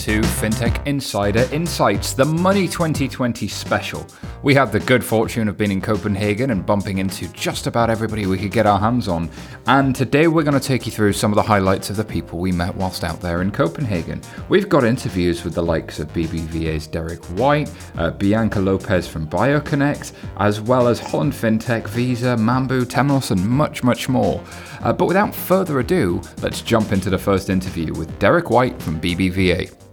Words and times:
to 0.00 0.22
FinTech 0.22 0.86
Insider 0.86 1.46
Insights, 1.52 2.14
the 2.14 2.24
Money 2.24 2.66
2020 2.66 3.46
special. 3.46 4.06
We 4.42 4.54
had 4.54 4.72
the 4.72 4.80
good 4.80 5.04
fortune 5.04 5.46
of 5.46 5.58
being 5.58 5.72
in 5.72 5.82
Copenhagen 5.82 6.52
and 6.52 6.64
bumping 6.64 6.96
into 6.96 7.28
just 7.34 7.66
about 7.66 7.90
everybody 7.90 8.24
we 8.24 8.38
could 8.38 8.50
get 8.50 8.64
our 8.64 8.78
hands 8.78 9.08
on. 9.08 9.28
And 9.66 9.94
today 9.94 10.26
we're 10.26 10.42
going 10.42 10.58
to 10.58 10.66
take 10.66 10.86
you 10.86 10.92
through 10.92 11.12
some 11.12 11.30
of 11.30 11.36
the 11.36 11.42
highlights 11.42 11.90
of 11.90 11.96
the 11.96 12.04
people 12.04 12.38
we 12.38 12.50
met 12.50 12.74
whilst 12.76 13.04
out 13.04 13.20
there 13.20 13.42
in 13.42 13.50
Copenhagen. 13.50 14.22
We've 14.48 14.70
got 14.70 14.84
interviews 14.84 15.44
with 15.44 15.52
the 15.52 15.62
likes 15.62 15.98
of 15.98 16.08
BBVA's 16.14 16.86
Derek 16.86 17.22
White, 17.38 17.70
uh, 17.98 18.10
Bianca 18.10 18.58
Lopes 18.58 19.06
from 19.06 19.28
BioConnect, 19.28 20.14
as 20.38 20.62
well 20.62 20.88
as 20.88 20.98
Holland 20.98 21.34
FinTech, 21.34 21.86
Visa, 21.88 22.36
Mambu, 22.38 22.86
Temenos, 22.86 23.32
and 23.32 23.46
much, 23.46 23.84
much 23.84 24.08
more. 24.08 24.42
Uh, 24.80 24.94
but 24.94 25.04
without 25.04 25.34
further 25.34 25.80
ado, 25.80 26.22
let's 26.40 26.62
jump 26.62 26.90
into 26.90 27.10
the 27.10 27.18
first 27.18 27.50
interview 27.50 27.92
with 27.92 28.18
Derek 28.18 28.48
White 28.48 28.80
from 28.80 28.98
BBVA. 28.98 29.89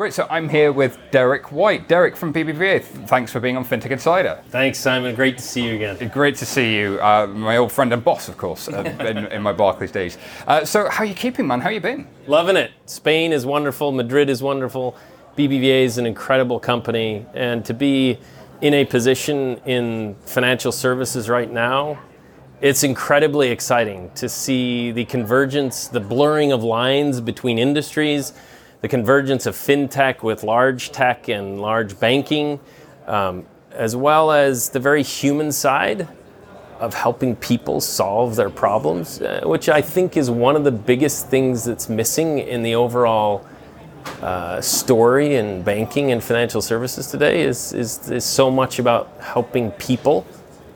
Great, 0.00 0.14
so 0.14 0.26
I'm 0.30 0.48
here 0.48 0.72
with 0.72 0.98
Derek 1.10 1.52
White. 1.52 1.86
Derek 1.86 2.16
from 2.16 2.32
BBVA, 2.32 2.82
thanks 2.82 3.30
for 3.30 3.38
being 3.38 3.58
on 3.58 3.66
FinTech 3.66 3.90
Insider. 3.90 4.42
Thanks, 4.48 4.78
Simon. 4.78 5.14
Great 5.14 5.36
to 5.36 5.44
see 5.44 5.62
you 5.62 5.74
again. 5.74 6.08
Great 6.08 6.36
to 6.36 6.46
see 6.46 6.74
you. 6.74 6.98
Uh, 7.02 7.26
my 7.26 7.58
old 7.58 7.70
friend 7.70 7.92
and 7.92 8.02
boss, 8.02 8.26
of 8.26 8.38
course, 8.38 8.66
uh, 8.66 8.80
in, 9.00 9.26
in, 9.26 9.42
my 9.42 9.52
Barclays 9.52 9.92
days. 9.92 10.16
Uh, 10.46 10.64
so, 10.64 10.88
how 10.88 11.04
are 11.04 11.06
you 11.06 11.12
keeping, 11.12 11.46
man? 11.46 11.60
How 11.60 11.68
you 11.68 11.80
been? 11.80 12.06
Loving 12.26 12.56
it. 12.56 12.70
Spain 12.86 13.30
is 13.30 13.44
wonderful. 13.44 13.92
Madrid 13.92 14.30
is 14.30 14.42
wonderful. 14.42 14.96
BBVA 15.36 15.84
is 15.84 15.98
an 15.98 16.06
incredible 16.06 16.58
company, 16.58 17.26
and 17.34 17.62
to 17.66 17.74
be 17.74 18.18
in 18.62 18.72
a 18.72 18.86
position 18.86 19.58
in 19.66 20.16
financial 20.24 20.72
services 20.72 21.28
right 21.28 21.52
now, 21.52 22.00
it's 22.62 22.84
incredibly 22.84 23.50
exciting 23.50 24.10
to 24.14 24.30
see 24.30 24.92
the 24.92 25.04
convergence, 25.04 25.88
the 25.88 26.00
blurring 26.00 26.52
of 26.52 26.64
lines 26.64 27.20
between 27.20 27.58
industries 27.58 28.32
the 28.80 28.88
convergence 28.88 29.46
of 29.46 29.54
fintech 29.54 30.22
with 30.22 30.42
large 30.42 30.90
tech 30.90 31.28
and 31.28 31.60
large 31.60 31.98
banking, 32.00 32.60
um, 33.06 33.46
as 33.72 33.94
well 33.94 34.32
as 34.32 34.70
the 34.70 34.80
very 34.80 35.02
human 35.02 35.52
side 35.52 36.08
of 36.78 36.94
helping 36.94 37.36
people 37.36 37.80
solve 37.80 38.36
their 38.36 38.48
problems, 38.48 39.20
uh, 39.20 39.42
which 39.44 39.68
I 39.68 39.82
think 39.82 40.16
is 40.16 40.30
one 40.30 40.56
of 40.56 40.64
the 40.64 40.72
biggest 40.72 41.28
things 41.28 41.64
that's 41.64 41.88
missing 41.90 42.38
in 42.38 42.62
the 42.62 42.74
overall 42.74 43.46
uh, 44.22 44.62
story 44.62 45.36
in 45.36 45.62
banking 45.62 46.10
and 46.10 46.24
financial 46.24 46.62
services 46.62 47.06
today 47.06 47.42
is, 47.42 47.74
is, 47.74 48.10
is 48.10 48.24
so 48.24 48.50
much 48.50 48.78
about 48.78 49.12
helping 49.20 49.70
people 49.72 50.26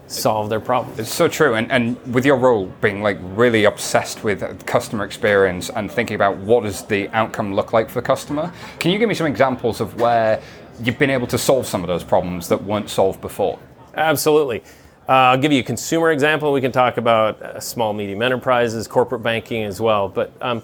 solve 0.07 0.51
their 0.51 0.61
problems. 0.61 0.99
It's 0.99 1.13
so 1.13 1.29
true. 1.29 1.55
And, 1.55 1.71
and 1.73 1.97
with 2.13 2.27
your 2.27 2.37
role 2.37 2.67
being 2.81 3.03
like 3.03 3.19
really 3.21 3.65
obsessed 3.65 4.23
with 4.23 4.67
customer 4.67 5.05
experience 5.05 5.71
and 5.71 5.91
thinking 5.91 6.15
about 6.15 6.37
what 6.39 6.65
does 6.65 6.83
the 6.85 7.09
outcome 7.11 7.55
look 7.55 7.73
like 7.73 7.89
for 7.89 8.01
the 8.01 8.07
customer, 8.07 8.53
can 8.79 8.91
you 8.91 8.99
give 8.99 9.09
me 9.09 9.15
some 9.15 9.27
examples 9.27 9.81
of 9.81 10.01
where 10.01 10.43
you've 10.83 10.99
been 10.99 11.11
able 11.11 11.27
to 11.29 11.39
solve 11.39 11.67
some 11.67 11.83
of 11.83 11.89
those 11.89 12.05
problems 12.05 12.49
that 12.49 12.63
weren't 12.63 12.91
solved 12.91 13.21
before? 13.21 13.59
Absolutely. 13.95 14.63
Uh, 15.09 15.13
I'll 15.13 15.39
give 15.39 15.53
you 15.53 15.61
a 15.61 15.65
consumer 15.65 16.13
example. 16.13 16.53
We 16.53 16.61
can 16.61 16.73
talk 16.73 16.97
about 16.97 17.41
uh, 17.43 17.61
small, 17.61 17.93
medium 17.93 18.23
enterprises, 18.23 18.89
corporate 18.89 19.23
banking 19.23 19.65
as 19.65 19.81
well. 19.81 20.09
But 20.09 20.33
um, 20.41 20.63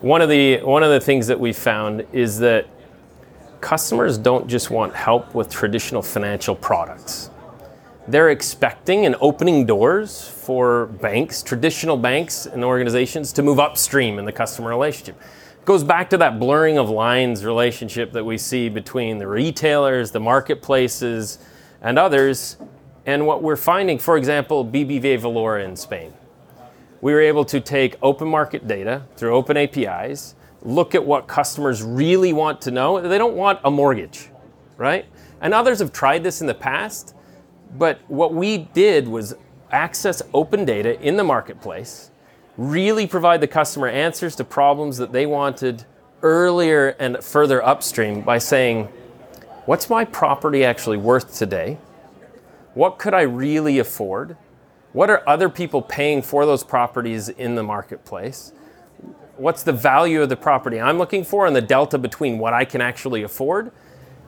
one 0.00 0.22
of 0.22 0.28
the 0.28 0.58
one 0.62 0.82
of 0.82 0.90
the 0.90 1.00
things 1.00 1.26
that 1.26 1.38
we 1.38 1.52
found 1.52 2.06
is 2.12 2.38
that 2.38 2.66
customers 3.60 4.18
don't 4.18 4.48
just 4.48 4.70
want 4.70 4.94
help 4.94 5.34
with 5.34 5.50
traditional 5.50 6.02
financial 6.02 6.56
products 6.56 7.30
they're 8.08 8.30
expecting 8.30 9.06
and 9.06 9.14
opening 9.20 9.64
doors 9.64 10.26
for 10.26 10.86
banks, 10.86 11.42
traditional 11.42 11.96
banks 11.96 12.46
and 12.46 12.64
organizations, 12.64 13.32
to 13.34 13.42
move 13.42 13.60
upstream 13.60 14.18
in 14.18 14.24
the 14.24 14.32
customer 14.32 14.70
relationship. 14.70 15.16
It 15.60 15.64
goes 15.64 15.84
back 15.84 16.10
to 16.10 16.16
that 16.16 16.40
blurring 16.40 16.78
of 16.78 16.90
lines 16.90 17.44
relationship 17.44 18.12
that 18.12 18.24
we 18.24 18.38
see 18.38 18.68
between 18.68 19.18
the 19.18 19.28
retailers, 19.28 20.10
the 20.10 20.20
marketplaces, 20.20 21.38
and 21.80 21.98
others. 21.98 22.56
And 23.06 23.26
what 23.26 23.42
we're 23.42 23.56
finding, 23.56 23.98
for 23.98 24.16
example, 24.16 24.64
BBVA 24.64 25.20
Valora 25.20 25.64
in 25.64 25.76
Spain. 25.76 26.12
We 27.00 27.12
were 27.12 27.20
able 27.20 27.44
to 27.46 27.60
take 27.60 27.96
open 28.02 28.28
market 28.28 28.66
data 28.66 29.02
through 29.16 29.34
open 29.34 29.56
APIs, 29.56 30.34
look 30.62 30.94
at 30.94 31.04
what 31.04 31.26
customers 31.26 31.82
really 31.82 32.32
want 32.32 32.60
to 32.62 32.70
know. 32.70 33.00
They 33.00 33.18
don't 33.18 33.34
want 33.34 33.60
a 33.64 33.70
mortgage, 33.70 34.28
right? 34.76 35.06
And 35.40 35.52
others 35.52 35.80
have 35.80 35.92
tried 35.92 36.22
this 36.22 36.40
in 36.40 36.46
the 36.46 36.54
past 36.54 37.14
but 37.78 38.00
what 38.08 38.34
we 38.34 38.58
did 38.58 39.08
was 39.08 39.34
access 39.70 40.22
open 40.34 40.64
data 40.64 41.00
in 41.00 41.16
the 41.16 41.24
marketplace, 41.24 42.10
really 42.56 43.06
provide 43.06 43.40
the 43.40 43.46
customer 43.46 43.88
answers 43.88 44.36
to 44.36 44.44
problems 44.44 44.98
that 44.98 45.12
they 45.12 45.26
wanted 45.26 45.84
earlier 46.22 46.88
and 46.98 47.22
further 47.24 47.64
upstream 47.64 48.20
by 48.20 48.38
saying, 48.38 48.84
what's 49.64 49.88
my 49.88 50.04
property 50.04 50.64
actually 50.64 50.98
worth 50.98 51.36
today? 51.36 51.78
What 52.74 52.98
could 52.98 53.14
I 53.14 53.22
really 53.22 53.78
afford? 53.78 54.36
What 54.92 55.08
are 55.08 55.26
other 55.26 55.48
people 55.48 55.80
paying 55.80 56.20
for 56.20 56.44
those 56.44 56.62
properties 56.62 57.28
in 57.30 57.54
the 57.54 57.62
marketplace? 57.62 58.52
What's 59.36 59.62
the 59.62 59.72
value 59.72 60.22
of 60.22 60.28
the 60.28 60.36
property 60.36 60.78
I'm 60.78 60.98
looking 60.98 61.24
for 61.24 61.46
and 61.46 61.56
the 61.56 61.62
delta 61.62 61.96
between 61.98 62.38
what 62.38 62.52
I 62.52 62.66
can 62.66 62.82
actually 62.82 63.22
afford 63.22 63.72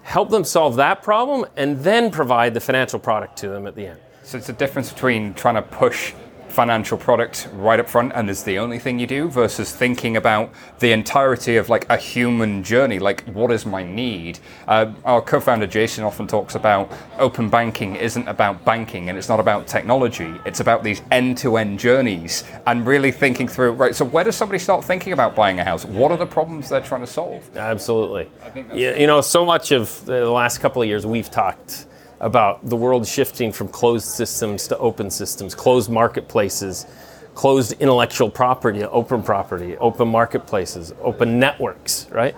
help 0.05 0.31
them 0.31 0.45
solve 0.45 0.77
that 0.77 1.03
problem, 1.03 1.45
and 1.57 1.81
then 1.81 2.11
provide 2.11 2.55
the 2.55 2.61
financial 2.61 3.01
product 3.01 3.37
to 3.39 3.49
them 3.49 3.67
at 3.67 3.75
the 3.75 3.89
end. 3.89 4.01
So 4.23 4.39
it's 4.39 4.49
a 4.49 4.53
difference 4.53 4.93
between 4.93 5.35
trying 5.35 5.57
to 5.57 5.63
push 5.63 6.15
financial 6.55 6.97
product 6.97 7.49
right 7.55 7.81
up 7.81 7.89
front 7.89 8.13
and 8.15 8.31
is 8.31 8.45
the 8.45 8.59
only 8.59 8.79
thing 8.79 8.99
you 9.01 9.07
do 9.09 9.29
versus 9.29 9.73
thinking 9.75 10.17
about 10.17 10.51
the 10.79 10.93
entirety 10.93 11.57
of 11.57 11.69
like 11.69 11.85
a 11.91 11.97
human 11.97 12.63
journey 12.63 13.01
like 13.01 13.25
what 13.25 13.51
is 13.51 13.67
my 13.67 13.83
need? 13.83 14.39
Uh, 14.69 14.93
our 15.05 15.21
co-founder 15.21 15.67
jason 15.67 16.05
often 16.05 16.29
talks 16.29 16.55
about 16.55 16.91
open 17.19 17.51
banking 17.51 17.97
isn't 17.97 18.29
about 18.29 18.65
banking 18.65 19.09
and 19.09 19.19
it's 19.19 19.29
not 19.29 19.41
about 19.41 19.67
technology. 19.67 20.33
It's 20.47 20.61
about 20.61 20.85
these 20.85 21.03
end-to-end 21.11 21.79
journeys 21.79 22.45
and 22.67 22.87
really 22.87 23.11
thinking 23.11 23.49
through 23.49 23.73
right 23.73 23.95
so 23.95 24.05
where 24.05 24.23
does 24.23 24.37
somebody 24.37 24.61
start 24.61 24.85
thinking 24.85 25.13
about 25.13 25.35
buying 25.35 25.59
a 25.59 25.65
house? 25.65 25.85
What 25.85 26.13
are 26.13 26.19
the 26.19 26.27
problems 26.27 26.69
they're 26.69 26.81
trying 26.81 27.01
to 27.01 27.07
solve? 27.07 27.45
Absolutely. 27.57 28.31
Yeah, 28.73 28.97
you 28.97 29.09
know 29.09 29.21
so 29.21 29.45
much 29.45 29.73
of 29.73 30.05
the 30.05 30.31
last 30.31 30.59
couple 30.59 30.81
of 30.81 30.87
years 30.87 31.05
we've 31.05 31.31
talked 31.31 31.87
about 32.25 32.67
the 32.67 32.75
world 32.75 33.07
shifting 33.07 33.53
from 33.53 33.69
closed 33.69 34.07
systems 34.07 34.67
to 34.67 34.79
open 34.79 35.11
systems, 35.11 35.55
closed 35.55 35.91
marketplaces, 35.91 36.87
closed 37.35 37.75
intellectual 37.81 38.31
property 38.31 38.79
to 38.79 38.91
open 38.91 39.23
property, 39.23 39.77
open 39.77 40.09
marketplaces, 40.09 40.95
open 41.03 41.39
networks, 41.39 42.09
right? 42.11 42.35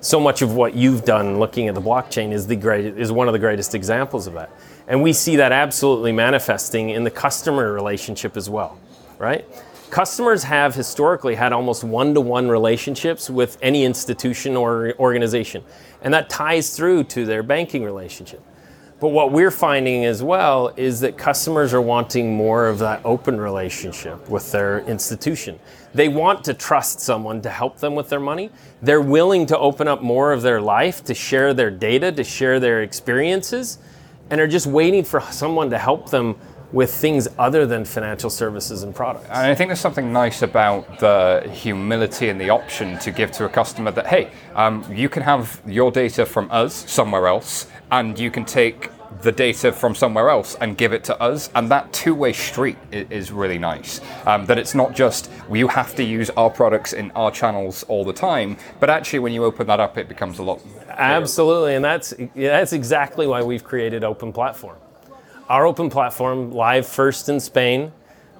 So 0.00 0.18
much 0.18 0.42
of 0.42 0.54
what 0.54 0.74
you've 0.74 1.04
done 1.04 1.38
looking 1.38 1.68
at 1.68 1.76
the 1.76 1.80
blockchain 1.80 2.32
is 2.32 2.48
the 2.48 2.56
great 2.56 2.98
is 2.98 3.12
one 3.12 3.28
of 3.28 3.32
the 3.32 3.38
greatest 3.38 3.76
examples 3.76 4.26
of 4.26 4.34
that. 4.34 4.50
And 4.88 5.04
we 5.04 5.12
see 5.12 5.36
that 5.36 5.52
absolutely 5.52 6.10
manifesting 6.10 6.90
in 6.90 7.04
the 7.04 7.10
customer 7.10 7.72
relationship 7.72 8.36
as 8.36 8.50
well, 8.50 8.76
right? 9.18 9.44
Customers 9.90 10.42
have 10.42 10.74
historically 10.74 11.36
had 11.36 11.52
almost 11.52 11.84
one-to-one 11.84 12.48
relationships 12.48 13.30
with 13.30 13.56
any 13.62 13.84
institution 13.84 14.56
or 14.56 14.94
organization. 14.98 15.62
And 16.02 16.12
that 16.12 16.28
ties 16.28 16.76
through 16.76 17.04
to 17.04 17.24
their 17.24 17.44
banking 17.44 17.84
relationship. 17.84 18.42
But 19.00 19.10
what 19.10 19.30
we're 19.30 19.52
finding 19.52 20.04
as 20.06 20.24
well 20.24 20.72
is 20.76 20.98
that 21.00 21.16
customers 21.16 21.72
are 21.72 21.80
wanting 21.80 22.34
more 22.34 22.66
of 22.66 22.80
that 22.80 23.00
open 23.04 23.40
relationship 23.40 24.28
with 24.28 24.50
their 24.50 24.80
institution. 24.80 25.60
They 25.94 26.08
want 26.08 26.42
to 26.44 26.54
trust 26.54 27.00
someone 27.00 27.40
to 27.42 27.50
help 27.50 27.78
them 27.78 27.94
with 27.94 28.08
their 28.08 28.18
money. 28.18 28.50
They're 28.82 29.00
willing 29.00 29.46
to 29.46 29.58
open 29.58 29.86
up 29.86 30.02
more 30.02 30.32
of 30.32 30.42
their 30.42 30.60
life, 30.60 31.04
to 31.04 31.14
share 31.14 31.54
their 31.54 31.70
data, 31.70 32.10
to 32.10 32.24
share 32.24 32.58
their 32.58 32.82
experiences, 32.82 33.78
and 34.30 34.40
are 34.40 34.48
just 34.48 34.66
waiting 34.66 35.04
for 35.04 35.20
someone 35.20 35.70
to 35.70 35.78
help 35.78 36.10
them 36.10 36.36
with 36.72 36.92
things 36.92 37.28
other 37.38 37.64
than 37.64 37.84
financial 37.84 38.28
services 38.28 38.82
and 38.82 38.94
products. 38.94 39.26
And 39.26 39.38
I 39.38 39.54
think 39.54 39.68
there's 39.68 39.80
something 39.80 40.12
nice 40.12 40.42
about 40.42 40.98
the 40.98 41.48
humility 41.50 42.28
and 42.28 42.38
the 42.38 42.50
option 42.50 42.98
to 42.98 43.10
give 43.10 43.32
to 43.32 43.46
a 43.46 43.48
customer 43.48 43.90
that, 43.92 44.06
hey, 44.06 44.30
um, 44.54 44.84
you 44.92 45.08
can 45.08 45.22
have 45.22 45.62
your 45.66 45.90
data 45.90 46.26
from 46.26 46.50
us 46.50 46.90
somewhere 46.90 47.26
else, 47.26 47.68
and 47.90 48.18
you 48.18 48.30
can 48.30 48.44
take 48.44 48.90
the 49.22 49.32
data 49.32 49.72
from 49.72 49.94
somewhere 49.94 50.30
else 50.30 50.56
and 50.60 50.76
give 50.76 50.92
it 50.92 51.02
to 51.04 51.20
us. 51.20 51.50
And 51.54 51.70
that 51.70 51.92
two 51.92 52.14
way 52.14 52.32
street 52.32 52.76
is, 52.92 53.32
really 53.32 53.58
nice. 53.58 54.00
Um, 54.26 54.46
that 54.46 54.58
it's 54.58 54.74
not 54.74 54.94
just 54.94 55.30
you 55.50 55.68
have 55.68 55.94
to 55.96 56.04
use 56.04 56.30
our 56.30 56.50
products 56.50 56.92
in 56.92 57.10
our 57.12 57.30
channels 57.30 57.84
all 57.84 58.04
the 58.04 58.12
time, 58.12 58.56
but 58.80 58.90
actually, 58.90 59.18
when 59.20 59.32
you 59.32 59.44
open 59.44 59.66
that 59.66 59.80
up, 59.80 59.98
it 59.98 60.08
becomes 60.08 60.38
a 60.38 60.42
lot. 60.42 60.60
Clearer. 60.60 60.84
Absolutely. 60.88 61.74
And 61.74 61.84
that's, 61.84 62.14
that's 62.34 62.72
exactly 62.72 63.26
why 63.26 63.42
we've 63.42 63.64
created 63.64 64.04
Open 64.04 64.32
Platform. 64.32 64.76
Our 65.48 65.66
Open 65.66 65.90
Platform, 65.90 66.52
live 66.52 66.86
first 66.86 67.28
in 67.28 67.40
Spain. 67.40 67.92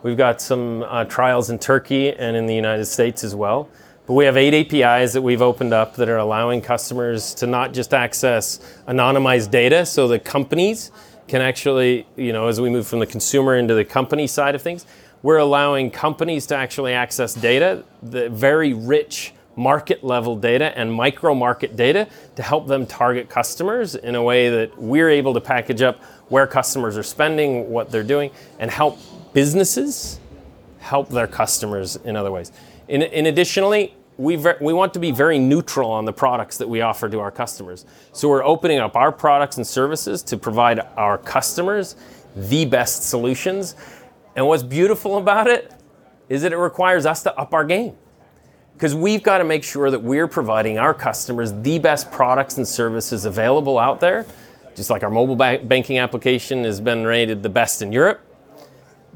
We've 0.03 0.17
got 0.17 0.41
some 0.41 0.85
uh, 0.85 1.05
trials 1.05 1.51
in 1.51 1.59
Turkey 1.59 2.13
and 2.13 2.37
in 2.37 2.47
the 2.47 2.55
United 2.55 2.85
States 2.85 3.25
as 3.25 3.35
well. 3.35 3.69
But 4.09 4.15
we 4.15 4.25
have 4.25 4.39
eight 4.39 4.55
APIs 4.55 5.13
that 5.13 5.21
we've 5.21 5.43
opened 5.43 5.75
up 5.75 5.97
that 5.97 6.09
are 6.09 6.17
allowing 6.17 6.63
customers 6.63 7.35
to 7.35 7.47
not 7.47 7.75
just 7.75 7.93
access 7.93 8.59
anonymized 8.89 9.51
data 9.51 9.85
so 9.85 10.09
the 10.09 10.19
companies 10.19 10.91
can 11.29 11.43
actually, 11.43 12.07
you 12.17 12.33
know, 12.33 12.49
as 12.49 12.59
we 12.59 12.71
move 12.71 12.87
from 12.87 13.01
the 13.01 13.07
consumer 13.07 13.57
into 13.57 13.75
the 13.75 13.85
company 13.85 14.27
side 14.27 14.55
of 14.55 14.63
things, 14.63 14.87
we're 15.23 15.37
allowing 15.37 15.91
companies 15.91 16.47
to 16.47 16.57
actually 16.57 16.95
access 16.95 17.35
data, 17.35 17.85
the 18.03 18.31
very 18.31 18.73
rich 18.73 19.35
market 19.57 20.03
level 20.03 20.37
data 20.37 20.73
and 20.79 20.91
micro 20.91 21.35
market 21.35 21.77
data 21.77 22.09
to 22.35 22.43
help 22.43 22.67
them 22.67 22.87
target 22.87 23.29
customers 23.29 23.95
in 23.95 24.15
a 24.15 24.23
way 24.23 24.49
that 24.49 24.79
we're 24.79 25.11
able 25.11 25.35
to 25.35 25.41
package 25.41 25.83
up 25.83 26.03
where 26.31 26.47
customers 26.47 26.97
are 26.97 27.03
spending, 27.03 27.69
what 27.69 27.91
they're 27.91 28.03
doing, 28.03 28.31
and 28.59 28.71
help 28.71 28.99
businesses 29.35 30.19
help 30.79 31.11
their 31.11 31.27
customers 31.27 31.97
in 31.97 32.17
other 32.17 32.31
ways. 32.31 32.53
In, 32.89 33.03
in 33.03 33.27
additionally, 33.27 33.95
we, 34.17 34.37
ver- 34.37 34.59
we 34.61 34.73
want 34.73 34.93
to 34.95 34.99
be 34.99 35.11
very 35.11 35.39
neutral 35.39 35.91
on 35.91 36.05
the 36.05 36.13
products 36.13 36.59
that 36.59 36.69
we 36.69 36.81
offer 36.81 37.09
to 37.09 37.21
our 37.21 37.31
customers. 37.31 37.87
So 38.13 38.29
we're 38.29 38.45
opening 38.45 38.79
up 38.79 38.97
our 38.97 39.13
products 39.13 39.57
and 39.57 39.67
services 39.67 40.23
to 40.25 40.37
provide 40.37 40.81
our 40.97 41.19
customers 41.19 41.97
the 42.35 42.65
best 42.65 43.09
solutions. 43.09 43.77
And 44.37 44.47
what's 44.47 44.63
beautiful 44.63 45.19
about 45.19 45.47
it 45.47 45.73
is 46.29 46.43
that 46.43 46.53
it 46.53 46.59
requires 46.59 47.07
us 47.07 47.23
to 47.23 47.37
up 47.39 47.55
our 47.55 47.65
game 47.65 47.97
because 48.75 48.95
we've 48.95 49.23
got 49.23 49.39
to 49.39 49.45
make 49.45 49.65
sure 49.65 49.91
that 49.91 50.03
we're 50.03 50.29
providing 50.29 50.79
our 50.79 50.95
customers 50.95 51.53
the 51.63 51.79
best 51.79 52.11
products 52.11 52.59
and 52.59 52.67
services 52.67 53.25
available 53.25 53.79
out 53.79 54.01
there. 54.01 54.27
Just 54.77 54.91
like 54.91 55.03
our 55.03 55.11
mobile 55.11 55.35
ba- 55.35 55.61
banking 55.65 55.99
application 55.99 56.65
has 56.65 56.81
been 56.81 57.05
rated 57.05 57.43
the 57.43 57.49
best 57.49 57.83
in 57.83 57.91
Europe, 57.91 58.21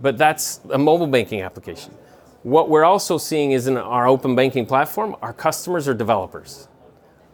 but 0.01 0.19
that's 0.19 0.61
a 0.71 0.79
mobile 0.79 1.07
banking 1.07 1.43
application. 1.43 1.95
What 2.43 2.69
we're 2.69 2.85
also 2.85 3.19
seeing 3.19 3.53
is 3.53 3.67
in 3.67 3.77
our 3.77 4.09
open 4.09 4.35
banking 4.35 4.67
platform, 4.67 5.15
our 5.23 5.33
customers 5.33 5.87
are 5.87 5.94
developers. 5.94 6.69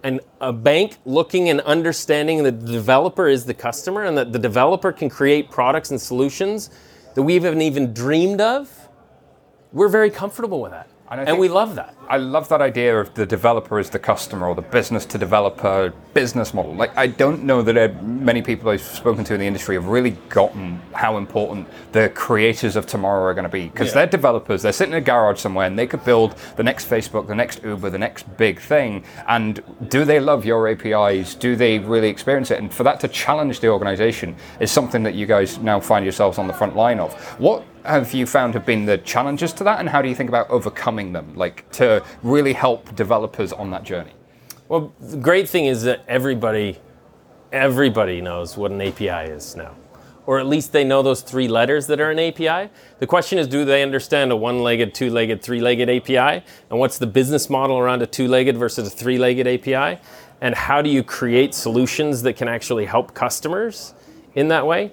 And 0.02 0.20
a 0.40 0.52
bank 0.52 0.98
looking 1.04 1.48
and 1.48 1.60
understanding 1.62 2.42
that 2.44 2.60
the 2.60 2.72
developer 2.72 3.26
is 3.26 3.46
the 3.46 3.54
customer 3.54 4.04
and 4.04 4.16
that 4.18 4.32
the 4.32 4.38
developer 4.38 4.92
can 4.92 5.08
create 5.08 5.50
products 5.50 5.90
and 5.90 6.00
solutions 6.00 6.70
that 7.14 7.22
we 7.22 7.34
haven't 7.34 7.62
even 7.62 7.92
dreamed 7.92 8.40
of, 8.40 8.88
we're 9.72 9.88
very 9.88 10.10
comfortable 10.10 10.60
with 10.60 10.72
that. 10.72 10.87
And 11.10 11.20
And, 11.20 11.28
think- 11.28 11.40
we 11.40 11.48
love 11.48 11.74
that. 11.76 11.94
I 12.10 12.16
love 12.18 12.48
that 12.48 12.60
idea 12.62 12.98
of 12.98 13.12
the 13.14 13.26
developer 13.26 13.78
as 13.78 13.90
the 13.90 13.98
customer 13.98 14.46
or 14.48 14.54
the 14.54 14.62
business 14.62 15.04
to 15.06 15.18
developer 15.18 15.92
business 16.14 16.54
model. 16.54 16.74
Like, 16.74 16.96
I 16.96 17.06
don't 17.06 17.44
know 17.44 17.60
that 17.62 17.76
uh, 17.76 17.88
many 18.02 18.40
people 18.42 18.70
I've 18.70 18.80
spoken 18.82 19.24
to 19.24 19.34
in 19.34 19.40
the 19.40 19.46
industry 19.46 19.74
have 19.74 19.86
really 19.86 20.12
gotten 20.30 20.80
how 20.92 21.16
important 21.18 21.66
the 21.92 22.08
creators 22.10 22.76
of 22.76 22.86
tomorrow 22.86 23.22
are 23.24 23.34
going 23.34 23.44
to 23.44 23.48
be. 23.50 23.68
Because 23.68 23.88
Yeah. 23.88 23.94
they're 23.94 24.06
developers, 24.06 24.62
they're 24.62 24.72
sitting 24.72 24.92
in 24.94 24.98
a 24.98 25.02
garage 25.02 25.38
somewhere 25.38 25.66
and 25.66 25.78
they 25.78 25.86
could 25.86 26.04
build 26.04 26.34
the 26.56 26.62
next 26.62 26.88
Facebook, 26.88 27.26
the 27.26 27.34
next 27.34 27.62
Uber, 27.62 27.90
the 27.90 27.98
next 27.98 28.24
big 28.36 28.58
thing. 28.60 29.04
And 29.26 29.62
do 29.88 30.04
they 30.04 30.20
love 30.20 30.44
your 30.44 30.68
APIs? 30.68 31.34
Do 31.34 31.56
they 31.56 31.78
really 31.78 32.08
experience 32.08 32.50
it? 32.50 32.58
And 32.58 32.72
for 32.72 32.84
that 32.84 33.00
to 33.00 33.08
challenge 33.08 33.60
the 33.60 33.68
organization 33.68 34.34
is 34.60 34.70
something 34.70 35.02
that 35.04 35.14
you 35.14 35.26
guys 35.26 35.58
now 35.58 35.78
find 35.80 36.04
yourselves 36.04 36.38
on 36.38 36.46
the 36.46 36.54
front 36.54 36.74
line 36.76 37.00
of. 37.00 37.12
What 37.38 37.64
have 37.88 38.12
you 38.12 38.26
found 38.26 38.54
have 38.54 38.66
been 38.66 38.84
the 38.84 38.98
challenges 38.98 39.52
to 39.54 39.64
that, 39.64 39.80
and 39.80 39.88
how 39.88 40.02
do 40.02 40.08
you 40.08 40.14
think 40.14 40.28
about 40.28 40.48
overcoming 40.50 41.12
them, 41.12 41.34
like 41.34 41.68
to 41.72 42.04
really 42.22 42.52
help 42.52 42.94
developers 42.94 43.52
on 43.52 43.70
that 43.70 43.82
journey? 43.82 44.12
Well, 44.68 44.92
the 45.00 45.16
great 45.16 45.48
thing 45.48 45.64
is 45.64 45.82
that 45.84 46.04
everybody, 46.06 46.78
everybody 47.52 48.20
knows 48.20 48.56
what 48.56 48.70
an 48.70 48.82
API 48.82 49.30
is 49.30 49.56
now, 49.56 49.74
or 50.26 50.38
at 50.38 50.46
least 50.46 50.72
they 50.72 50.84
know 50.84 51.02
those 51.02 51.22
three 51.22 51.48
letters 51.48 51.86
that 51.86 52.00
are 52.00 52.10
an 52.10 52.18
API. 52.18 52.70
The 52.98 53.06
question 53.06 53.38
is, 53.38 53.46
do 53.46 53.64
they 53.64 53.82
understand 53.82 54.30
a 54.30 54.36
one-legged, 54.36 54.94
two-legged, 54.94 55.42
three-legged 55.42 55.88
API, 55.88 56.44
and 56.68 56.78
what's 56.78 56.98
the 56.98 57.06
business 57.06 57.48
model 57.48 57.78
around 57.78 58.02
a 58.02 58.06
two-legged 58.06 58.58
versus 58.58 58.86
a 58.86 58.90
three-legged 58.90 59.46
API, 59.46 59.98
and 60.42 60.54
how 60.54 60.82
do 60.82 60.90
you 60.90 61.02
create 61.02 61.54
solutions 61.54 62.22
that 62.22 62.34
can 62.34 62.48
actually 62.48 62.84
help 62.84 63.14
customers 63.14 63.94
in 64.34 64.48
that 64.48 64.66
way? 64.66 64.92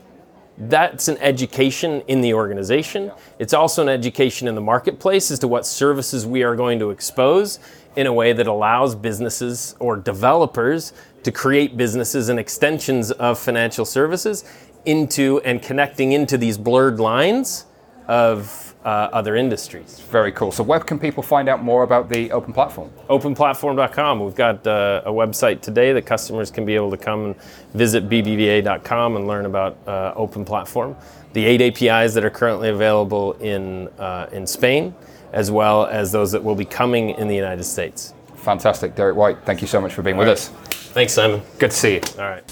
That's 0.58 1.08
an 1.08 1.18
education 1.18 2.02
in 2.08 2.22
the 2.22 2.34
organization. 2.34 3.12
It's 3.40 3.54
also 3.54 3.82
an 3.82 3.90
education 3.90 4.48
in 4.48 4.56
the 4.56 4.62
marketplace 4.62 5.30
as 5.32 5.40
to 5.40 5.48
what 5.48 5.66
services 5.66 6.26
we 6.26 6.44
are 6.44 6.56
going 6.56 6.80
to 6.80 6.92
expose 6.92 7.60
in 7.96 8.08
a 8.08 8.14
way 8.14 8.34
that 8.34 8.48
allows 8.48 8.96
businesses 8.96 9.76
or 9.80 9.98
developers 9.98 10.94
to 11.24 11.32
create 11.32 11.76
businesses 11.76 12.30
and 12.30 12.40
extensions 12.40 13.12
of 13.12 13.38
financial 13.38 13.86
services 13.86 14.46
into 14.86 15.42
and 15.44 15.62
connecting 15.62 16.12
into 16.12 16.38
these 16.38 16.58
blurred 16.58 17.00
lines 17.00 17.66
of 18.08 18.65
uh, 18.86 19.10
other 19.12 19.36
industries. 19.36 20.00
Very 20.12 20.32
cool. 20.32 20.52
So, 20.52 20.64
where 20.64 20.80
can 20.80 21.00
people 21.00 21.24
find 21.24 21.50
out 21.50 21.64
more 21.64 21.84
about 21.84 22.08
the 22.08 22.32
open 22.32 22.54
platform? 22.54 22.92
openplatform.com. 23.10 24.24
We've 24.24 24.36
got 24.36 24.66
uh, 24.66 25.02
a 25.06 25.12
website 25.12 25.62
today 25.62 25.92
that 25.92 26.04
customers 26.04 26.52
can 26.52 26.66
be 26.66 26.76
able 26.76 26.92
to 26.92 26.98
come 26.98 27.26
and 27.26 27.36
visit 27.74 28.08
bbva.com 28.08 29.16
and 29.16 29.28
learn 29.28 29.48
about 29.48 29.78
uh, 29.88 30.14
Open 30.16 30.46
Platform. 30.46 30.96
The 31.34 31.44
eight 31.46 31.62
APIs 31.62 32.14
that 32.14 32.24
are 32.24 32.30
currently 32.30 32.70
available 32.70 33.34
in 33.34 33.88
uh, 34.00 34.30
in 34.32 34.46
Spain, 34.46 34.94
as 35.34 35.50
well 35.50 35.88
as 35.88 36.12
those 36.12 36.32
that 36.32 36.44
will 36.44 36.56
be 36.56 36.66
coming 36.66 37.10
in 37.10 37.28
the 37.28 37.36
United 37.36 37.64
States. 37.64 38.14
Fantastic, 38.38 38.96
Derek 38.96 39.18
White. 39.18 39.40
Thank 39.46 39.62
you 39.62 39.68
so 39.68 39.82
much 39.82 39.94
for 39.94 40.04
being 40.04 40.18
with 40.18 40.28
us. 40.30 40.50
Thanks, 40.94 41.14
Simon. 41.14 41.42
Good 41.58 41.72
to 41.72 41.78
see 41.78 41.94
you. 41.96 42.02
All 42.20 42.30
right. 42.30 42.44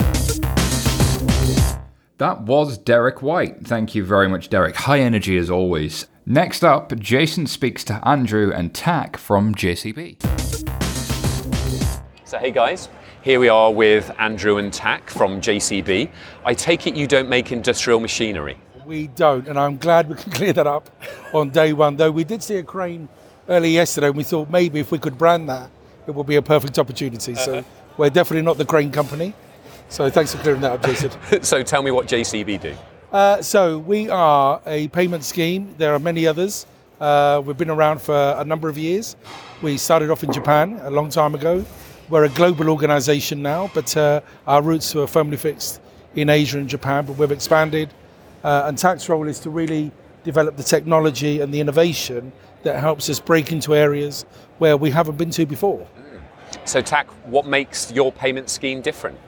That 2.18 2.41
was 2.41 2.77
Derek 2.77 3.21
White. 3.21 3.65
Thank 3.68 3.94
you 3.94 4.03
very 4.03 4.27
much, 4.27 4.50
Derek. 4.50 4.75
High 4.75 5.00
energy 5.00 5.38
as 5.38 5.50
always. 5.50 6.07
Next 6.25 6.64
up, 6.64 6.98
Jason 6.98 7.48
speaks 7.48 7.84
to 7.84 8.00
Andrew 8.08 8.50
and 8.50 8.74
Tac 8.74 9.18
from 9.18 9.54
JCB. 9.54 10.16
So, 12.24 12.38
hey 12.38 12.50
guys, 12.50 12.88
here 13.22 13.42
we 13.42 13.50
are 13.50 13.70
with 13.74 14.10
Andrew 14.18 14.56
and 14.56 14.72
Tac 14.72 15.10
from 15.10 15.42
JCB. 15.42 16.10
I 16.46 16.54
take 16.54 16.88
it 16.88 16.96
you 16.96 17.08
don't 17.08 17.28
make 17.28 17.52
industrial 17.52 18.00
machinery. 18.00 18.58
We 18.86 19.08
don't, 19.08 19.50
and 19.50 19.60
I'm 19.60 19.75
glad 19.75 20.08
we 20.08 20.16
can 20.16 20.31
clear 20.31 20.54
that 20.54 20.66
up 20.66 20.90
on 21.34 21.50
day 21.50 21.74
one. 21.74 21.98
Though 21.98 22.12
we 22.12 22.24
did 22.24 22.42
see 22.42 22.56
a 22.56 22.64
crane 22.64 23.10
early 23.50 23.72
yesterday, 23.72 24.08
and 24.08 24.16
we 24.16 24.24
thought 24.24 24.50
maybe 24.50 24.80
if 24.80 24.92
we 24.94 25.00
could 25.00 25.18
brand 25.18 25.50
that, 25.50 25.70
it 26.08 26.16
would 26.16 26.28
be 26.28 26.38
a 26.38 26.42
perfect 26.42 26.80
opportunity. 26.80 27.36
So 27.36 27.56
uh-huh. 27.56 27.70
we're 27.98 28.10
definitely 28.10 28.44
not 28.44 28.58
the 28.58 28.66
crane 28.66 28.94
company. 28.94 29.34
So 29.90 30.10
thanks 30.10 30.34
for 30.34 30.42
clearing 30.42 30.62
that 30.62 30.72
up, 30.72 30.84
Jason. 30.84 31.12
so, 31.44 31.64
tell 31.64 31.84
me 31.84 31.92
what 31.92 32.08
JCB 32.08 32.62
do. 32.62 32.78
Uh, 33.13 33.39
so 33.44 33.77
we 33.77 34.10
are 34.10 34.60
a 34.65 34.88
payment 34.88 35.24
scheme. 35.24 35.75
There 35.77 35.94
are 35.94 36.00
many 36.00 36.25
others. 36.25 36.65
Uh, 37.00 37.44
we've 37.45 37.57
been 37.57 37.69
around 37.69 38.01
for 38.01 38.36
a 38.39 38.44
number 38.44 38.69
of 38.69 38.75
years. 38.75 39.15
We 39.62 39.77
started 39.77 40.10
off 40.10 40.24
in 40.24 40.33
Japan 40.33 40.80
a 40.81 40.89
long 40.89 41.10
time 41.10 41.36
ago. 41.36 41.63
We're 42.10 42.24
a 42.24 42.30
global 42.30 42.71
organisation 42.71 43.44
now, 43.44 43.69
but 43.75 43.95
uh, 43.95 44.21
our 44.48 44.63
roots 44.63 44.95
were 44.95 45.06
firmly 45.06 45.38
fixed 45.38 45.80
in 46.15 46.27
Asia 46.27 46.57
and 46.57 46.68
Japan. 46.68 47.06
But 47.06 47.19
we've 47.19 47.31
expanded, 47.31 47.94
uh, 48.44 48.63
and 48.65 48.79
Tac's 48.79 49.08
role 49.08 49.27
is 49.27 49.39
to 49.41 49.51
really 49.51 49.91
develop 50.24 50.58
the 50.58 50.63
technology 50.63 51.39
and 51.39 51.53
the 51.53 51.60
innovation 51.60 52.32
that 52.63 52.79
helps 52.79 53.12
us 53.12 53.20
break 53.20 53.51
into 53.51 53.75
areas 53.75 54.25
where 54.58 54.75
we 54.75 54.89
haven't 54.89 55.20
been 55.20 55.29
to 55.32 55.46
before. 55.46 55.86
So, 56.65 56.82
Tac, 56.82 57.05
what 57.27 57.46
makes 57.46 57.91
your 57.91 58.12
payment 58.12 58.50
scheme 58.50 58.82
different? 58.82 59.20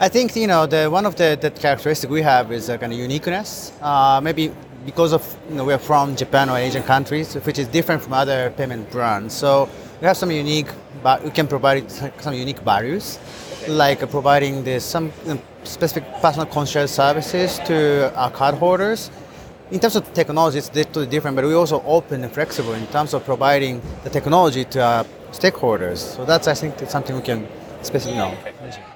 I 0.00 0.08
think 0.08 0.34
you 0.34 0.48
know 0.48 0.66
the 0.66 0.90
one 0.90 1.06
of 1.06 1.14
the, 1.14 1.38
the 1.40 1.52
characteristic 1.52 2.10
we 2.10 2.20
have 2.22 2.50
is 2.50 2.68
a 2.68 2.76
kind 2.76 2.92
of 2.92 2.98
uniqueness. 2.98 3.72
Uh, 3.80 4.20
maybe 4.20 4.50
because 4.84 5.12
of 5.12 5.22
you 5.48 5.54
know 5.54 5.64
we're 5.64 5.78
from 5.78 6.16
Japan 6.16 6.50
or 6.50 6.58
Asian 6.58 6.82
countries, 6.82 7.34
which 7.34 7.60
is 7.60 7.68
different 7.68 8.02
from 8.02 8.12
other 8.12 8.52
payment 8.56 8.90
brands. 8.90 9.34
So 9.34 9.68
we 10.00 10.08
have 10.08 10.16
some 10.16 10.32
unique, 10.32 10.66
but 11.00 11.22
we 11.22 11.30
can 11.30 11.46
provide 11.46 11.88
some 11.92 12.34
unique 12.34 12.58
values, 12.58 13.20
like 13.68 14.00
providing 14.10 14.64
this 14.64 14.84
some 14.84 15.12
specific 15.62 16.04
personal 16.20 16.46
concierge 16.46 16.90
services 16.90 17.60
to 17.66 18.12
our 18.16 18.32
cardholders. 18.32 19.10
In 19.70 19.78
terms 19.78 19.94
of 19.94 20.12
technology, 20.12 20.58
it's 20.58 20.68
totally 20.70 21.06
different, 21.06 21.36
but 21.36 21.44
we're 21.44 21.56
also 21.56 21.80
open 21.84 22.24
and 22.24 22.32
flexible 22.32 22.74
in 22.74 22.86
terms 22.88 23.14
of 23.14 23.24
providing 23.24 23.80
the 24.02 24.10
technology 24.10 24.64
to 24.64 24.82
our 24.82 25.04
stakeholders. 25.30 25.98
So 25.98 26.24
that's 26.24 26.48
I 26.48 26.54
think 26.54 26.80
something 26.90 27.14
we 27.14 27.22
can 27.22 27.46
specifically 27.80 28.18
know. 28.18 28.36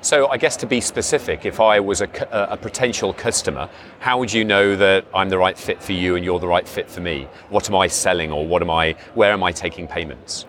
So, 0.01 0.29
I 0.29 0.37
guess 0.37 0.57
to 0.59 0.67
be 0.67 0.81
specific, 0.81 1.45
if 1.45 1.61
I 1.61 1.81
was 1.81 2.01
a, 2.01 2.09
a 2.51 2.57
potential 2.57 3.13
customer, 3.13 3.69
how 4.01 4.19
would 4.19 4.33
you 4.33 4.45
know 4.45 4.77
that 4.77 5.05
I'm 5.15 5.29
the 5.29 5.39
right 5.39 5.59
fit 5.59 5.83
for 5.83 5.93
you 5.93 6.17
and 6.17 6.25
you're 6.25 6.39
the 6.39 6.49
right 6.49 6.67
fit 6.67 6.91
for 6.91 7.01
me? 7.01 7.29
What 7.51 7.69
am 7.69 7.77
I 7.77 7.87
selling 7.87 8.33
or 8.33 8.47
what 8.47 8.63
am 8.63 8.71
I, 8.71 8.97
where 9.15 9.33
am 9.33 9.43
I 9.43 9.53
taking 9.53 9.87
payments? 9.87 10.47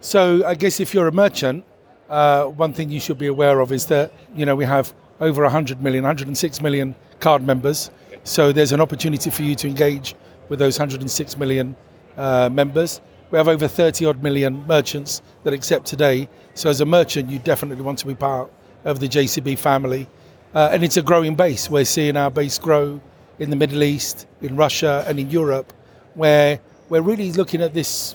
So 0.00 0.44
I 0.46 0.54
guess 0.54 0.80
if 0.80 0.92
you're 0.92 1.08
a 1.08 1.12
merchant, 1.12 1.64
uh, 2.10 2.44
one 2.44 2.72
thing 2.72 2.90
you 2.90 3.00
should 3.00 3.18
be 3.18 3.26
aware 3.26 3.60
of 3.60 3.72
is 3.72 3.86
that 3.86 4.12
you 4.34 4.44
know 4.44 4.54
we 4.54 4.64
have 4.64 4.92
over 5.20 5.42
100 5.42 5.82
million, 5.82 6.04
106 6.04 6.60
million 6.60 6.94
card 7.20 7.42
members. 7.42 7.90
So 8.24 8.52
there's 8.52 8.72
an 8.72 8.80
opportunity 8.80 9.30
for 9.30 9.42
you 9.42 9.54
to 9.56 9.68
engage 9.68 10.14
with 10.48 10.58
those 10.58 10.78
106 10.78 11.36
million 11.38 11.76
uh, 12.16 12.48
members. 12.52 13.00
We 13.34 13.38
have 13.38 13.48
over 13.48 13.66
30 13.66 14.06
odd 14.06 14.22
million 14.22 14.64
merchants 14.68 15.20
that 15.42 15.52
accept 15.52 15.86
today. 15.86 16.28
So 16.54 16.70
as 16.70 16.80
a 16.80 16.84
merchant, 16.84 17.30
you 17.30 17.40
definitely 17.40 17.82
want 17.82 17.98
to 17.98 18.06
be 18.06 18.14
part 18.14 18.48
of 18.84 19.00
the 19.00 19.08
JCB 19.08 19.58
family. 19.58 20.06
Uh, 20.54 20.68
and 20.70 20.84
it's 20.84 20.96
a 20.98 21.02
growing 21.02 21.34
base. 21.34 21.68
We're 21.68 21.84
seeing 21.84 22.16
our 22.16 22.30
base 22.30 22.58
grow 22.58 23.00
in 23.40 23.50
the 23.50 23.56
Middle 23.56 23.82
East, 23.82 24.28
in 24.40 24.54
Russia, 24.54 25.04
and 25.08 25.18
in 25.18 25.30
Europe, 25.30 25.72
where 26.14 26.60
we're 26.88 27.02
really 27.02 27.32
looking 27.32 27.60
at 27.60 27.74
this 27.74 28.14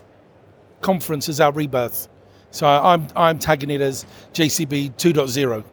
conference 0.79 1.27
as 1.27 1.41
our 1.41 1.51
rebirth. 1.51 2.07
So 2.51 2.65
I'm, 2.65 3.05
I'm 3.13 3.39
tagging 3.39 3.71
it 3.71 3.81
as 3.81 4.05
JCB 4.33 4.93
2.0. 4.93 5.65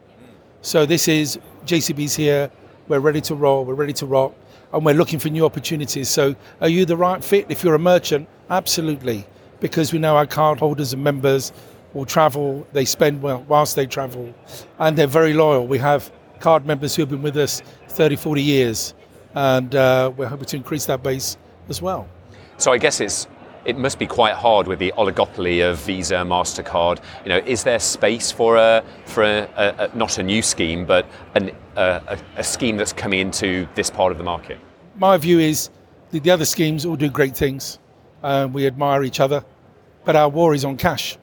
So 0.61 0.85
this 0.85 1.07
is 1.07 1.39
JCB's 1.65 2.17
here. 2.17 2.51
We're 2.89 2.99
ready 2.99 3.21
to 3.21 3.33
roll. 3.33 3.63
We're 3.63 3.75
ready 3.75 3.93
to 3.93 4.05
rock, 4.05 4.35
and 4.73 4.83
we're 4.83 4.93
looking 4.93 5.19
for 5.19 5.29
new 5.29 5.45
opportunities. 5.45 6.09
So 6.09 6.35
are 6.59 6.67
you 6.67 6.83
the 6.83 6.97
right 6.97 7.23
fit? 7.23 7.45
If 7.47 7.63
you're 7.63 7.75
a 7.75 7.79
merchant, 7.79 8.27
absolutely, 8.49 9.25
because 9.59 9.93
we 9.93 9.99
know 9.99 10.15
our 10.15 10.27
cardholders 10.27 10.93
and 10.93 11.03
members 11.03 11.51
will 11.93 12.05
travel, 12.05 12.67
they 12.73 12.85
spend 12.85 13.21
well 13.21 13.43
whilst 13.47 13.75
they 13.75 13.85
travel, 13.85 14.33
and 14.79 14.97
they're 14.97 15.07
very 15.07 15.33
loyal. 15.33 15.67
We 15.67 15.79
have 15.79 16.11
card 16.39 16.65
members 16.65 16.95
who 16.95 17.01
have 17.01 17.09
been 17.09 17.21
with 17.21 17.37
us 17.37 17.61
30, 17.89 18.15
40 18.15 18.41
years, 18.41 18.93
and 19.33 19.73
uh, 19.75 20.11
we're 20.15 20.27
hoping 20.27 20.45
to 20.45 20.57
increase 20.57 20.85
that 20.85 21.03
base 21.03 21.37
as 21.69 21.81
well. 21.81 22.07
So 22.57 22.71
I 22.71 22.77
guess 22.77 22.99
it's 22.99 23.27
it 23.65 23.77
must 23.77 23.99
be 23.99 24.07
quite 24.07 24.33
hard 24.33 24.65
with 24.65 24.79
the 24.79 24.93
oligopoly 24.97 25.69
of 25.69 25.77
Visa, 25.79 26.15
Mastercard. 26.15 26.99
You 27.23 27.29
know, 27.29 27.37
is 27.39 27.63
there 27.63 27.79
space 27.79 28.31
for 28.31 28.55
a 28.55 28.83
for 29.05 29.23
a, 29.23 29.49
a, 29.57 29.89
a 29.91 29.97
not 29.97 30.17
a 30.17 30.23
new 30.23 30.41
scheme, 30.41 30.85
but 30.85 31.05
an, 31.35 31.51
a, 31.75 32.17
a, 32.37 32.43
scheme 32.43 32.77
that's 32.77 32.93
coming 32.93 33.19
into 33.19 33.67
this 33.75 33.89
part 33.89 34.13
of 34.13 34.17
the 34.17 34.23
market? 34.23 34.57
My 34.95 35.17
view 35.17 35.39
is 35.39 35.69
the, 36.11 36.19
the 36.19 36.31
other 36.31 36.45
schemes 36.45 36.85
all 36.85 36.95
do 36.95 37.09
great 37.09 37.35
things. 37.35 37.77
Uh, 38.23 38.47
we 38.51 38.65
admire 38.65 39.03
each 39.03 39.19
other, 39.19 39.43
but 40.05 40.15
our 40.15 40.29
war 40.29 40.53
is 40.53 40.65
on 40.65 40.77
cash. 40.77 41.17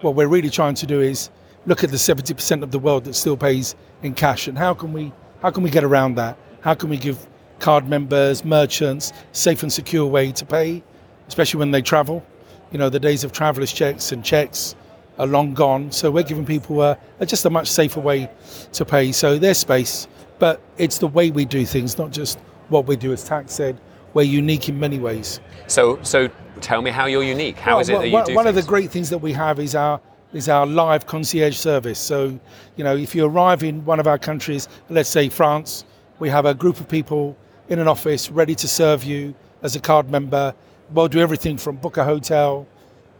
What 0.00 0.14
we're 0.14 0.28
really 0.28 0.50
trying 0.50 0.74
to 0.76 0.86
do 0.86 1.00
is 1.00 1.30
look 1.66 1.84
at 1.84 1.90
the 1.90 1.96
70% 1.96 2.62
of 2.62 2.70
the 2.70 2.78
world 2.78 3.04
that 3.04 3.14
still 3.14 3.36
pays 3.36 3.74
in 4.02 4.14
cash, 4.14 4.48
and 4.48 4.56
how 4.56 4.74
can 4.74 4.92
we 4.92 5.12
how 5.42 5.50
can 5.50 5.62
we 5.62 5.70
get 5.70 5.84
around 5.84 6.14
that? 6.16 6.38
How 6.60 6.74
can 6.74 6.88
we 6.88 6.96
give 6.96 7.26
card 7.58 7.88
members, 7.88 8.44
merchants, 8.44 9.12
safe 9.32 9.62
and 9.62 9.72
secure 9.72 10.06
way 10.06 10.32
to 10.32 10.44
pay? 10.44 10.82
especially 11.28 11.58
when 11.58 11.70
they 11.70 11.82
travel. 11.82 12.24
You 12.72 12.78
know, 12.78 12.90
the 12.90 13.00
days 13.00 13.24
of 13.24 13.32
travelers' 13.32 13.72
checks 13.72 14.12
and 14.12 14.24
checks 14.24 14.74
are 15.18 15.26
long 15.26 15.54
gone. 15.54 15.90
So 15.90 16.10
we're 16.10 16.22
giving 16.22 16.46
people 16.46 16.82
a, 16.82 16.98
a, 17.20 17.26
just 17.26 17.44
a 17.44 17.50
much 17.50 17.68
safer 17.68 18.00
way 18.00 18.30
to 18.72 18.84
pay. 18.84 19.12
So 19.12 19.38
there's 19.38 19.58
space, 19.58 20.06
but 20.38 20.60
it's 20.76 20.98
the 20.98 21.06
way 21.06 21.30
we 21.30 21.44
do 21.44 21.64
things, 21.64 21.96
not 21.96 22.10
just 22.10 22.38
what 22.68 22.86
we 22.86 22.96
do. 22.96 23.12
As 23.12 23.24
Tac 23.24 23.48
said, 23.48 23.80
we're 24.14 24.22
unique 24.22 24.68
in 24.68 24.78
many 24.78 24.98
ways. 24.98 25.40
So, 25.66 26.02
so 26.02 26.28
tell 26.60 26.82
me 26.82 26.90
how 26.90 27.06
you're 27.06 27.22
unique. 27.22 27.56
How 27.56 27.72
well, 27.72 27.80
is 27.80 27.88
it 27.88 27.98
that 27.98 28.06
you 28.06 28.12
one, 28.12 28.24
do 28.26 28.34
One 28.34 28.44
things? 28.44 28.56
of 28.56 28.64
the 28.64 28.68
great 28.68 28.90
things 28.90 29.10
that 29.10 29.18
we 29.18 29.32
have 29.32 29.58
is 29.58 29.74
our 29.74 30.00
is 30.32 30.48
our 30.48 30.66
live 30.66 31.06
concierge 31.06 31.56
service. 31.56 31.98
So, 31.98 32.40
you 32.76 32.84
know, 32.84 32.96
if 32.96 33.14
you 33.14 33.26
arrive 33.26 33.62
in 33.62 33.84
one 33.84 34.00
of 34.00 34.06
our 34.06 34.18
countries, 34.18 34.66
let's 34.88 35.10
say 35.10 35.28
France, 35.28 35.84
we 36.20 36.30
have 36.30 36.46
a 36.46 36.54
group 36.54 36.80
of 36.80 36.88
people 36.88 37.36
in 37.68 37.78
an 37.78 37.86
office 37.86 38.30
ready 38.30 38.54
to 38.54 38.66
serve 38.66 39.04
you 39.04 39.34
as 39.62 39.76
a 39.76 39.80
card 39.80 40.10
member 40.10 40.54
We'll 40.92 41.08
do 41.08 41.20
everything 41.20 41.56
from 41.56 41.76
book 41.76 41.96
a 41.96 42.04
hotel, 42.04 42.66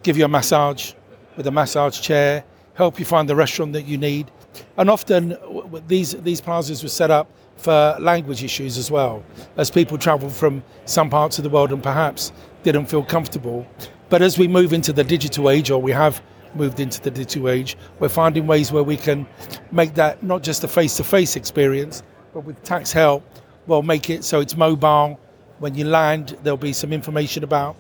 give 0.03 0.19
you 0.19 0.27
a 0.27 0.29
massage 0.29 0.93
with 1.37 1.47
a 1.47 1.51
massage 1.51 2.01
chair, 2.01 2.45
help 2.75 2.99
you 2.99 3.07
find 3.07 3.27
the 3.27 3.35
restaurant 3.35 3.73
that 3.73 3.87
you 3.87 3.97
need. 3.97 4.31
And 4.77 4.91
often 4.91 5.39
these, 5.87 6.13
these 6.13 6.43
plazas 6.43 6.83
were 6.83 6.91
set 6.91 7.11
up 7.11 7.31
for 7.63 7.97
language 8.01 8.43
issues 8.43 8.77
as 8.77 8.91
well, 8.91 9.23
as 9.57 9.71
people 9.71 9.97
travel 9.97 10.29
from 10.29 10.63
some 10.85 11.09
parts 11.09 11.39
of 11.39 11.45
the 11.45 11.51
world 11.51 11.73
and 11.73 11.83
perhaps 11.83 12.33
didn't 12.65 12.87
feel 12.87 13.05
comfortable. 13.05 13.67
But 14.09 14.21
as 14.21 14.37
we 14.37 14.49
move 14.49 14.73
into 14.73 14.93
the 14.93 15.05
digital 15.05 15.49
age, 15.49 15.71
or 15.71 15.81
we 15.81 15.93
have 15.93 16.21
moved 16.55 16.81
into 16.81 17.01
the 17.01 17.11
digital 17.11 17.49
age, 17.49 17.77
we're 17.99 18.09
finding 18.09 18.47
ways 18.47 18.73
where 18.73 18.83
we 18.83 18.97
can 18.97 19.27
make 19.71 19.95
that 19.95 20.23
not 20.23 20.43
just 20.43 20.65
a 20.65 20.69
face 20.69 20.97
to 20.97 21.05
face 21.05 21.37
experience, 21.37 22.03
but 22.35 22.41
with 22.41 22.63
Tac's 22.63 22.93
help, 22.93 23.23
we'll 23.67 23.83
make 23.83 24.11
it 24.11 24.25
so 24.25 24.41
it's 24.41 24.57
mobile, 24.57 25.19
when 25.61 25.77
you 25.77 25.85
land, 25.85 26.37
there'll 26.43 26.57
be 26.57 26.73
some 26.73 26.93
information 26.93 27.45
about, 27.45 27.77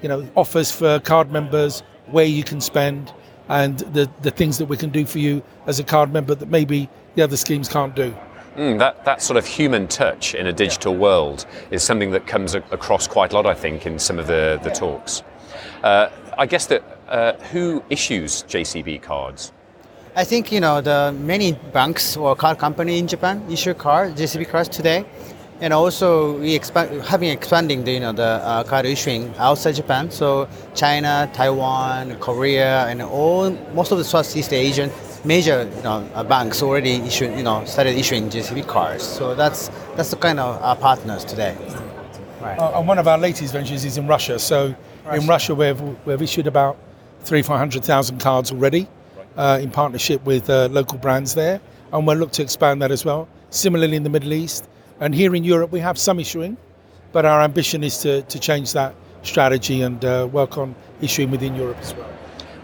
you 0.00 0.08
know, 0.08 0.28
offers 0.36 0.70
for 0.70 1.00
card 1.00 1.32
members, 1.32 1.82
where 2.06 2.24
you 2.24 2.44
can 2.44 2.60
spend, 2.60 3.12
and 3.48 3.78
the, 3.78 4.08
the 4.22 4.30
things 4.30 4.58
that 4.58 4.66
we 4.66 4.76
can 4.76 4.90
do 4.90 5.04
for 5.04 5.18
you 5.18 5.42
as 5.66 5.80
a 5.80 5.84
card 5.84 6.12
member 6.12 6.34
that 6.34 6.48
maybe 6.48 6.88
the 7.16 7.22
other 7.22 7.36
schemes 7.36 7.68
can't 7.68 7.96
do. 7.96 8.14
Mm, 8.56 8.78
that, 8.78 9.04
that 9.04 9.20
sort 9.20 9.36
of 9.36 9.46
human 9.46 9.88
touch 9.88 10.34
in 10.34 10.46
a 10.46 10.52
digital 10.52 10.94
world 10.94 11.44
is 11.72 11.82
something 11.82 12.12
that 12.12 12.26
comes 12.26 12.54
across 12.54 13.08
quite 13.08 13.32
a 13.32 13.34
lot, 13.34 13.46
I 13.46 13.54
think, 13.54 13.84
in 13.84 13.98
some 13.98 14.18
of 14.18 14.28
the, 14.28 14.60
the 14.62 14.70
talks. 14.70 15.24
Uh, 15.82 16.08
I 16.38 16.46
guess 16.46 16.66
that 16.66 16.82
uh, 17.08 17.32
who 17.50 17.82
issues 17.90 18.44
JCB 18.44 19.02
cards? 19.02 19.52
I 20.16 20.22
think 20.22 20.52
you 20.52 20.60
know 20.60 20.80
the 20.80 21.12
many 21.18 21.52
banks 21.72 22.16
or 22.16 22.36
card 22.36 22.58
company 22.58 23.00
in 23.00 23.08
Japan 23.08 23.44
issue 23.50 23.74
card 23.74 24.14
JCB 24.14 24.48
cards 24.48 24.68
today. 24.68 25.04
And 25.60 25.72
also, 25.72 26.38
we 26.38 26.54
expand, 26.54 27.02
having 27.02 27.30
expanding 27.30 27.84
the 27.84 27.92
you 27.92 28.00
know 28.00 28.12
the 28.12 28.22
uh, 28.22 28.62
card 28.64 28.86
issuing 28.86 29.34
outside 29.38 29.72
Japan. 29.72 30.10
So 30.10 30.48
China, 30.74 31.28
Taiwan, 31.32 32.16
Korea, 32.20 32.86
and 32.86 33.02
all 33.02 33.50
most 33.74 33.90
of 33.90 33.98
the 33.98 34.04
Southeast 34.04 34.52
Asian 34.52 34.90
major 35.24 35.68
you 35.76 35.82
know, 35.82 36.08
uh, 36.14 36.22
banks 36.22 36.62
already 36.62 36.96
issued 36.96 37.36
you 37.36 37.42
know 37.42 37.64
started 37.64 37.96
issuing 37.96 38.28
JCB 38.28 38.66
cards. 38.66 39.02
So 39.02 39.34
that's 39.34 39.68
that's 39.96 40.10
the 40.10 40.16
kind 40.16 40.38
of 40.38 40.62
our 40.62 40.76
partners 40.76 41.24
today. 41.24 41.56
Right. 42.40 42.58
Uh, 42.58 42.78
and 42.78 42.86
one 42.86 42.98
of 42.98 43.08
our 43.08 43.18
latest 43.18 43.52
ventures 43.52 43.84
is 43.84 43.96
in 43.96 44.06
Russia. 44.06 44.38
So 44.38 44.74
Russia. 45.04 45.20
in 45.20 45.26
Russia, 45.26 45.54
we've 45.54 45.80
we've 46.06 46.22
issued 46.22 46.46
about 46.46 46.76
three 47.20 47.42
four 47.42 47.56
hundred 47.56 47.84
thousand 47.84 48.20
cards 48.20 48.52
already, 48.52 48.86
uh, 49.36 49.58
in 49.60 49.70
partnership 49.70 50.24
with 50.24 50.48
uh, 50.50 50.68
local 50.70 50.98
brands 50.98 51.34
there, 51.34 51.60
and 51.92 52.06
we'll 52.06 52.16
look 52.16 52.32
to 52.32 52.42
expand 52.42 52.82
that 52.82 52.90
as 52.90 53.04
well. 53.04 53.28
Similarly, 53.50 53.96
in 53.96 54.02
the 54.02 54.10
Middle 54.10 54.32
East, 54.32 54.68
and 55.00 55.14
here 55.14 55.34
in 55.34 55.44
Europe, 55.44 55.72
we 55.72 55.80
have 55.80 55.98
some 55.98 56.20
issuing, 56.20 56.56
but 57.12 57.24
our 57.24 57.40
ambition 57.42 57.82
is 57.84 57.98
to, 57.98 58.22
to 58.22 58.38
change 58.38 58.72
that 58.72 58.94
strategy 59.22 59.82
and 59.82 60.04
uh, 60.04 60.28
work 60.30 60.58
on 60.58 60.74
issuing 61.00 61.30
within 61.30 61.54
Europe 61.54 61.78
as 61.80 61.94
well. 61.94 62.10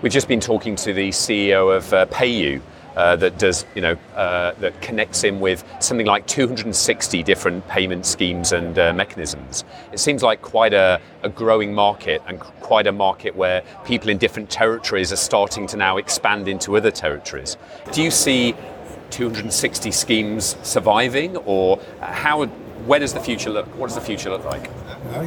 We've 0.02 0.10
just 0.10 0.28
been 0.28 0.40
talking 0.40 0.76
to 0.76 0.94
the 0.94 1.10
CEO 1.10 1.76
of 1.76 1.92
uh, 1.92 2.06
PayU. 2.06 2.62
Uh, 2.96 3.16
that 3.16 3.38
does, 3.38 3.66
you 3.74 3.82
know, 3.82 3.96
uh, 4.16 4.52
that 4.54 4.80
connects 4.80 5.22
him 5.22 5.40
with 5.40 5.62
something 5.78 6.06
like 6.06 6.26
260 6.26 7.22
different 7.22 7.66
payment 7.68 8.04
schemes 8.04 8.52
and 8.52 8.78
uh, 8.78 8.92
mechanisms. 8.94 9.64
It 9.92 10.00
seems 10.00 10.22
like 10.22 10.42
quite 10.42 10.74
a, 10.74 11.00
a, 11.22 11.28
growing 11.28 11.72
market 11.72 12.20
and 12.26 12.40
quite 12.40 12.88
a 12.88 12.92
market 12.92 13.36
where 13.36 13.62
people 13.84 14.10
in 14.10 14.18
different 14.18 14.50
territories 14.50 15.12
are 15.12 15.16
starting 15.16 15.68
to 15.68 15.76
now 15.76 15.98
expand 15.98 16.48
into 16.48 16.76
other 16.76 16.90
territories. 16.90 17.56
Do 17.92 18.02
you 18.02 18.10
see 18.10 18.56
260 19.10 19.90
schemes 19.92 20.56
surviving, 20.62 21.36
or 21.38 21.78
how? 22.00 22.46
Where 22.86 22.98
does 22.98 23.12
the 23.12 23.20
future 23.20 23.50
look? 23.50 23.66
What 23.76 23.88
does 23.88 23.96
the 23.96 24.02
future 24.02 24.30
look 24.30 24.44
like? 24.44 24.70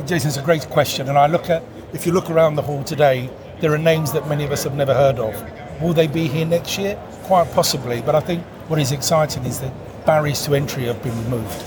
Jason, 0.05 0.29
it's 0.29 0.37
a 0.37 0.41
great 0.41 0.67
question, 0.69 1.09
and 1.09 1.17
I 1.17 1.27
look 1.27 1.49
at 1.49 1.63
if 1.93 2.05
you 2.05 2.11
look 2.11 2.29
around 2.29 2.55
the 2.55 2.61
hall 2.61 2.83
today, 2.83 3.29
there 3.63 3.73
are 3.73 3.77
names 3.77 4.11
that 4.11 4.27
many 4.27 4.43
of 4.43 4.51
us 4.51 4.65
have 4.65 4.75
never 4.75 4.93
heard 4.93 5.17
of. 5.19 5.81
Will 5.81 5.93
they 5.93 6.05
be 6.05 6.27
here 6.27 6.45
next 6.45 6.77
year? 6.77 7.01
Quite 7.23 7.49
possibly, 7.53 8.01
but 8.01 8.13
I 8.13 8.19
think 8.19 8.43
what 8.67 8.77
is 8.77 8.91
exciting 8.91 9.45
is 9.45 9.61
that 9.61 9.71
barriers 10.05 10.43
to 10.47 10.55
entry 10.55 10.83
have 10.83 11.01
been 11.01 11.17
removed. 11.23 11.63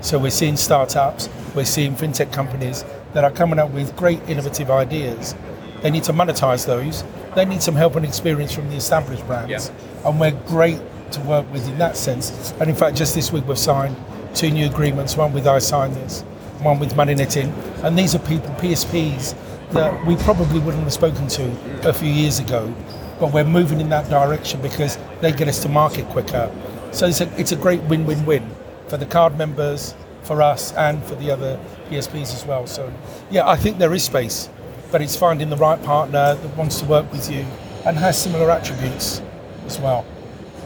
So 0.00 0.18
we're 0.18 0.30
seeing 0.30 0.56
startups, 0.56 1.28
we're 1.54 1.66
seeing 1.66 1.94
fintech 1.94 2.32
companies 2.32 2.86
that 3.12 3.22
are 3.22 3.30
coming 3.30 3.58
up 3.58 3.70
with 3.72 3.94
great 3.96 4.26
innovative 4.26 4.70
ideas. 4.70 5.34
They 5.82 5.90
need 5.90 6.04
to 6.04 6.14
monetize 6.14 6.64
those. 6.64 7.04
They 7.34 7.44
need 7.44 7.62
some 7.62 7.74
help 7.74 7.96
and 7.96 8.06
experience 8.06 8.54
from 8.54 8.70
the 8.70 8.76
established 8.76 9.26
brands. 9.26 9.68
Yeah. 9.68 10.08
And 10.08 10.18
we're 10.18 10.40
great 10.46 10.80
to 11.12 11.20
work 11.20 11.52
with 11.52 11.68
in 11.68 11.76
that 11.76 11.98
sense. 11.98 12.54
And 12.60 12.70
in 12.70 12.74
fact, 12.74 12.96
just 12.96 13.14
this 13.14 13.30
week 13.30 13.46
we've 13.46 13.58
signed 13.58 13.94
two 14.34 14.50
new 14.50 14.70
agreements, 14.70 15.18
one 15.18 15.34
with 15.34 15.44
iSignthis, 15.44 16.22
one 16.62 16.78
with 16.78 16.94
MoneyNetting. 16.94 17.84
And 17.84 17.98
these 17.98 18.14
are 18.14 18.20
people, 18.20 18.48
PSPs, 18.54 19.34
that 19.72 20.06
we 20.06 20.16
probably 20.16 20.60
wouldn't 20.60 20.82
have 20.84 20.92
spoken 20.92 21.26
to 21.28 21.88
a 21.88 21.92
few 21.92 22.10
years 22.10 22.38
ago, 22.38 22.72
but 23.18 23.32
we're 23.32 23.44
moving 23.44 23.80
in 23.80 23.88
that 23.90 24.08
direction 24.08 24.60
because 24.60 24.98
they 25.20 25.32
get 25.32 25.48
us 25.48 25.60
to 25.62 25.68
market 25.68 26.06
quicker. 26.08 26.50
So 26.92 27.06
it's 27.06 27.20
a, 27.20 27.40
it's 27.40 27.52
a 27.52 27.56
great 27.56 27.82
win-win-win 27.82 28.48
for 28.88 28.96
the 28.96 29.06
card 29.06 29.36
members, 29.36 29.94
for 30.22 30.42
us, 30.42 30.72
and 30.74 31.02
for 31.04 31.14
the 31.16 31.30
other 31.30 31.58
PSPs 31.88 32.34
as 32.34 32.44
well. 32.44 32.66
So 32.66 32.92
yeah, 33.30 33.48
I 33.48 33.56
think 33.56 33.78
there 33.78 33.92
is 33.94 34.04
space, 34.04 34.48
but 34.90 35.02
it's 35.02 35.16
finding 35.16 35.50
the 35.50 35.56
right 35.56 35.82
partner 35.82 36.34
that 36.34 36.56
wants 36.56 36.80
to 36.80 36.86
work 36.86 37.10
with 37.12 37.30
you 37.30 37.44
and 37.84 37.96
has 37.96 38.20
similar 38.20 38.50
attributes 38.50 39.22
as 39.66 39.78
well. 39.78 40.04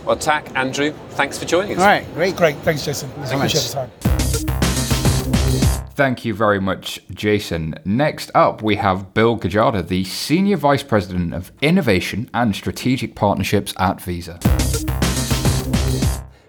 Well, 0.05 0.17
Tac, 0.17 0.55
Andrew, 0.57 0.93
thanks 1.11 1.39
for 1.39 1.45
joining 1.45 1.73
us. 1.73 1.79
All 1.79 1.87
right, 1.87 2.15
great. 2.15 2.37
Great. 2.37 2.57
Thanks, 2.59 2.85
Jason. 2.85 3.11
Thanks 3.11 3.33
Appreciate 3.33 3.63
the 3.63 3.75
time. 4.09 4.20
Thank 6.01 6.25
you 6.25 6.33
very 6.33 6.63
much, 6.63 6.99
Jason. 7.11 7.75
Next 7.85 8.31
up, 8.35 8.63
we 8.63 8.77
have 8.77 9.13
Bill 9.13 9.39
Gajda, 9.39 9.87
the 9.87 10.03
Senior 10.05 10.57
Vice 10.57 10.83
President 10.83 11.35
of 11.35 11.53
Innovation 11.61 12.31
and 12.33 12.57
Strategic 12.57 13.15
Partnerships 13.15 13.75
at 13.79 14.01
Visa. 14.01 14.39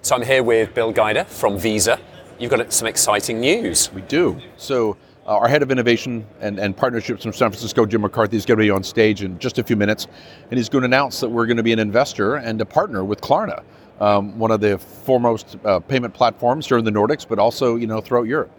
So 0.03 0.15
I'm 0.15 0.21
here 0.21 0.41
with 0.41 0.73
Bill 0.73 0.93
Gajda 0.93 1.25
from 1.25 1.59
Visa. 1.59 1.99
You've 2.39 2.49
got 2.49 2.71
some 2.71 2.87
exciting 2.87 3.41
news. 3.41 3.91
We 3.91 4.03
do. 4.03 4.39
So 4.55 4.95
uh, 5.25 5.35
our 5.35 5.49
head 5.49 5.61
of 5.61 5.69
innovation 5.69 6.25
and, 6.39 6.57
and 6.57 6.75
partnerships 6.77 7.23
from 7.23 7.33
San 7.33 7.49
Francisco, 7.49 7.85
Jim 7.85 8.03
McCarthy, 8.03 8.37
is 8.37 8.45
going 8.45 8.57
to 8.57 8.63
be 8.63 8.69
on 8.69 8.85
stage 8.85 9.21
in 9.21 9.37
just 9.37 9.59
a 9.59 9.63
few 9.65 9.75
minutes, 9.75 10.07
and 10.49 10.57
he's 10.57 10.69
going 10.69 10.83
to 10.83 10.85
announce 10.85 11.19
that 11.19 11.27
we're 11.27 11.45
going 11.45 11.57
to 11.57 11.63
be 11.63 11.73
an 11.73 11.79
investor 11.79 12.35
and 12.37 12.61
a 12.61 12.65
partner 12.65 13.03
with 13.03 13.19
Klarna, 13.19 13.63
um, 13.99 14.39
one 14.39 14.51
of 14.51 14.61
the 14.61 14.77
foremost 14.77 15.57
uh, 15.65 15.81
payment 15.81 16.13
platforms 16.13 16.67
here 16.67 16.77
in 16.77 16.85
the 16.85 16.91
Nordics, 16.91 17.27
but 17.27 17.37
also 17.37 17.75
you 17.75 17.85
know 17.85 17.99
throughout 17.99 18.27
Europe. 18.27 18.49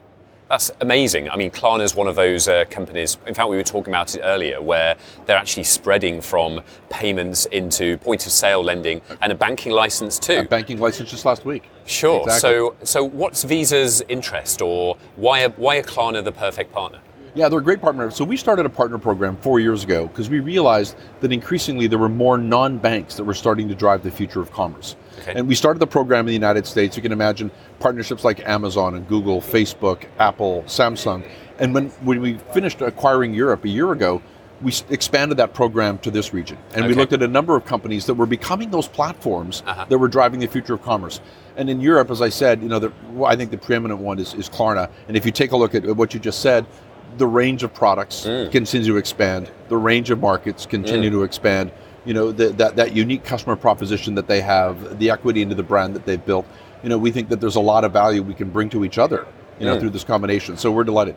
That's 0.52 0.70
amazing. 0.82 1.30
I 1.30 1.36
mean, 1.36 1.50
Klarna 1.50 1.80
is 1.82 1.94
one 1.94 2.06
of 2.08 2.14
those 2.14 2.46
uh, 2.46 2.66
companies, 2.68 3.16
in 3.26 3.32
fact, 3.32 3.48
we 3.48 3.56
were 3.56 3.62
talking 3.62 3.90
about 3.90 4.14
it 4.14 4.20
earlier, 4.22 4.60
where 4.60 4.96
they're 5.24 5.38
actually 5.38 5.62
spreading 5.62 6.20
from 6.20 6.60
payments 6.90 7.46
into 7.46 7.96
point 7.96 8.26
of 8.26 8.32
sale 8.32 8.62
lending 8.62 9.00
and 9.22 9.32
a 9.32 9.34
banking 9.34 9.72
license 9.72 10.18
too. 10.18 10.40
A 10.40 10.44
banking 10.44 10.78
license 10.78 11.10
just 11.10 11.24
last 11.24 11.46
week. 11.46 11.70
Sure. 11.86 12.24
Exactly. 12.24 12.40
So, 12.40 12.76
so 12.82 13.02
what's 13.02 13.44
Visa's 13.44 14.02
interest 14.10 14.60
or 14.60 14.98
why 15.16 15.44
are, 15.44 15.48
why 15.52 15.78
are 15.78 15.82
Klarna 15.82 16.22
the 16.22 16.32
perfect 16.32 16.70
partner? 16.70 17.00
Yeah, 17.34 17.48
they're 17.48 17.60
a 17.60 17.62
great 17.62 17.80
partner. 17.80 18.10
So 18.10 18.24
we 18.24 18.36
started 18.36 18.66
a 18.66 18.70
partner 18.70 18.98
program 18.98 19.36
four 19.38 19.58
years 19.58 19.84
ago 19.84 20.06
because 20.06 20.28
we 20.28 20.40
realized 20.40 20.96
that 21.20 21.32
increasingly 21.32 21.86
there 21.86 21.98
were 21.98 22.10
more 22.10 22.36
non-banks 22.36 23.14
that 23.16 23.24
were 23.24 23.32
starting 23.32 23.68
to 23.68 23.74
drive 23.74 24.02
the 24.02 24.10
future 24.10 24.40
of 24.40 24.52
commerce. 24.52 24.96
Okay. 25.20 25.32
And 25.34 25.48
we 25.48 25.54
started 25.54 25.78
the 25.78 25.86
program 25.86 26.20
in 26.20 26.26
the 26.26 26.32
United 26.34 26.66
States. 26.66 26.94
You 26.94 27.02
can 27.02 27.12
imagine 27.12 27.50
partnerships 27.80 28.22
like 28.22 28.46
Amazon 28.46 28.94
and 28.96 29.08
Google, 29.08 29.40
Facebook, 29.40 30.04
Apple, 30.18 30.62
Samsung. 30.66 31.26
And 31.58 31.72
when, 31.72 31.88
when 32.02 32.20
we 32.20 32.34
finished 32.52 32.82
acquiring 32.82 33.32
Europe 33.32 33.64
a 33.64 33.68
year 33.68 33.92
ago, 33.92 34.20
we 34.60 34.72
expanded 34.90 35.38
that 35.38 35.54
program 35.54 35.98
to 35.98 36.10
this 36.10 36.32
region. 36.34 36.58
And 36.74 36.86
we 36.86 36.94
looked 36.94 37.12
at 37.14 37.22
a 37.22 37.28
number 37.28 37.56
of 37.56 37.64
companies 37.64 38.04
that 38.06 38.14
were 38.14 38.26
becoming 38.26 38.70
those 38.70 38.86
platforms 38.88 39.62
Uh-huh. 39.66 39.86
that 39.88 39.98
were 39.98 40.06
driving 40.06 40.38
the 40.38 40.46
future 40.46 40.74
of 40.74 40.82
commerce. 40.82 41.20
And 41.56 41.68
in 41.70 41.80
Europe, 41.80 42.10
as 42.10 42.20
I 42.22 42.28
said, 42.28 42.62
you 42.62 42.68
know, 42.68 42.78
the, 42.78 42.92
well, 43.10 43.30
I 43.30 43.36
think 43.36 43.50
the 43.50 43.58
preeminent 43.58 44.00
one 44.00 44.18
is, 44.18 44.34
is 44.34 44.48
Klarna. 44.50 44.90
And 45.08 45.16
if 45.16 45.24
you 45.26 45.32
take 45.32 45.52
a 45.52 45.56
look 45.56 45.74
at 45.74 45.84
what 45.96 46.14
you 46.14 46.20
just 46.20 46.40
said, 46.40 46.66
the 47.16 47.26
range 47.26 47.62
of 47.62 47.72
products 47.74 48.22
continues 48.24 48.86
to 48.86 48.96
expand. 48.96 49.50
The 49.68 49.76
range 49.76 50.10
of 50.10 50.20
markets 50.20 50.66
continue 50.66 51.10
to 51.10 51.22
expand. 51.22 51.72
You 52.04 52.14
know, 52.14 52.32
the, 52.32 52.48
that, 52.50 52.76
that 52.76 52.96
unique 52.96 53.24
customer 53.24 53.54
proposition 53.54 54.14
that 54.16 54.26
they 54.26 54.40
have, 54.40 54.98
the 54.98 55.10
equity 55.10 55.42
into 55.42 55.54
the 55.54 55.62
brand 55.62 55.94
that 55.94 56.04
they've 56.04 56.24
built. 56.24 56.46
You 56.82 56.88
know, 56.88 56.98
we 56.98 57.12
think 57.12 57.28
that 57.28 57.40
there's 57.40 57.56
a 57.56 57.60
lot 57.60 57.84
of 57.84 57.92
value 57.92 58.22
we 58.22 58.34
can 58.34 58.50
bring 58.50 58.68
to 58.70 58.84
each 58.84 58.98
other, 58.98 59.26
you 59.60 59.66
know, 59.66 59.78
through 59.78 59.90
this 59.90 60.02
combination. 60.02 60.56
So 60.56 60.72
we're 60.72 60.84
delighted. 60.84 61.14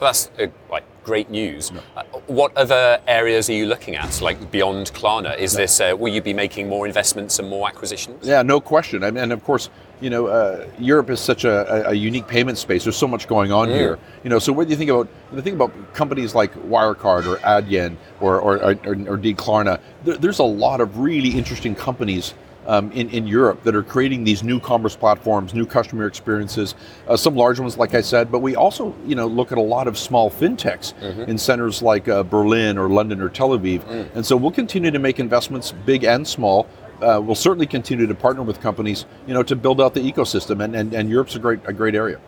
Well, 0.00 0.08
that's 0.08 0.30
uh, 0.38 0.46
like 0.70 0.84
great 1.04 1.30
news. 1.30 1.70
Uh, 1.94 2.02
what 2.26 2.56
other 2.56 3.00
areas 3.06 3.50
are 3.50 3.52
you 3.52 3.66
looking 3.66 3.96
at, 3.96 4.20
like 4.20 4.50
beyond 4.50 4.92
Klarna? 4.92 5.36
Is 5.38 5.52
this 5.52 5.80
uh, 5.80 5.94
will 5.98 6.12
you 6.12 6.22
be 6.22 6.32
making 6.32 6.68
more 6.68 6.86
investments 6.86 7.38
and 7.38 7.48
more 7.48 7.68
acquisitions? 7.68 8.26
Yeah, 8.26 8.42
no 8.42 8.60
question. 8.60 9.04
I 9.04 9.10
mean, 9.10 9.24
and 9.24 9.32
of 9.32 9.44
course, 9.44 9.68
you 10.00 10.10
know, 10.10 10.26
uh, 10.26 10.66
Europe 10.78 11.10
is 11.10 11.20
such 11.20 11.44
a, 11.44 11.88
a, 11.88 11.94
unique 11.94 12.26
payment 12.26 12.58
space. 12.58 12.84
There's 12.84 12.96
so 12.96 13.08
much 13.08 13.28
going 13.28 13.52
on 13.52 13.68
here. 13.68 13.98
You 14.22 14.30
know, 14.30 14.38
so 14.38 14.52
what 14.52 14.64
do 14.64 14.70
you 14.70 14.76
think 14.76 14.90
about? 14.90 15.08
When 15.30 15.38
you 15.38 15.42
think 15.42 15.56
about 15.56 15.94
companies 15.94 16.34
like 16.34 16.52
Wirecard 16.54 17.26
or 17.26 17.36
Adyen 17.38 17.96
or 18.20 18.40
or, 18.40 18.56
or, 18.56 18.70
or 18.72 19.18
Klarna, 19.34 19.80
there, 20.04 20.16
there's 20.16 20.40
a 20.40 20.44
lot 20.44 20.80
of 20.80 20.98
really 20.98 21.30
interesting 21.30 21.74
companies. 21.74 22.34
Um, 22.66 22.90
in, 22.92 23.10
in 23.10 23.26
Europe, 23.26 23.62
that 23.64 23.74
are 23.74 23.82
creating 23.82 24.24
these 24.24 24.42
new 24.42 24.58
commerce 24.58 24.96
platforms, 24.96 25.52
new 25.52 25.66
customer 25.66 26.06
experiences. 26.06 26.74
Uh, 27.06 27.14
some 27.14 27.36
large 27.36 27.60
ones, 27.60 27.76
like 27.76 27.92
I 27.92 28.00
said, 28.00 28.32
but 28.32 28.38
we 28.38 28.56
also, 28.56 28.94
you 29.06 29.14
know, 29.14 29.26
look 29.26 29.52
at 29.52 29.58
a 29.58 29.60
lot 29.60 29.86
of 29.86 29.98
small 29.98 30.30
fintechs 30.30 30.94
in 31.28 31.36
centers 31.36 31.82
like 31.82 32.08
uh, 32.08 32.22
Berlin 32.22 32.78
or 32.78 32.88
London 32.88 33.20
or 33.20 33.28
Tel 33.28 33.50
Aviv. 33.50 33.82
And 34.14 34.24
so 34.24 34.34
we'll 34.34 34.50
continue 34.50 34.90
to 34.90 34.98
make 34.98 35.20
investments, 35.20 35.72
big 35.84 36.04
and 36.04 36.26
small, 36.26 36.66
uh, 37.04 37.20
we'll 37.20 37.34
certainly 37.34 37.66
continue 37.66 38.06
to 38.06 38.14
partner 38.14 38.42
with 38.42 38.60
companies, 38.60 39.04
you 39.26 39.34
know, 39.34 39.42
to 39.42 39.54
build 39.54 39.80
out 39.80 39.94
the 39.94 40.00
ecosystem. 40.00 40.64
And, 40.64 40.74
and, 40.74 40.94
and 40.94 41.10
Europe's 41.10 41.36
a 41.36 41.38
great 41.38 41.60
a 41.66 41.72
great 41.72 41.94
area. 41.94 42.18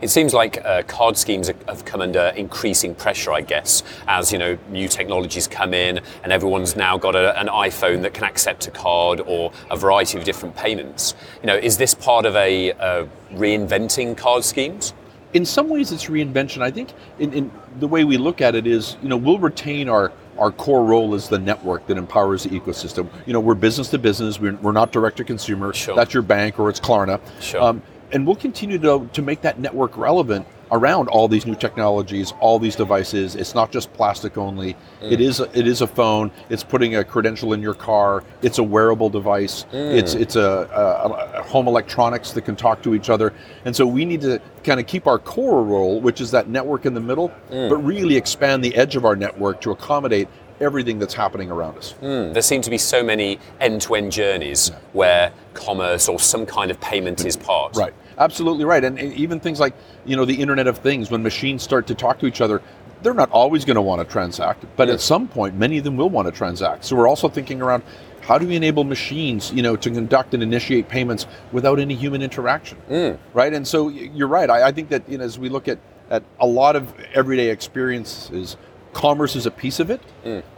It 0.00 0.10
seems 0.10 0.34
like 0.34 0.62
uh, 0.64 0.82
card 0.82 1.16
schemes 1.16 1.46
have 1.46 1.84
come 1.84 2.00
under 2.00 2.32
increasing 2.36 2.94
pressure, 2.94 3.32
I 3.32 3.40
guess, 3.40 3.82
as 4.08 4.32
you 4.32 4.38
know 4.38 4.58
new 4.70 4.88
technologies 4.88 5.46
come 5.46 5.74
in, 5.74 6.00
and 6.22 6.32
everyone's 6.32 6.76
now 6.76 6.98
got 6.98 7.14
a, 7.14 7.38
an 7.40 7.46
iPhone 7.46 8.02
that 8.02 8.14
can 8.14 8.24
accept 8.24 8.66
a 8.66 8.70
card 8.70 9.20
or 9.20 9.52
a 9.70 9.76
variety 9.76 10.18
of 10.18 10.24
different 10.24 10.56
payments. 10.56 11.14
You 11.40 11.46
know, 11.46 11.56
is 11.56 11.76
this 11.78 11.94
part 11.94 12.26
of 12.26 12.34
a 12.36 12.72
uh, 12.72 13.06
reinventing 13.32 14.16
card 14.16 14.44
schemes? 14.44 14.92
In 15.34 15.46
some 15.46 15.68
ways, 15.70 15.92
it's 15.92 16.06
reinvention. 16.06 16.60
I 16.60 16.70
think 16.70 16.90
in, 17.18 17.32
in 17.32 17.50
the 17.78 17.88
way 17.88 18.04
we 18.04 18.18
look 18.18 18.42
at 18.42 18.54
it 18.54 18.66
is, 18.66 18.96
you 19.02 19.08
know, 19.08 19.16
we'll 19.16 19.38
retain 19.38 19.88
our 19.88 20.12
our 20.38 20.50
core 20.50 20.84
role 20.84 21.14
is 21.14 21.28
the 21.28 21.38
network 21.38 21.86
that 21.86 21.96
empowers 21.96 22.44
the 22.44 22.50
ecosystem. 22.50 23.08
You 23.26 23.32
know, 23.32 23.40
we're 23.40 23.54
business 23.54 23.88
to 23.90 23.98
business. 23.98 24.40
We're, 24.40 24.56
we're 24.56 24.72
not 24.72 24.92
direct 24.92 25.16
to 25.18 25.24
consumer. 25.24 25.72
Sure. 25.72 25.94
That's 25.94 26.14
your 26.14 26.22
bank 26.22 26.58
or 26.58 26.68
it's 26.70 26.80
Klarna. 26.80 27.20
Sure. 27.40 27.62
Um, 27.62 27.82
and 28.12 28.26
we'll 28.26 28.36
continue 28.36 28.78
to, 28.78 29.08
to 29.12 29.22
make 29.22 29.40
that 29.42 29.58
network 29.58 29.96
relevant 29.96 30.46
around 30.72 31.08
all 31.08 31.28
these 31.28 31.46
new 31.46 31.54
technologies, 31.54 32.32
all 32.40 32.58
these 32.58 32.74
devices. 32.74 33.36
It's 33.36 33.54
not 33.54 33.70
just 33.70 33.92
plastic 33.92 34.38
only. 34.38 34.70
It 35.02 35.18
mm. 35.18 35.20
is 35.20 35.38
a, 35.38 35.58
it 35.58 35.66
is 35.66 35.82
a 35.82 35.86
phone. 35.86 36.32
It's 36.48 36.64
putting 36.64 36.96
a 36.96 37.04
credential 37.04 37.52
in 37.52 37.60
your 37.60 37.74
car. 37.74 38.24
It's 38.40 38.58
a 38.58 38.62
wearable 38.62 39.10
device. 39.10 39.64
Mm. 39.72 39.94
It's 39.94 40.14
it's 40.14 40.34
a, 40.36 40.40
a, 40.42 41.40
a 41.40 41.42
home 41.42 41.68
electronics 41.68 42.32
that 42.32 42.42
can 42.42 42.56
talk 42.56 42.82
to 42.82 42.94
each 42.94 43.10
other. 43.10 43.34
And 43.66 43.76
so 43.76 43.86
we 43.86 44.04
need 44.04 44.22
to 44.22 44.40
kind 44.64 44.80
of 44.80 44.86
keep 44.86 45.06
our 45.06 45.18
core 45.18 45.62
role, 45.62 46.00
which 46.00 46.20
is 46.20 46.30
that 46.30 46.48
network 46.48 46.86
in 46.86 46.94
the 46.94 47.00
middle, 47.00 47.30
mm. 47.50 47.68
but 47.68 47.76
really 47.76 48.16
expand 48.16 48.64
the 48.64 48.74
edge 48.74 48.96
of 48.96 49.04
our 49.04 49.14
network 49.14 49.60
to 49.60 49.70
accommodate 49.70 50.28
everything 50.60 50.98
that's 50.98 51.14
happening 51.14 51.50
around 51.50 51.78
us. 51.78 51.92
Hmm. 51.92 52.32
There 52.32 52.42
seem 52.42 52.62
to 52.62 52.70
be 52.70 52.78
so 52.78 53.02
many 53.02 53.38
end-to-end 53.60 54.12
journeys 54.12 54.70
where 54.92 55.32
commerce 55.54 56.08
or 56.08 56.18
some 56.18 56.46
kind 56.46 56.70
of 56.70 56.80
payment 56.80 57.24
is 57.24 57.36
part. 57.36 57.76
Right. 57.76 57.94
Absolutely 58.18 58.64
right. 58.64 58.84
And 58.84 58.98
and 58.98 59.12
even 59.14 59.40
things 59.40 59.58
like, 59.58 59.74
you 60.04 60.16
know, 60.16 60.24
the 60.24 60.40
Internet 60.40 60.66
of 60.66 60.78
Things, 60.78 61.10
when 61.10 61.22
machines 61.22 61.62
start 61.62 61.86
to 61.88 61.94
talk 61.94 62.18
to 62.20 62.26
each 62.26 62.40
other, 62.40 62.62
they're 63.02 63.14
not 63.14 63.30
always 63.30 63.64
going 63.64 63.74
to 63.76 63.82
want 63.82 64.00
to 64.00 64.10
transact, 64.10 64.64
but 64.76 64.88
at 64.88 65.00
some 65.00 65.26
point, 65.26 65.56
many 65.56 65.78
of 65.78 65.84
them 65.84 65.96
will 65.96 66.10
want 66.10 66.26
to 66.26 66.32
transact. 66.32 66.84
So 66.84 66.94
we're 66.94 67.08
also 67.08 67.28
thinking 67.28 67.60
around 67.60 67.82
how 68.20 68.38
do 68.38 68.46
we 68.46 68.54
enable 68.54 68.84
machines, 68.84 69.52
you 69.52 69.62
know, 69.62 69.74
to 69.74 69.90
conduct 69.90 70.34
and 70.34 70.42
initiate 70.42 70.88
payments 70.88 71.26
without 71.50 71.80
any 71.80 71.94
human 71.94 72.22
interaction, 72.22 72.78
hmm. 72.88 73.12
right? 73.34 73.52
And 73.52 73.66
so 73.66 73.88
you're 73.88 74.28
right. 74.28 74.48
I, 74.48 74.68
I 74.68 74.72
think 74.72 74.88
that 74.90 75.08
you 75.08 75.18
know, 75.18 75.24
as 75.24 75.38
we 75.38 75.48
look 75.48 75.68
at 75.68 75.78
at 76.10 76.22
a 76.40 76.46
lot 76.46 76.76
of 76.76 76.92
everyday 77.14 77.48
experiences, 77.48 78.56
commerce 78.92 79.36
is 79.36 79.46
a 79.46 79.50
piece 79.50 79.80
of 79.80 79.90
it. 79.90 80.00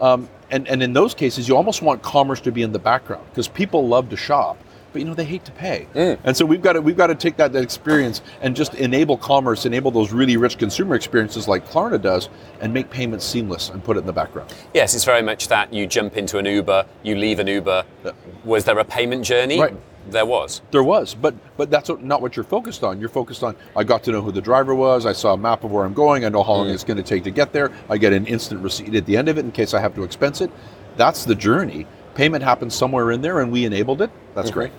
Um, 0.00 0.28
and 0.50 0.68
and 0.68 0.82
in 0.82 0.92
those 0.92 1.14
cases, 1.14 1.48
you 1.48 1.56
almost 1.56 1.82
want 1.82 2.02
commerce 2.02 2.40
to 2.42 2.52
be 2.52 2.62
in 2.62 2.72
the 2.72 2.78
background 2.78 3.24
because 3.30 3.48
people 3.48 3.88
love 3.88 4.10
to 4.10 4.16
shop 4.16 4.58
but 4.94 5.00
you 5.00 5.08
know 5.08 5.14
they 5.14 5.24
hate 5.24 5.44
to 5.44 5.52
pay. 5.52 5.88
And 6.22 6.36
so 6.36 6.46
we've 6.46 6.62
got 6.62 6.74
to 6.74 6.80
we've 6.80 6.96
got 6.96 7.08
to 7.08 7.16
take 7.16 7.36
that, 7.36 7.52
that 7.52 7.62
experience 7.62 8.22
and 8.40 8.54
just 8.54 8.74
enable 8.74 9.18
commerce, 9.18 9.66
enable 9.66 9.90
those 9.90 10.12
really 10.12 10.36
rich 10.36 10.56
consumer 10.56 10.94
experiences 10.94 11.48
like 11.48 11.68
Klarna 11.68 12.00
does, 12.00 12.28
and 12.60 12.72
make 12.72 12.88
payments 12.90 13.26
seamless 13.26 13.68
and 13.70 13.82
put 13.82 13.96
it 13.96 14.00
in 14.00 14.06
the 14.06 14.12
background. 14.12 14.54
Yes, 14.72 14.94
it's 14.94 15.04
very 15.04 15.20
much 15.20 15.48
that 15.48 15.72
you 15.72 15.88
jump 15.88 16.16
into 16.16 16.38
an 16.38 16.46
Uber, 16.46 16.86
you 17.02 17.16
leave 17.16 17.40
an 17.40 17.48
Uber. 17.48 17.84
Was 18.44 18.64
there 18.64 18.78
a 18.78 18.84
payment 18.84 19.24
journey? 19.24 19.60
Right. 19.60 19.76
There 20.10 20.26
was. 20.26 20.60
There 20.70 20.82
was, 20.82 21.14
but 21.14 21.34
but 21.56 21.70
that's 21.70 21.88
what- 21.88 22.02
not 22.02 22.20
what 22.20 22.36
you're 22.36 22.44
focused 22.44 22.84
on. 22.84 23.00
You're 23.00 23.08
focused 23.08 23.42
on 23.42 23.56
I 23.74 23.84
got 23.84 24.02
to 24.04 24.12
know 24.12 24.20
who 24.20 24.32
the 24.32 24.40
driver 24.42 24.74
was. 24.74 25.06
I 25.06 25.12
saw 25.12 25.32
a 25.32 25.36
map 25.36 25.64
of 25.64 25.72
where 25.72 25.84
I'm 25.84 25.94
going. 25.94 26.24
I 26.24 26.28
know 26.28 26.42
how 26.42 26.52
long 26.54 26.68
it's 26.68 26.84
going 26.84 26.96
to 26.98 27.02
take 27.02 27.24
to 27.24 27.30
get 27.30 27.52
there. 27.52 27.70
I 27.88 27.96
get 27.98 28.12
an 28.12 28.26
instant 28.26 28.62
receipt 28.62 28.94
at 28.94 29.06
the 29.06 29.16
end 29.16 29.28
of 29.28 29.38
it 29.38 29.44
in 29.44 29.52
case 29.52 29.72
I 29.74 29.80
have 29.80 29.94
to 29.94 30.02
expense 30.02 30.40
it. 30.40 30.50
That's 30.96 31.24
the 31.24 31.34
journey. 31.34 31.86
Payment 32.14 32.44
happens 32.44 32.74
somewhere 32.74 33.10
in 33.10 33.22
there, 33.22 33.40
and 33.40 33.50
we 33.50 33.64
enabled 33.64 34.00
it. 34.02 34.10
That's 34.34 34.50
great. 34.50 34.70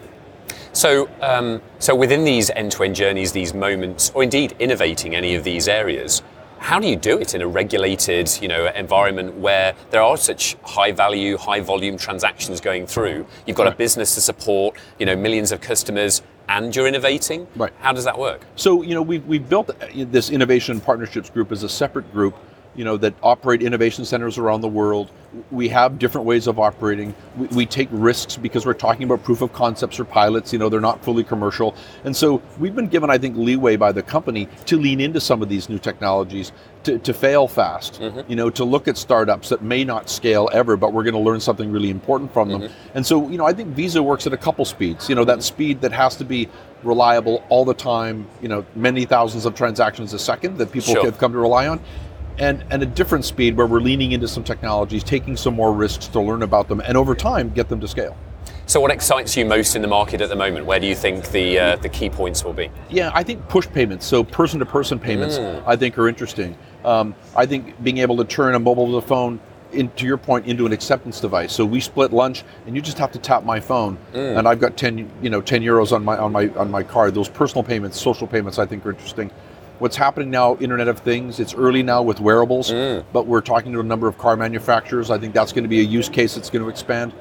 So, 0.72 1.10
um, 1.22 1.62
so 1.80 1.96
within 1.96 2.24
these 2.24 2.50
end-to-end 2.50 2.96
journeys, 2.96 3.32
these 3.32 3.54
moments, 3.54 4.12
or 4.14 4.24
indeed 4.24 4.56
innovating 4.60 5.16
any 5.16 5.36
of 5.36 5.44
these 5.44 5.68
areas, 5.68 6.22
how 6.66 6.80
do 6.80 6.88
you 6.88 6.96
do 6.96 7.20
it 7.20 7.36
in 7.36 7.44
a 7.44 7.48
regulated, 7.48 8.28
you 8.42 8.48
know, 8.48 8.66
environment 8.74 9.36
where 9.36 9.76
there 9.92 10.02
are 10.02 10.18
such 10.18 10.56
high-value, 10.64 11.38
high-volume 11.38 11.96
transactions 11.96 12.60
going 12.60 12.88
through? 12.88 13.28
You've 13.46 13.56
got 13.56 13.68
a 13.68 13.72
business 13.76 14.16
to 14.16 14.22
support, 14.22 14.76
you 14.98 15.06
know, 15.06 15.16
millions 15.16 15.52
of 15.52 15.62
customers, 15.62 16.24
and 16.50 16.76
you're 16.76 16.88
innovating. 16.88 17.46
Right. 17.56 17.72
How 17.82 17.94
does 17.94 18.04
that 18.06 18.18
work? 18.18 18.42
So 18.56 18.82
you 18.82 18.96
know 18.96 19.04
we've, 19.04 19.24
we've 19.28 19.48
built 19.48 19.70
uh, 19.70 19.88
this 19.94 20.32
innovation 20.32 20.82
partnerships 20.82 21.30
group 21.30 21.52
as 21.52 21.62
a 21.62 21.70
separate 21.70 22.12
group, 22.12 22.36
you 22.76 22.84
know 22.84 22.98
that 22.98 23.14
operate 23.24 23.62
innovation 23.62 24.06
centers 24.06 24.38
around 24.38 24.62
the 24.62 24.68
world. 24.68 25.12
We 25.52 25.68
have 25.70 26.00
different 26.00 26.26
ways 26.26 26.48
of 26.48 26.60
operating. 26.60 27.14
We, 27.38 27.48
we 27.48 27.66
take 27.66 27.90
risks 27.92 28.38
because 28.38 28.66
we're 28.66 28.74
talking 28.74 29.04
about 29.04 29.24
proof 29.24 29.42
of 29.42 29.52
concepts 29.54 30.00
or 30.00 30.06
pilots. 30.06 30.54
You 30.54 30.60
know 30.60 30.70
they're 30.70 30.82
not 30.82 31.04
fully 31.04 31.24
commercial, 31.24 31.76
and 32.04 32.16
so 32.16 32.42
we've 32.60 32.76
been 32.76 32.88
given 32.88 33.10
I 33.10 33.18
think 33.18 33.38
leeway 33.38 33.76
by 33.76 33.92
the 33.92 34.04
company 34.04 34.48
to 34.66 34.78
lean 34.78 35.00
into 35.00 35.20
some 35.20 35.42
of 35.42 35.50
these 35.50 35.70
new 35.70 35.80
technologies. 35.80 36.52
To, 36.86 37.00
to 37.00 37.16
fail 37.16 37.48
fast, 37.48 38.00
mm-hmm. 38.00 38.30
you 38.30 38.36
know, 38.36 38.52
to 38.52 38.64
look 38.64 38.88
at 38.88 38.96
startups 38.96 39.50
that 39.50 39.64
may 39.64 39.84
not 39.84 40.08
scale 40.08 40.52
ever, 40.54 40.78
but 40.78 40.94
we're 40.94 41.02
going 41.02 41.16
to 41.16 41.20
learn 41.20 41.40
something 41.40 41.72
really 41.72 41.90
important 41.90 42.32
from 42.32 42.48
them. 42.48 42.62
Mm-hmm. 42.62 42.74
And 42.94 43.04
so, 43.04 43.28
you 43.28 43.40
know, 43.40 43.46
I 43.48 43.54
think 43.54 43.70
Visa 43.70 44.04
works 44.04 44.28
at 44.28 44.34
a 44.34 44.38
couple 44.38 44.66
speeds. 44.66 45.10
You 45.10 45.16
know, 45.16 45.26
that 45.26 45.40
mm-hmm. 45.40 45.42
speed 45.42 45.82
that 45.82 45.92
has 45.94 46.16
to 46.18 46.24
be 46.24 46.48
reliable 46.84 47.44
all 47.50 47.66
the 47.66 47.74
time. 47.74 48.28
You 48.40 48.50
know, 48.50 48.64
many 48.76 49.04
thousands 49.06 49.48
of 49.48 49.56
transactions 49.56 50.14
a 50.14 50.20
second 50.20 50.60
that 50.60 50.72
people 50.72 50.94
Sure. 50.94 51.06
have 51.06 51.18
come 51.18 51.32
to 51.32 51.40
rely 51.40 51.68
on. 51.68 51.80
And, 52.38 52.64
and 52.70 52.84
a 52.84 52.86
different 52.86 53.24
speed 53.24 53.56
where 53.56 53.66
we're 53.66 53.80
leaning 53.80 54.12
into 54.12 54.28
some 54.28 54.44
technologies, 54.44 55.04
taking 55.04 55.38
some 55.38 55.56
more 55.56 55.74
risks 55.74 56.08
to 56.08 56.20
learn 56.20 56.44
about 56.44 56.68
them, 56.68 56.82
and 56.82 56.98
over 56.98 57.16
time 57.16 57.50
get 57.50 57.70
them 57.70 57.80
to 57.80 57.88
scale. 57.88 58.18
So, 58.68 58.82
what 58.82 58.90
excites 58.90 59.38
you 59.38 59.46
most 59.46 59.76
in 59.76 59.82
the 59.84 59.88
market 59.88 60.22
at 60.22 60.30
the 60.30 60.36
moment? 60.36 60.66
Where 60.66 60.80
do 60.80 60.88
you 60.88 60.96
think 60.96 61.30
the 61.30 61.60
uh, 61.60 61.76
the 61.78 61.90
key 61.90 62.10
points 62.10 62.44
will 62.44 62.54
be? 62.54 62.72
Yeah, 62.90 63.12
I 63.14 63.22
think 63.22 63.48
push 63.48 63.68
payments, 63.68 64.06
so 64.08 64.24
person 64.24 64.60
to 64.60 64.66
person 64.66 64.98
payments, 65.00 65.38
I 65.68 65.76
think 65.76 65.98
are 66.00 66.08
interesting. 66.08 66.58
Um, 66.84 67.16
I 67.36 67.46
think 67.46 67.82
being 67.84 68.00
able 68.00 68.18
to 68.18 68.26
turn 68.26 68.56
a 68.56 68.60
mobile 68.60 69.00
phone, 69.02 69.40
in, 69.72 69.90
to 69.92 70.06
your 70.06 70.18
point, 70.18 70.48
into 70.48 70.66
an 70.66 70.72
acceptance 70.72 71.20
device. 71.20 71.54
So 71.54 71.64
we 71.64 71.80
split 71.80 72.12
lunch, 72.12 72.44
and 72.66 72.76
you 72.76 72.82
just 72.82 72.98
have 72.98 73.12
to 73.12 73.20
tap 73.20 73.44
my 73.44 73.60
phone, 73.60 73.98
and 74.14 74.48
I've 74.48 74.60
got 74.60 74.78
ten, 74.78 75.12
you 75.22 75.30
know, 75.30 75.42
ten 75.42 75.62
euros 75.62 75.92
on 75.92 76.04
my 76.04 76.18
on 76.18 76.32
my 76.32 76.48
on 76.50 76.72
my 76.72 76.82
card. 76.82 77.14
Those 77.14 77.30
personal 77.30 77.64
payments, 77.64 78.02
social 78.02 78.26
payments, 78.26 78.58
I 78.58 78.66
think 78.66 78.86
are 78.86 78.92
interesting. 78.92 79.30
What's 79.80 79.98
happening 79.98 80.30
now, 80.30 80.56
Internet 80.58 80.88
of 80.88 81.00
Things, 81.00 81.42
it's 81.42 81.54
early 81.54 81.84
now 81.84 82.02
with 82.02 82.22
wearables, 82.22 82.72
mm. 82.72 83.04
but 83.12 83.28
we're 83.28 83.42
talking 83.42 83.74
to 83.74 83.82
a 83.82 83.84
number 83.84 84.08
of 84.08 84.18
car 84.18 84.38
manufacturers. 84.38 85.12
I 85.12 85.18
think 85.18 85.34
that's 85.34 85.52
going 85.52 85.66
to 85.66 85.70
be 85.70 85.82
a 85.82 85.84
use 85.84 86.08
case 86.08 86.36
that's 86.36 86.50
going 86.50 86.64
to 86.64 86.70
expand. 86.70 87.12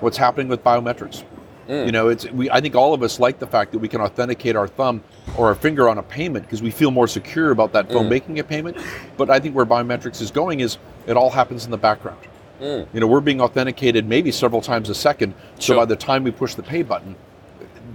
What's 0.00 0.16
happening 0.16 0.48
with 0.48 0.64
biometrics? 0.64 1.24
Mm. 1.68 1.84
You 1.84 1.92
know, 1.92 2.08
it's 2.08 2.24
we. 2.30 2.50
I 2.50 2.62
think 2.62 2.74
all 2.74 2.94
of 2.94 3.02
us 3.02 3.20
like 3.20 3.38
the 3.38 3.46
fact 3.46 3.72
that 3.72 3.78
we 3.78 3.88
can 3.88 4.00
authenticate 4.00 4.56
our 4.56 4.66
thumb 4.66 5.04
or 5.36 5.48
our 5.48 5.54
finger 5.54 5.86
on 5.86 5.98
a 5.98 6.02
payment 6.02 6.46
because 6.46 6.62
we 6.62 6.70
feel 6.70 6.90
more 6.90 7.06
secure 7.06 7.50
about 7.50 7.74
that 7.74 7.92
phone 7.92 8.06
mm. 8.06 8.10
making 8.10 8.38
a 8.38 8.44
payment. 8.44 8.78
But 9.18 9.28
I 9.28 9.38
think 9.38 9.54
where 9.54 9.66
biometrics 9.66 10.22
is 10.22 10.30
going 10.30 10.60
is 10.60 10.78
it 11.06 11.14
all 11.14 11.28
happens 11.28 11.66
in 11.66 11.70
the 11.70 11.76
background. 11.76 12.20
You 12.60 13.00
know, 13.00 13.06
we're 13.06 13.20
being 13.20 13.40
authenticated 13.40 14.06
maybe 14.06 14.32
several 14.32 14.62
times 14.62 14.88
a 14.88 14.94
second. 14.94 15.34
So 15.58 15.76
by 15.76 15.84
the 15.84 15.94
time 15.94 16.24
we 16.24 16.30
push 16.30 16.54
the 16.54 16.62
pay 16.62 16.82
button, 16.82 17.14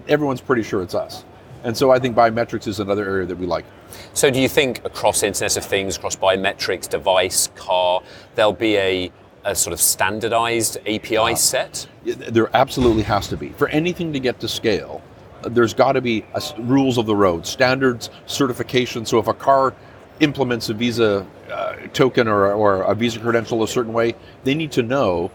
everyone's 0.07 0.39
pretty 0.39 0.63
sure 0.63 0.81
it's 0.83 0.95
us. 0.95 1.25
And 1.63 1.75
so 1.75 1.91
I 1.91 1.99
think 1.99 2.15
biometrics 2.15 2.67
is 2.67 2.79
another 2.79 3.05
area 3.05 3.25
that 3.25 3.37
we 3.37 3.45
like. 3.45 3.65
So 4.13 4.29
do 4.29 4.39
you 4.39 4.49
think 4.49 4.83
across 4.85 5.23
Internet 5.23 5.57
of 5.57 5.65
Things, 5.65 5.97
across 5.97 6.15
biometrics, 6.15 6.87
device, 6.89 7.49
car, 7.55 8.01
there'll 8.35 8.53
be 8.53 8.77
a, 8.77 9.11
a 9.43 9.55
sort 9.55 9.73
of 9.73 9.79
standardized 9.79 10.77
API 10.87 11.35
set? 11.35 11.87
There 12.05 12.49
absolutely 12.55 13.03
has 13.03 13.27
to 13.29 13.37
be. 13.37 13.49
For 13.49 13.67
anything 13.69 14.13
to 14.13 14.19
get 14.19 14.39
to 14.41 14.47
scale, 14.47 15.01
uh, 15.43 15.49
there's 15.49 15.73
got 15.73 15.93
to 15.93 16.01
be 16.01 16.25
a 16.33 16.41
rules 16.59 16.97
of 16.97 17.05
the 17.05 17.15
road, 17.15 17.45
standards, 17.45 18.09
certification. 18.25 19.05
So 19.05 19.19
if 19.19 19.27
a 19.27 19.33
car 19.33 19.73
implements 20.19 20.69
a 20.69 20.73
Visa 20.73 21.25
uh, 21.51 21.75
token 21.93 22.27
or, 22.27 22.53
or 22.53 22.83
a 22.83 22.95
Visa 22.95 23.19
credential 23.19 23.63
a 23.63 23.67
certain 23.67 23.93
way, 23.93 24.15
they 24.43 24.53
need 24.53 24.71
to 24.73 24.83
know 24.83 25.31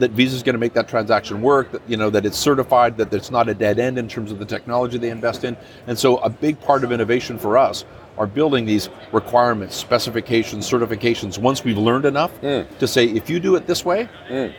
that 0.00 0.10
Visa 0.12 0.36
is 0.36 0.42
going 0.42 0.54
to 0.54 0.58
make 0.58 0.72
that 0.74 0.88
transaction 0.88 1.40
work. 1.40 1.72
That 1.72 1.82
you 1.86 1.96
know 1.96 2.10
that 2.10 2.26
it's 2.26 2.38
certified, 2.38 2.96
that 2.96 3.12
it's 3.12 3.30
not 3.30 3.48
a 3.48 3.54
dead 3.54 3.78
end 3.78 3.98
in 3.98 4.08
terms 4.08 4.32
of 4.32 4.38
the 4.38 4.44
technology 4.44 4.98
they 4.98 5.10
invest 5.10 5.44
in. 5.44 5.56
And 5.86 5.98
so 5.98 6.18
a 6.18 6.28
big 6.28 6.60
part 6.60 6.84
of 6.84 6.92
innovation 6.92 7.38
for 7.38 7.56
us 7.56 7.84
are 8.18 8.26
building 8.26 8.66
these 8.66 8.90
requirements, 9.12 9.76
specifications, 9.76 10.68
certifications. 10.68 11.38
Once 11.38 11.64
we've 11.64 11.78
learned 11.78 12.04
enough 12.04 12.38
mm. 12.42 12.66
to 12.78 12.86
say, 12.86 13.06
if 13.06 13.30
you 13.30 13.40
do 13.40 13.56
it 13.56 13.66
this 13.66 13.84
way, 13.84 14.08
mm. 14.28 14.52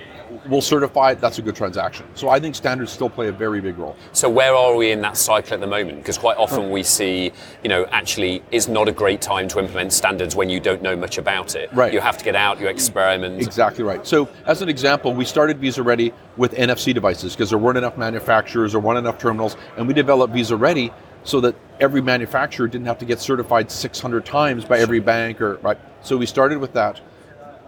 We'll 0.47 0.61
certify 0.61 1.11
it. 1.11 1.21
That's 1.21 1.39
a 1.39 1.41
good 1.41 1.55
transaction. 1.55 2.05
So 2.15 2.29
I 2.29 2.39
think 2.39 2.55
standards 2.55 2.91
still 2.91 3.09
play 3.09 3.27
a 3.27 3.31
very 3.31 3.61
big 3.61 3.77
role. 3.77 3.95
So 4.13 4.29
where 4.29 4.55
are 4.55 4.75
we 4.75 4.91
in 4.91 5.01
that 5.01 5.17
cycle 5.17 5.53
at 5.53 5.59
the 5.59 5.67
moment? 5.67 5.99
Because 5.99 6.17
quite 6.17 6.37
often 6.37 6.69
we 6.71 6.83
see, 6.83 7.31
you 7.63 7.69
know, 7.69 7.85
actually 7.91 8.43
is 8.51 8.67
not 8.67 8.87
a 8.87 8.91
great 8.91 9.21
time 9.21 9.47
to 9.49 9.59
implement 9.59 9.93
standards 9.93 10.35
when 10.35 10.49
you 10.49 10.59
don't 10.59 10.81
know 10.81 10.95
much 10.95 11.17
about 11.17 11.55
it. 11.55 11.71
Right. 11.73 11.93
You 11.93 11.99
have 11.99 12.17
to 12.17 12.23
get 12.23 12.35
out, 12.35 12.59
you 12.59 12.67
experiment. 12.67 13.41
Exactly 13.41 13.83
right. 13.83 14.05
So, 14.05 14.29
as 14.45 14.61
an 14.61 14.69
example, 14.69 15.13
we 15.13 15.25
started 15.25 15.59
Visa 15.59 15.83
Ready 15.83 16.13
with 16.37 16.53
NFC 16.53 16.93
devices 16.93 17.33
because 17.33 17.49
there 17.49 17.59
weren't 17.59 17.77
enough 17.77 17.97
manufacturers, 17.97 18.71
there 18.71 18.81
weren't 18.81 18.99
enough 18.99 19.17
terminals, 19.17 19.57
and 19.77 19.87
we 19.87 19.93
developed 19.93 20.33
Visa 20.33 20.55
Ready 20.55 20.91
so 21.23 21.39
that 21.41 21.55
every 21.79 22.01
manufacturer 22.01 22.67
didn't 22.67 22.87
have 22.87 22.97
to 22.99 23.05
get 23.05 23.19
certified 23.19 23.69
600 23.69 24.25
times 24.25 24.65
by 24.65 24.79
every 24.79 24.99
bank 24.99 25.41
or 25.41 25.55
right. 25.57 25.77
So 26.01 26.17
we 26.17 26.25
started 26.25 26.57
with 26.57 26.73
that. 26.73 26.99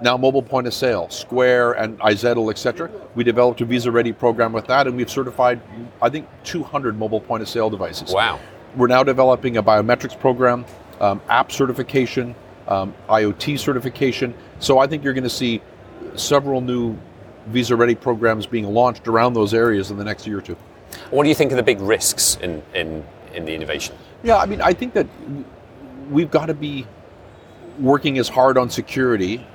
Now 0.03 0.17
mobile 0.17 0.43
point 0.43 0.67
of 0.67 0.73
sale, 0.73 1.09
Square 1.09 1.73
and 1.73 1.97
iZettle, 2.01 2.51
etc. 2.51 2.91
We 3.15 3.23
developed 3.23 3.61
a 3.61 3.65
Visa 3.65 3.89
Ready 3.89 4.11
program 4.11 4.51
with 4.51 4.67
that, 4.67 4.85
and 4.85 4.97
we've 4.97 5.09
certified, 5.09 5.61
I 6.01 6.09
think, 6.09 6.27
200 6.43 6.99
mobile 6.99 7.21
point 7.21 7.41
of 7.41 7.47
sale 7.47 7.69
devices. 7.69 8.11
Wow. 8.11 8.37
We're 8.75 8.87
now 8.87 9.03
developing 9.03 9.55
a 9.55 9.63
biometrics 9.63 10.19
program, 10.19 10.65
um, 10.99 11.21
app 11.29 11.53
certification, 11.53 12.35
um, 12.67 12.93
IoT 13.07 13.57
certification. 13.57 14.35
So 14.59 14.77
I 14.77 14.87
think 14.87 15.05
you're 15.05 15.13
going 15.13 15.23
to 15.23 15.29
see 15.29 15.61
several 16.15 16.59
new 16.59 16.97
Visa 17.47 17.73
Ready 17.73 17.95
programs 17.95 18.45
being 18.45 18.65
launched 18.65 19.07
around 19.07 19.35
those 19.35 19.53
areas 19.53 19.89
in 19.89 19.95
the 19.95 20.03
next 20.03 20.27
year 20.27 20.39
or 20.39 20.41
two. 20.41 20.57
What 21.11 21.23
do 21.23 21.29
you 21.29 21.35
think 21.35 21.53
are 21.53 21.55
the 21.55 21.63
big 21.63 21.79
risks 21.79 22.37
in, 22.41 22.61
in, 22.73 23.05
in 23.33 23.45
the 23.45 23.55
innovation? 23.55 23.95
Yeah, 24.21 24.35
I 24.35 24.47
mean, 24.47 24.59
I 24.59 24.73
think 24.73 24.93
that 24.95 25.07
we've 26.09 26.29
got 26.29 26.47
to 26.47 26.53
be 26.53 26.85
working 27.79 28.17
as 28.17 28.27
hard 28.27 28.57
on 28.57 28.69
security 28.69 29.47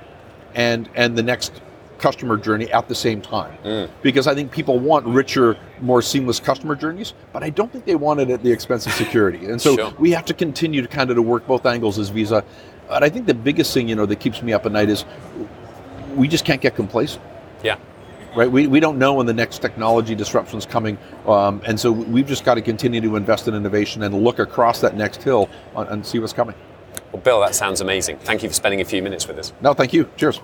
and 0.55 0.89
and 0.95 1.17
the 1.17 1.23
next 1.23 1.61
customer 1.97 2.37
journey 2.37 2.71
at 2.71 2.87
the 2.87 2.95
same 2.95 3.19
time. 3.21 3.87
Because 4.01 4.25
I 4.25 4.33
think 4.33 4.51
people 4.51 4.79
want 4.79 5.05
richer, 5.05 5.57
more 5.81 6.01
seamless 6.01 6.39
customer 6.39 6.73
journeys, 6.75 7.13
but 7.33 7.43
I 7.43 7.49
don't 7.49 7.69
think 7.73 7.83
they 7.83 7.95
want 7.95 8.21
it 8.21 8.29
at 8.29 8.41
the 8.41 8.51
expense 8.51 8.85
of 8.87 8.93
security. 8.93 9.45
And 9.47 9.61
so 9.61 9.75
Sure. 9.75 9.93
we 9.99 10.11
have 10.11 10.23
to 10.25 10.33
continue 10.33 10.81
to 10.81 10.87
kind 10.87 11.09
of 11.09 11.17
to 11.17 11.21
work 11.21 11.45
both 11.45 11.65
angles 11.65 11.99
as 11.99 12.07
Visa. 12.07 12.45
But 12.87 13.03
I 13.03 13.09
think 13.09 13.25
the 13.27 13.33
biggest 13.33 13.73
thing, 13.73 13.89
you 13.89 13.95
know, 13.95 14.05
that 14.05 14.21
keeps 14.21 14.41
me 14.41 14.53
up 14.53 14.65
at 14.65 14.71
night 14.71 14.87
is 14.89 15.03
we 16.15 16.27
just 16.29 16.45
can't 16.45 16.61
get 16.61 16.75
complacent 16.75 17.21
Yeah. 17.63 17.75
right? 18.35 18.49
We, 18.49 18.65
we 18.67 18.79
don't 18.79 18.97
know 18.97 19.15
when 19.15 19.25
the 19.25 19.33
next 19.33 19.59
technology 19.59 20.15
disruption 20.15 20.57
is 20.57 20.65
coming, 20.65 20.97
um, 21.27 21.61
and 21.65 21.77
so 21.77 21.91
we've 21.91 22.27
just 22.27 22.45
got 22.45 22.55
to 22.55 22.61
continue 22.61 23.01
to 23.01 23.15
invest 23.17 23.47
in 23.49 23.53
innovation 23.55 24.03
and 24.03 24.23
look 24.23 24.39
across 24.39 24.79
that 24.81 24.95
next 24.95 25.21
hill 25.21 25.49
on, 25.75 25.87
and 25.89 26.05
see 26.05 26.17
what's 26.19 26.31
coming. 26.33 26.55
Well, 27.11 27.21
Bill, 27.21 27.39
that 27.41 27.55
sounds 27.55 27.81
amazing. 27.81 28.17
Thank 28.19 28.43
you 28.43 28.49
for 28.49 28.55
spending 28.55 28.81
a 28.81 28.85
few 28.85 29.01
minutes 29.01 29.27
with 29.27 29.39
us. 29.39 29.53
No, 29.61 29.73
thank 29.73 29.93
you. 29.93 30.09
Cheers. 30.17 30.41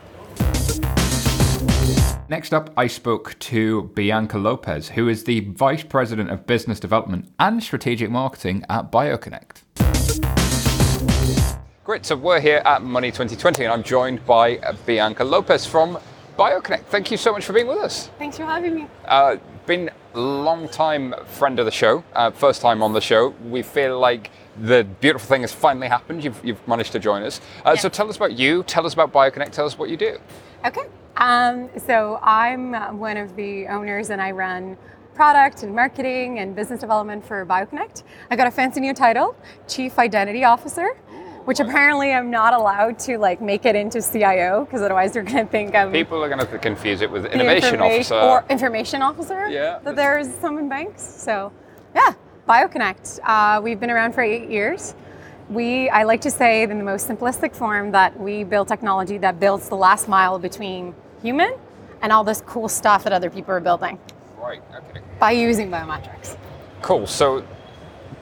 Next 2.28 2.56
up, 2.56 2.72
I 2.76 2.88
spoke 2.88 3.38
to 3.40 3.84
Bianca 3.94 4.40
Lopes, 4.40 4.90
who 4.90 5.08
is 5.10 5.26
the 5.26 5.42
Vice 5.42 5.84
President 5.84 6.32
of 6.32 6.48
Business 6.48 6.80
Development 6.80 7.32
and 7.38 7.62
Strategic 7.62 8.10
Marketing 8.10 8.66
at 8.68 8.92
BioConnect. 8.92 9.62
Great, 11.84 12.04
so 12.04 12.16
we're 12.16 12.40
here 12.40 12.64
at 12.66 12.82
Money 12.82 13.12
2020 13.12 13.66
and 13.66 13.72
I'm 13.72 13.84
joined 13.84 14.26
by 14.26 14.58
Bianca 14.88 15.24
Lopes 15.24 15.68
from 15.68 16.00
BioConnect. 16.36 16.86
Thank 16.86 17.12
you 17.12 17.18
so 17.18 17.32
much 17.32 17.46
for 17.46 17.54
being 17.54 17.68
with 17.68 17.78
us. 17.78 18.10
Thanks 18.18 18.38
for 18.38 18.44
having 18.46 18.74
me. 18.74 18.88
Uh, 19.06 19.36
been 19.68 19.92
a 20.16 20.20
long 20.20 20.68
time 20.68 21.14
friend 21.28 21.60
of 21.60 21.66
the 21.66 21.72
show, 21.72 22.04
uh, 22.14 22.32
first 22.32 22.60
time 22.60 22.82
on 22.82 22.94
the 22.94 23.02
show. 23.02 23.36
We 23.48 23.62
feel 23.62 24.00
like 24.00 24.32
the 24.62 24.86
beautiful 25.02 25.28
thing 25.28 25.42
has 25.42 25.54
finally 25.54 25.88
happened. 25.88 26.24
You've, 26.24 26.40
you've 26.44 26.66
managed 26.68 26.92
to 26.94 27.00
join 27.00 27.24
us. 27.24 27.42
Uh, 27.64 27.76
So 27.76 27.90
tell 27.90 28.10
us 28.10 28.16
about 28.16 28.34
you, 28.34 28.64
tell 28.64 28.86
us 28.86 28.94
about 28.94 29.12
BioConnect, 29.12 29.52
tell 29.52 29.66
us 29.66 29.78
what 29.78 29.90
you 29.90 29.98
do. 29.98 30.18
Okay. 30.66 30.84
Um, 31.18 31.70
so 31.78 32.20
I'm 32.22 32.74
uh, 32.74 32.92
one 32.94 33.18
of 33.18 33.36
the 33.36 33.68
owners 33.68 34.10
and 34.10 34.22
I 34.22 34.32
run 34.32 34.78
product 35.14 35.64
and 35.64 35.74
marketing 35.74 36.40
and 36.40 36.54
business 36.56 36.82
development 36.82 37.26
for 37.26 37.46
BioConnect. 37.46 38.04
I 38.30 38.36
got 38.36 38.48
a 38.48 38.52
fancy 38.52 38.82
new 38.82 38.94
title, 38.94 39.36
Chief 39.68 39.98
Identity 39.98 40.44
Officer, 40.44 40.90
which 41.46 41.62
apparently 41.62 42.12
I'm 42.12 42.30
not 42.32 42.54
allowed 42.54 43.00
to 43.00 43.18
like 43.18 43.40
make 43.40 43.66
it 43.66 43.76
into 43.78 44.02
CIO 44.02 44.66
because 44.66 44.82
otherwise 44.82 45.14
they're 45.14 45.24
going 45.24 45.46
to 45.46 45.52
think 45.52 45.74
I'm 45.74 45.92
People 45.92 46.22
are 46.22 46.28
going 46.28 46.46
to 46.46 46.58
confuse 46.58 47.02
it 47.02 47.10
with 47.10 47.26
innovation 47.28 47.80
officer. 47.82 48.16
or 48.16 48.44
information 48.50 49.02
officer. 49.02 49.48
Yeah, 49.48 49.80
That 49.84 49.96
there's 49.96 50.34
some 50.36 50.58
in 50.58 50.68
banks. 50.68 51.04
So, 51.04 51.54
yeah, 51.94 52.14
BioConnect. 52.48 53.20
Uh, 53.24 53.60
we've 53.60 53.80
been 53.80 53.90
around 53.90 54.14
for 54.14 54.22
eight 54.22 54.50
years. 54.50 54.94
We, 55.50 55.90
I 55.90 56.04
like 56.04 56.22
to 56.22 56.32
say, 56.32 56.62
in 56.62 56.78
the 56.78 56.84
most 56.84 57.08
simplistic 57.08 57.56
form, 57.56 57.92
that 57.92 58.20
we 58.20 58.44
build 58.44 58.68
technology 58.68 59.18
that 59.20 59.40
builds 59.40 59.68
the 59.68 59.76
last 59.76 60.08
mile 60.08 60.38
between 60.38 60.94
human 61.24 61.56
and 62.04 62.12
all 62.12 62.24
this 62.24 62.42
cool 62.42 62.68
stuff 62.68 63.04
that 63.04 63.14
other 63.14 63.32
people 63.32 63.52
are 63.52 63.60
building 63.60 63.98
right, 64.38 64.62
okay. 64.76 65.02
by 65.20 65.32
using 65.32 65.72
biometrics. 65.72 66.38
Cool. 66.84 67.08
So 67.08 67.44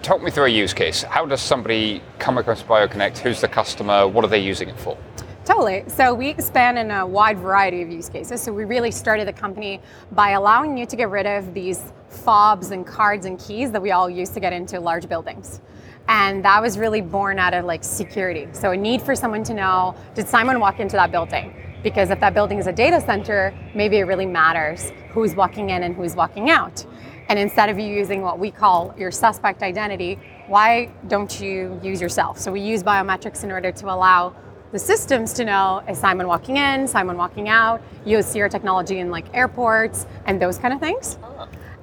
talk 0.01 0.21
me 0.21 0.31
through 0.31 0.45
a 0.45 0.49
use 0.49 0.73
case. 0.73 1.03
How 1.03 1.25
does 1.25 1.41
somebody 1.41 2.01
come 2.17 2.37
across 2.37 2.63
BioConnect? 2.63 3.17
Who's 3.17 3.41
the 3.41 3.49
customer? 3.49 4.07
What 4.07 4.23
are 4.23 4.29
they 4.29 4.39
using 4.39 4.69
it 4.69 4.79
for? 4.79 4.97
Totally. 5.43 5.83
So 5.87 6.13
we 6.13 6.35
span 6.39 6.77
in 6.77 6.91
a 6.91 7.05
wide 7.05 7.39
variety 7.39 7.81
of 7.81 7.91
use 7.91 8.07
cases. 8.07 8.41
So 8.41 8.53
we 8.53 8.63
really 8.63 8.91
started 8.91 9.27
the 9.27 9.33
company 9.33 9.81
by 10.13 10.31
allowing 10.31 10.77
you 10.77 10.85
to 10.85 10.95
get 10.95 11.09
rid 11.09 11.25
of 11.25 11.53
these 11.53 11.91
fobs 12.13 12.71
and 12.71 12.85
cards 12.85 13.25
and 13.25 13.39
keys 13.39 13.71
that 13.71 13.81
we 13.81 13.91
all 13.91 14.09
use 14.09 14.29
to 14.29 14.39
get 14.39 14.53
into 14.53 14.79
large 14.79 15.09
buildings. 15.09 15.61
And 16.07 16.43
that 16.43 16.61
was 16.61 16.77
really 16.77 17.01
born 17.01 17.39
out 17.39 17.53
of 17.53 17.65
like 17.65 17.83
security. 17.83 18.47
So 18.51 18.71
a 18.71 18.77
need 18.77 19.01
for 19.01 19.15
someone 19.15 19.43
to 19.45 19.53
know, 19.53 19.95
did 20.15 20.27
Simon 20.27 20.59
walk 20.59 20.79
into 20.79 20.95
that 20.95 21.11
building? 21.11 21.55
Because 21.81 22.09
if 22.09 22.19
that 22.19 22.33
building 22.33 22.59
is 22.59 22.67
a 22.67 22.71
data 22.71 23.01
center, 23.01 23.53
maybe 23.75 23.97
it 23.97 24.03
really 24.03 24.25
matters 24.25 24.91
who's 25.09 25.35
walking 25.35 25.69
in 25.69 25.83
and 25.83 25.95
who's 25.95 26.15
walking 26.15 26.49
out. 26.49 26.85
And 27.29 27.39
instead 27.39 27.69
of 27.69 27.79
you 27.79 27.87
using 27.87 28.21
what 28.21 28.39
we 28.39 28.51
call 28.51 28.93
your 28.97 29.11
suspect 29.11 29.63
identity, 29.63 30.19
why 30.47 30.91
don't 31.07 31.39
you 31.39 31.79
use 31.81 32.01
yourself? 32.01 32.37
So 32.37 32.51
we 32.51 32.61
use 32.61 32.83
biometrics 32.83 33.43
in 33.43 33.51
order 33.51 33.71
to 33.71 33.85
allow 33.85 34.35
the 34.71 34.79
systems 34.79 35.33
to 35.33 35.45
know 35.45 35.83
is 35.87 35.99
Simon 35.99 36.27
walking 36.27 36.57
in, 36.57 36.87
Simon 36.87 37.15
walking 37.15 37.47
out. 37.47 37.81
You 38.05 38.21
see 38.23 38.41
our 38.41 38.49
technology 38.49 38.99
in 38.99 39.11
like 39.11 39.25
airports 39.33 40.07
and 40.25 40.41
those 40.41 40.57
kind 40.57 40.73
of 40.73 40.79
things. 40.79 41.17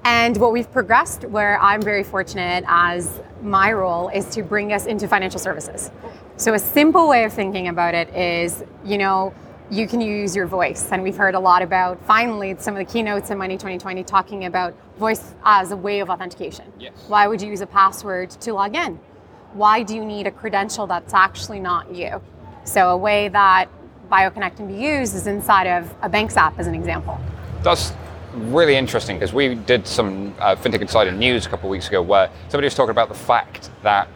And 0.04 0.36
what 0.38 0.52
we've 0.52 0.70
progressed, 0.70 1.24
where 1.24 1.60
I'm 1.60 1.82
very 1.82 2.02
fortunate 2.02 2.64
as 2.66 3.20
my 3.42 3.72
role, 3.72 4.08
is 4.08 4.26
to 4.30 4.42
bring 4.42 4.72
us 4.72 4.86
into 4.86 5.06
financial 5.06 5.38
services. 5.38 5.90
So 6.36 6.54
a 6.54 6.58
simple 6.58 7.08
way 7.08 7.24
of 7.24 7.32
thinking 7.32 7.68
about 7.68 7.94
it 7.94 8.08
is, 8.14 8.64
you 8.84 8.96
know, 8.96 9.34
you 9.70 9.86
can 9.86 10.00
use 10.00 10.34
your 10.34 10.46
voice. 10.46 10.90
And 10.90 11.02
we've 11.02 11.16
heard 11.16 11.34
a 11.34 11.38
lot 11.38 11.62
about, 11.62 12.04
finally, 12.06 12.56
some 12.58 12.74
of 12.74 12.78
the 12.84 12.90
keynotes 12.90 13.30
in 13.30 13.38
Money 13.38 13.54
2020 13.54 14.02
talking 14.04 14.46
about 14.46 14.74
voice 14.98 15.34
as 15.44 15.70
a 15.70 15.76
way 15.76 16.00
of 16.00 16.10
authentication. 16.10 16.72
Yes. 16.78 16.92
Why 17.06 17.26
would 17.26 17.40
you 17.40 17.48
use 17.48 17.60
a 17.60 17.66
password 17.66 18.30
to 18.30 18.52
log 18.54 18.74
in? 18.74 18.98
Why 19.52 19.82
do 19.82 19.94
you 19.94 20.04
need 20.04 20.26
a 20.26 20.30
credential 20.30 20.86
that's 20.86 21.14
actually 21.14 21.60
not 21.60 21.94
you? 21.94 22.20
So 22.64 22.90
a 22.90 22.96
way 22.96 23.28
that 23.28 23.68
BioConnect 24.10 24.56
can 24.56 24.66
be 24.66 24.74
used 24.74 25.14
is 25.14 25.26
inside 25.26 25.66
of 25.66 25.94
a 26.02 26.08
bank's 26.08 26.36
app, 26.36 26.58
as 26.58 26.66
an 26.66 26.74
example. 26.74 27.20
That's 27.62 27.92
really 28.34 28.76
interesting 28.76 29.16
because 29.16 29.32
we 29.32 29.54
did 29.54 29.86
some 29.86 30.34
uh, 30.38 30.54
FinTech 30.56 30.80
Insider 30.80 31.12
news 31.12 31.46
a 31.46 31.48
couple 31.48 31.68
of 31.68 31.70
weeks 31.70 31.88
ago 31.88 32.02
where 32.02 32.30
somebody 32.48 32.66
was 32.66 32.74
talking 32.74 32.90
about 32.90 33.08
the 33.08 33.14
fact 33.14 33.70
that 33.82 34.08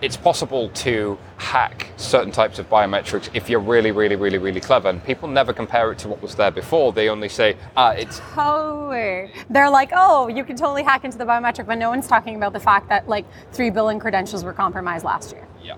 it's 0.00 0.16
possible 0.16 0.68
to 0.70 1.16
hack 1.36 1.86
certain 1.96 2.32
types 2.32 2.58
of 2.58 2.68
biometrics 2.68 3.30
if 3.34 3.48
you're 3.48 3.60
really, 3.60 3.92
really, 3.92 4.16
really, 4.16 4.38
really 4.38 4.60
clever. 4.60 4.88
And 4.88 5.02
people 5.04 5.28
never 5.28 5.52
compare 5.52 5.92
it 5.92 5.98
to 6.00 6.08
what 6.08 6.20
was 6.20 6.34
there 6.34 6.50
before. 6.50 6.92
They 6.92 7.08
only 7.08 7.28
say, 7.28 7.56
ah, 7.76 7.90
it's 7.92 8.20
Totally. 8.34 9.30
They're 9.48 9.70
like, 9.70 9.90
oh, 9.94 10.26
you 10.26 10.42
can 10.42 10.56
totally 10.56 10.82
hack 10.82 11.04
into 11.04 11.18
the 11.18 11.24
biometric, 11.24 11.66
but 11.66 11.78
no 11.78 11.88
one's 11.88 12.08
talking 12.08 12.34
about 12.34 12.52
the 12.52 12.58
fact 12.60 12.88
that 12.88 13.08
like 13.08 13.24
three 13.52 13.70
billion 13.70 14.00
credentials 14.00 14.42
were 14.42 14.52
compromised 14.52 15.04
last 15.04 15.30
year. 15.32 15.46
yeah, 15.62 15.76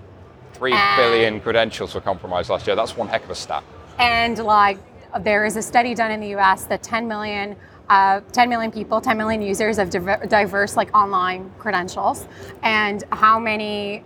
three 0.53 0.73
And- 0.73 0.97
billion 0.97 1.39
credentials 1.39 1.93
were 1.93 2.01
compromised 2.01 2.49
last 2.49 2.65
year. 2.65 2.75
That's 2.75 2.97
one 2.97 3.07
heck 3.07 3.23
of 3.25 3.29
a 3.29 3.35
stat. 3.35 3.63
And 3.99 4.39
like, 4.39 4.79
there 5.21 5.45
is 5.45 5.55
a 5.55 5.61
study 5.61 5.95
done 5.95 6.11
in 6.11 6.19
the 6.19 6.29
U.S. 6.29 6.65
that 6.65 6.83
10 6.83 7.07
million, 7.07 7.55
uh, 7.89 8.21
10 8.31 8.49
million 8.49 8.71
people, 8.71 8.99
10 8.99 9.17
million 9.17 9.41
users 9.41 9.77
of 9.77 9.89
diver- 9.89 10.25
diverse 10.27 10.75
like 10.75 10.95
online 10.95 11.51
credentials, 11.57 12.27
and 12.63 13.03
how 13.11 13.39
many 13.39 14.03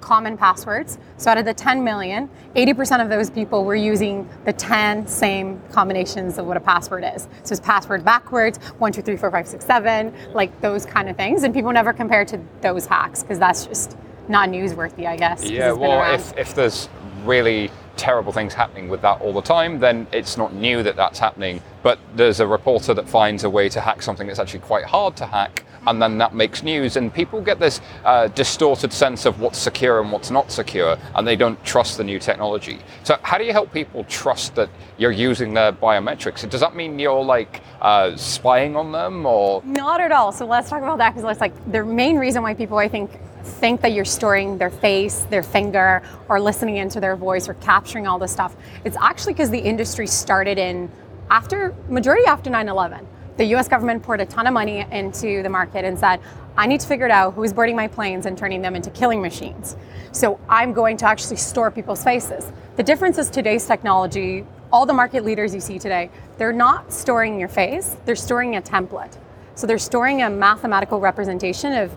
common 0.00 0.36
passwords. 0.36 0.98
So 1.16 1.30
out 1.30 1.38
of 1.38 1.44
the 1.44 1.54
10 1.54 1.82
million, 1.82 2.28
80% 2.56 3.02
of 3.02 3.08
those 3.08 3.30
people 3.30 3.64
were 3.64 3.76
using 3.76 4.28
the 4.44 4.52
10 4.52 5.06
same 5.06 5.62
combinations 5.70 6.38
of 6.38 6.46
what 6.46 6.56
a 6.56 6.60
password 6.60 7.04
is. 7.14 7.28
So 7.44 7.52
it's 7.52 7.60
password 7.60 8.04
backwards, 8.04 8.58
one, 8.78 8.92
two, 8.92 9.00
three, 9.00 9.16
four, 9.16 9.30
five, 9.30 9.46
six, 9.46 9.64
seven, 9.64 10.12
like 10.34 10.60
those 10.60 10.84
kind 10.84 11.08
of 11.08 11.16
things. 11.16 11.44
And 11.44 11.54
people 11.54 11.72
never 11.72 11.92
compare 11.92 12.24
to 12.26 12.40
those 12.60 12.84
hacks 12.84 13.22
because 13.22 13.38
that's 13.38 13.64
just 13.66 13.96
not 14.28 14.48
newsworthy, 14.48 15.06
I 15.06 15.16
guess. 15.16 15.48
Yeah, 15.48 15.72
well, 15.72 16.12
if, 16.14 16.36
if 16.36 16.54
there's 16.54 16.88
really 17.24 17.70
terrible 17.96 18.32
things 18.32 18.54
happening 18.54 18.88
with 18.88 19.02
that 19.02 19.20
all 19.20 19.32
the 19.32 19.42
time, 19.42 19.78
then 19.78 20.06
it's 20.12 20.36
not 20.36 20.54
new 20.54 20.82
that 20.82 20.96
that's 20.96 21.18
happening. 21.18 21.60
But 21.82 21.98
there's 22.14 22.40
a 22.40 22.46
reporter 22.46 22.94
that 22.94 23.08
finds 23.08 23.44
a 23.44 23.50
way 23.50 23.68
to 23.70 23.80
hack 23.80 24.02
something 24.02 24.26
that's 24.26 24.38
actually 24.38 24.60
quite 24.60 24.84
hard 24.84 25.16
to 25.16 25.26
hack, 25.26 25.64
and 25.86 26.00
then 26.00 26.18
that 26.18 26.34
makes 26.34 26.62
news. 26.62 26.96
And 26.96 27.12
people 27.12 27.40
get 27.40 27.58
this 27.58 27.80
uh, 28.04 28.28
distorted 28.28 28.92
sense 28.92 29.26
of 29.26 29.40
what's 29.40 29.58
secure 29.58 30.00
and 30.00 30.12
what's 30.12 30.30
not 30.30 30.52
secure, 30.52 30.96
and 31.16 31.26
they 31.26 31.36
don't 31.36 31.62
trust 31.64 31.96
the 31.96 32.04
new 32.04 32.18
technology. 32.18 32.78
So, 33.02 33.18
how 33.22 33.36
do 33.38 33.44
you 33.44 33.52
help 33.52 33.72
people 33.72 34.04
trust 34.04 34.54
that 34.54 34.70
you're 34.96 35.10
using 35.10 35.54
their 35.54 35.72
biometrics? 35.72 36.48
Does 36.48 36.60
that 36.60 36.76
mean 36.76 36.98
you're 36.98 37.24
like 37.24 37.62
uh, 37.82 38.16
spying 38.16 38.76
on 38.76 38.92
them, 38.92 39.26
or 39.26 39.60
Not 39.64 40.00
at 40.00 40.12
all. 40.12 40.32
So 40.32 40.46
let's 40.46 40.70
talk 40.70 40.82
about 40.82 40.98
that 40.98 41.14
because 41.14 41.28
it's 41.28 41.40
like 41.40 41.72
the 41.72 41.84
main 41.84 42.16
reason 42.16 42.42
why 42.42 42.54
people 42.54 42.78
I 42.78 42.88
think 42.88 43.10
think 43.44 43.80
that 43.82 43.92
you're 43.92 44.04
storing 44.04 44.58
their 44.58 44.70
face, 44.70 45.26
their 45.30 45.42
finger, 45.42 46.02
or 46.28 46.40
listening 46.40 46.76
into 46.76 47.00
their 47.00 47.16
voice 47.16 47.48
or 47.48 47.54
capturing 47.54 48.06
all 48.06 48.18
this 48.18 48.32
stuff. 48.32 48.56
It's 48.84 48.96
actually 49.00 49.34
because 49.34 49.50
the 49.50 49.58
industry 49.58 50.06
started 50.06 50.58
in 50.58 50.90
after 51.30 51.74
majority 51.88 52.26
after 52.26 52.50
9/11. 52.50 53.04
The 53.36 53.44
U.S. 53.46 53.68
government 53.68 54.02
poured 54.02 54.20
a 54.20 54.26
ton 54.26 54.46
of 54.46 54.52
money 54.52 54.86
into 54.90 55.42
the 55.42 55.48
market 55.48 55.84
and 55.84 55.98
said, 55.98 56.20
"I 56.56 56.66
need 56.66 56.80
to 56.80 56.86
figure 56.86 57.08
out 57.08 57.34
who's 57.34 57.52
boarding 57.52 57.76
my 57.76 57.88
planes 57.88 58.26
and 58.26 58.36
turning 58.36 58.60
them 58.62 58.76
into 58.76 58.90
killing 58.90 59.22
machines." 59.22 59.76
So 60.12 60.38
I'm 60.48 60.72
going 60.72 60.98
to 60.98 61.06
actually 61.06 61.36
store 61.36 61.70
people's 61.70 62.04
faces. 62.04 62.52
The 62.76 62.82
difference 62.82 63.16
is 63.18 63.30
today's 63.30 63.66
technology. 63.66 64.44
All 64.70 64.84
the 64.84 64.92
market 64.92 65.24
leaders 65.24 65.54
you 65.54 65.60
see 65.60 65.78
today, 65.78 66.10
they're 66.36 66.52
not 66.52 66.92
storing 66.92 67.40
your 67.40 67.48
face; 67.48 67.96
they're 68.04 68.16
storing 68.16 68.56
a 68.56 68.62
template. 68.62 69.16
So 69.54 69.66
they're 69.66 69.78
storing 69.78 70.22
a 70.22 70.30
mathematical 70.30 71.00
representation 71.00 71.72
of 71.72 71.96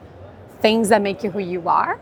things 0.62 0.90
that 0.90 1.02
make 1.02 1.24
you 1.24 1.32
who 1.32 1.40
you 1.40 1.68
are, 1.70 2.00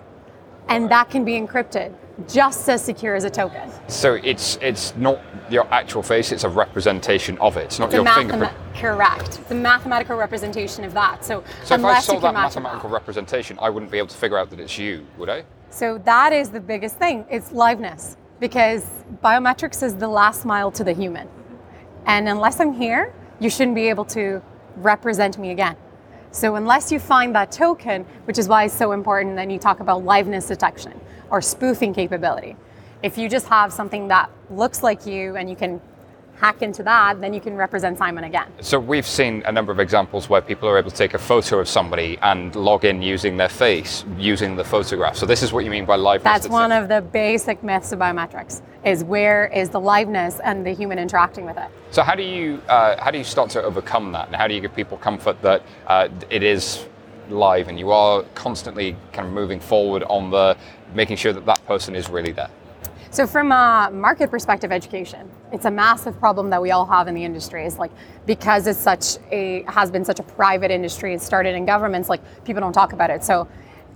and 0.69 0.89
that 0.91 1.09
can 1.09 1.23
be 1.25 1.33
encrypted 1.33 1.93
just 2.27 2.69
as 2.69 2.83
secure 2.83 3.15
as 3.15 3.23
a 3.23 3.29
token. 3.29 3.71
so 3.87 4.13
it's 4.23 4.57
it's 4.61 4.95
not 4.95 5.19
your 5.49 5.65
actual 5.73 6.03
face; 6.03 6.31
it's 6.31 6.43
a 6.43 6.49
representation 6.49 7.37
of 7.39 7.57
it. 7.57 7.65
It's 7.65 7.79
not 7.79 7.85
It's 7.87 7.95
your 7.95 8.05
mathema- 8.05 8.15
fingerprint. 8.15 8.53
correct. 8.75 9.39
It's 9.41 9.51
a 9.51 9.55
mathematical 9.55 10.15
representation 10.17 10.83
of 10.83 10.93
that. 10.93 11.25
So, 11.25 11.43
So 11.63 11.75
if 11.75 11.83
I 11.83 11.99
saw 11.99 12.19
that 12.19 12.33
mathematical 12.33 12.87
up. 12.87 12.93
representation, 12.93 13.57
I 13.61 13.69
wouldn't 13.69 13.91
be 13.91 13.97
able 13.97 14.07
to 14.09 14.17
figure 14.17 14.37
out 14.37 14.49
that 14.51 14.59
it's 14.59 14.77
you, 14.77 15.05
would 15.17 15.29
I? 15.29 15.43
So 15.69 15.97
that 16.05 16.31
is 16.33 16.49
the 16.51 16.59
biggest 16.59 16.97
thing. 16.97 17.25
It's 17.29 17.49
liveness 17.49 18.15
because 18.39 18.85
biometrics 19.23 19.81
is 19.81 19.95
the 19.95 20.07
last 20.07 20.45
mile 20.45 20.69
to 20.71 20.83
the 20.83 20.93
human. 20.93 21.27
And 22.05 22.29
unless 22.29 22.59
I'm 22.59 22.73
here, 22.73 23.11
you 23.39 23.49
shouldn't 23.49 23.75
be 23.75 23.89
able 23.89 24.05
to 24.05 24.41
represent 24.77 25.37
me 25.39 25.49
again. 25.51 25.75
So 26.33 26.55
unless 26.55 26.91
you 26.91 26.97
find 26.97 27.35
that 27.35 27.51
token, 27.51 28.05
which 28.25 28.39
is 28.39 28.49
why 28.49 28.63
it's 28.63 28.73
so 28.73 28.91
important 28.91 29.35
that 29.35 29.51
you 29.51 29.59
talk 29.59 29.81
about 29.81 30.03
liveness 30.03 30.47
detection 30.47 30.99
or 31.29 31.43
spoofing 31.43 31.93
capability. 31.93 32.55
If 33.03 33.19
you 33.19 33.29
just 33.29 33.45
have 33.49 33.71
something 33.71 34.07
that 34.07 34.31
looks 34.49 34.81
like 34.81 35.05
you 35.05 35.35
and 35.35 35.47
you 35.47 35.55
can 35.55 35.79
hack 36.39 36.61
into 36.61 36.83
that, 36.83 37.21
then 37.21 37.33
you 37.33 37.39
can 37.39 37.55
represent 37.55 37.97
Simon 37.97 38.23
again. 38.23 38.47
So 38.61 38.79
we've 38.79 39.05
seen 39.05 39.43
a 39.45 39.51
number 39.51 39.71
of 39.71 39.79
examples 39.79 40.29
where 40.29 40.41
people 40.41 40.67
are 40.67 40.77
able 40.77 40.91
to 40.91 40.95
take 40.95 41.13
a 41.13 41.19
photo 41.19 41.59
of 41.59 41.67
somebody 41.67 42.17
and 42.21 42.55
log 42.55 42.85
in 42.85 43.01
using 43.01 43.37
their 43.37 43.49
face, 43.49 44.03
using 44.17 44.55
the 44.55 44.63
photograph. 44.63 45.15
So 45.15 45.25
this 45.25 45.43
is 45.43 45.53
what 45.53 45.63
you 45.63 45.71
mean 45.71 45.85
by 45.85 45.97
liveness. 45.97 46.23
That's 46.23 46.49
one 46.49 46.71
of 46.71 46.89
the 46.89 47.01
basic 47.01 47.63
myths 47.63 47.91
of 47.91 47.99
biometrics 47.99 48.61
is 48.83 49.03
where 49.03 49.47
is 49.47 49.69
the 49.69 49.79
liveness 49.79 50.39
and 50.43 50.65
the 50.65 50.71
human 50.73 50.99
interacting 50.99 51.45
with 51.45 51.57
it. 51.57 51.69
So 51.91 52.03
how 52.03 52.15
do 52.15 52.23
you 52.23 52.61
uh, 52.67 53.01
how 53.01 53.11
do 53.11 53.17
you 53.17 53.23
start 53.23 53.49
to 53.51 53.63
overcome 53.63 54.11
that, 54.11 54.27
and 54.27 54.35
how 54.35 54.47
do 54.47 54.53
you 54.53 54.61
give 54.61 54.75
people 54.75 54.97
comfort 54.97 55.41
that 55.41 55.63
uh, 55.87 56.09
it 56.29 56.43
is 56.43 56.85
live 57.29 57.69
and 57.69 57.79
you 57.79 57.91
are 57.91 58.23
constantly 58.35 58.97
kind 59.13 59.27
of 59.27 59.33
moving 59.33 59.59
forward 59.59 60.03
on 60.03 60.29
the 60.29 60.57
making 60.93 61.15
sure 61.15 61.31
that 61.31 61.45
that 61.45 61.65
person 61.65 61.95
is 61.95 62.09
really 62.09 62.33
there? 62.33 62.49
So 63.11 63.27
from 63.27 63.51
a 63.51 63.91
market 63.93 64.31
perspective, 64.31 64.71
education, 64.71 65.29
it's 65.53 65.65
a 65.65 65.71
massive 65.71 66.19
problem 66.19 66.49
that 66.49 66.61
we 66.61 66.71
all 66.71 66.85
have 66.85 67.07
in 67.07 67.13
the 67.13 67.23
industry. 67.23 67.65
Is 67.65 67.77
like 67.77 67.91
because 68.25 68.65
it's 68.67 68.79
such 68.79 69.17
a 69.31 69.63
has 69.67 69.91
been 69.91 70.03
such 70.03 70.19
a 70.19 70.23
private 70.23 70.71
industry. 70.71 71.13
It 71.13 71.21
started 71.21 71.55
in 71.55 71.65
governments. 71.65 72.09
Like 72.09 72.21
people 72.43 72.59
don't 72.59 72.73
talk 72.73 72.91
about 72.91 73.11
it. 73.11 73.23
So 73.23 73.47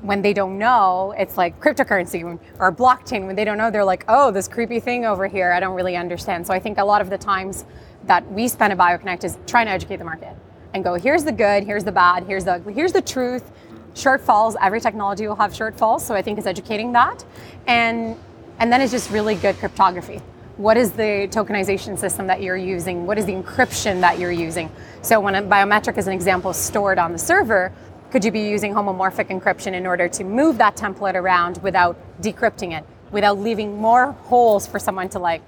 when 0.01 0.21
they 0.21 0.33
don't 0.33 0.59
know, 0.59 1.15
it's 1.17 1.37
like 1.37 1.59
cryptocurrency 1.59 2.39
or 2.59 2.71
blockchain. 2.71 3.25
When 3.25 3.35
they 3.35 3.43
don't 3.43 3.57
know, 3.57 3.71
they're 3.71 3.83
like, 3.83 4.05
oh, 4.07 4.29
this 4.29 4.47
creepy 4.47 4.79
thing 4.79 5.05
over 5.05 5.27
here. 5.27 5.51
I 5.51 5.59
don't 5.59 5.75
really 5.75 5.95
understand. 5.95 6.45
So 6.45 6.53
I 6.53 6.59
think 6.59 6.77
a 6.77 6.85
lot 6.85 7.01
of 7.01 7.09
the 7.09 7.17
times 7.17 7.65
that 8.05 8.31
we 8.31 8.47
spend 8.47 8.71
at 8.71 8.77
BioConnect 8.77 9.23
is 9.23 9.37
trying 9.47 9.65
to 9.65 9.71
educate 9.71 9.97
the 9.97 10.05
market 10.05 10.35
and 10.75 10.83
go, 10.83 10.93
here's 10.93 11.23
the 11.23 11.31
good, 11.31 11.63
here's 11.63 11.83
the 11.83 11.91
bad, 11.91 12.25
here's 12.25 12.45
the 12.45 12.59
here's 12.73 12.93
the 12.93 13.01
truth. 13.01 13.51
Shortfalls. 13.95 14.55
Every 14.61 14.79
technology 14.79 15.27
will 15.27 15.35
have 15.37 15.51
shortfalls. 15.53 16.01
So 16.01 16.13
I 16.13 16.21
think 16.21 16.37
it's 16.37 16.45
educating 16.45 16.91
that, 16.91 17.25
and 17.65 18.15
and 18.59 18.71
then 18.71 18.79
it's 18.81 18.91
just 18.91 19.09
really 19.09 19.33
good 19.33 19.57
cryptography. 19.57 20.21
What 20.57 20.75
is 20.75 20.91
the 20.91 21.27
tokenization 21.29 21.99
system 21.99 22.25
that 22.27 22.41
you're 22.41 22.57
using? 22.57 23.05
What 23.05 23.19
is 23.19 23.27
the 23.27 23.33
encryption 23.33 24.01
that 24.01 24.17
you're 24.17 24.31
using? 24.31 24.71
So 25.03 25.19
when 25.19 25.35
a 25.35 25.43
biometric, 25.43 25.99
as 25.99 26.07
an 26.07 26.13
example, 26.13 26.49
is 26.49 26.57
stored 26.57 26.97
on 26.97 27.11
the 27.11 27.19
server, 27.19 27.71
could 28.09 28.25
you 28.25 28.31
be 28.31 28.49
using 28.49 28.73
homomorphic 28.73 29.27
encryption 29.27 29.73
in 29.73 29.85
order 29.85 30.07
to 30.07 30.23
move 30.23 30.57
that 30.57 30.75
template 30.75 31.13
around 31.13 31.61
without 31.61 31.95
decrypting 32.23 32.75
it, 32.75 32.83
without 33.11 33.37
leaving 33.37 33.77
more 33.79 34.13
holes 34.13 34.65
for 34.65 34.79
someone 34.79 35.09
to 35.09 35.19
like 35.19 35.43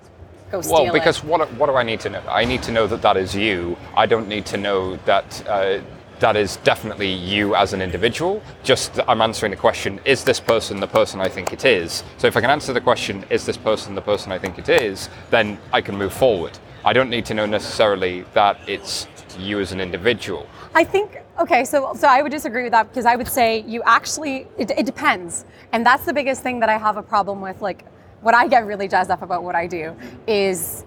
go 0.52 0.62
steal 0.62 0.84
Well, 0.84 0.94
because 0.94 1.18
it? 1.18 1.24
what 1.24 1.52
what 1.54 1.66
do 1.66 1.76
I 1.76 1.84
need 1.84 2.02
to 2.02 2.10
know? 2.10 2.22
I 2.30 2.46
need 2.46 2.62
to 2.64 2.72
know 2.72 2.86
that 2.86 3.02
that 3.02 3.18
is 3.18 3.34
you. 3.34 3.78
I 3.98 4.06
don't 4.06 4.28
need 4.28 4.46
to 4.48 4.58
know 4.58 4.98
that. 5.06 5.48
Uh, 5.48 5.80
that 6.20 6.36
is 6.36 6.58
definitely 6.58 7.12
you 7.12 7.56
as 7.56 7.74
an 7.74 7.82
individual. 7.82 8.42
Just 8.64 9.00
I'm 9.08 9.22
answering 9.22 9.52
the 9.52 9.58
question: 9.58 10.00
Is 10.06 10.24
this 10.24 10.40
person 10.40 10.80
the 10.80 10.88
person 10.88 11.22
I 11.22 11.30
think 11.30 11.54
it 11.54 11.66
is? 11.66 12.04
So 12.18 12.28
if 12.28 12.36
I 12.38 12.42
can 12.42 12.50
answer 12.50 12.74
the 12.74 12.82
question: 12.82 13.26
Is 13.30 13.46
this 13.46 13.58
person 13.58 13.96
the 13.96 14.02
person 14.02 14.32
I 14.32 14.40
think 14.40 14.60
it 14.60 14.70
is? 14.70 15.10
Then 15.30 15.58
I 15.74 15.82
can 15.82 15.98
move 15.98 16.14
forward. 16.14 16.58
I 16.86 16.94
don't 16.94 17.10
need 17.10 17.26
to 17.26 17.34
know 17.34 17.46
necessarily 17.46 18.26
that 18.34 18.58
it's 18.68 19.08
you 19.38 19.60
as 19.60 19.72
an 19.72 19.80
individual. 19.80 20.48
I 20.74 20.84
think 20.84 21.18
okay, 21.40 21.64
so 21.66 21.94
so 21.96 22.08
I 22.08 22.22
would 22.22 22.32
disagree 22.32 22.64
with 22.64 22.72
that 22.72 22.90
because 22.90 23.06
I 23.06 23.16
would 23.16 23.28
say 23.28 23.62
you 23.62 23.82
actually 23.86 24.48
it, 24.58 24.72
it 24.72 24.86
depends, 24.86 25.46
and 25.72 25.86
that's 25.86 26.06
the 26.06 26.14
biggest 26.14 26.44
thing 26.44 26.60
that 26.60 26.70
I 26.70 26.78
have 26.78 26.98
a 26.98 27.04
problem 27.04 27.42
with. 27.42 27.62
Like, 27.62 27.86
what 28.22 28.36
I 28.36 28.48
get 28.48 28.66
really 28.66 28.88
jazzed 28.88 29.12
up 29.12 29.22
about 29.22 29.44
what 29.44 29.56
I 29.56 29.68
do 29.68 29.96
is, 30.28 30.84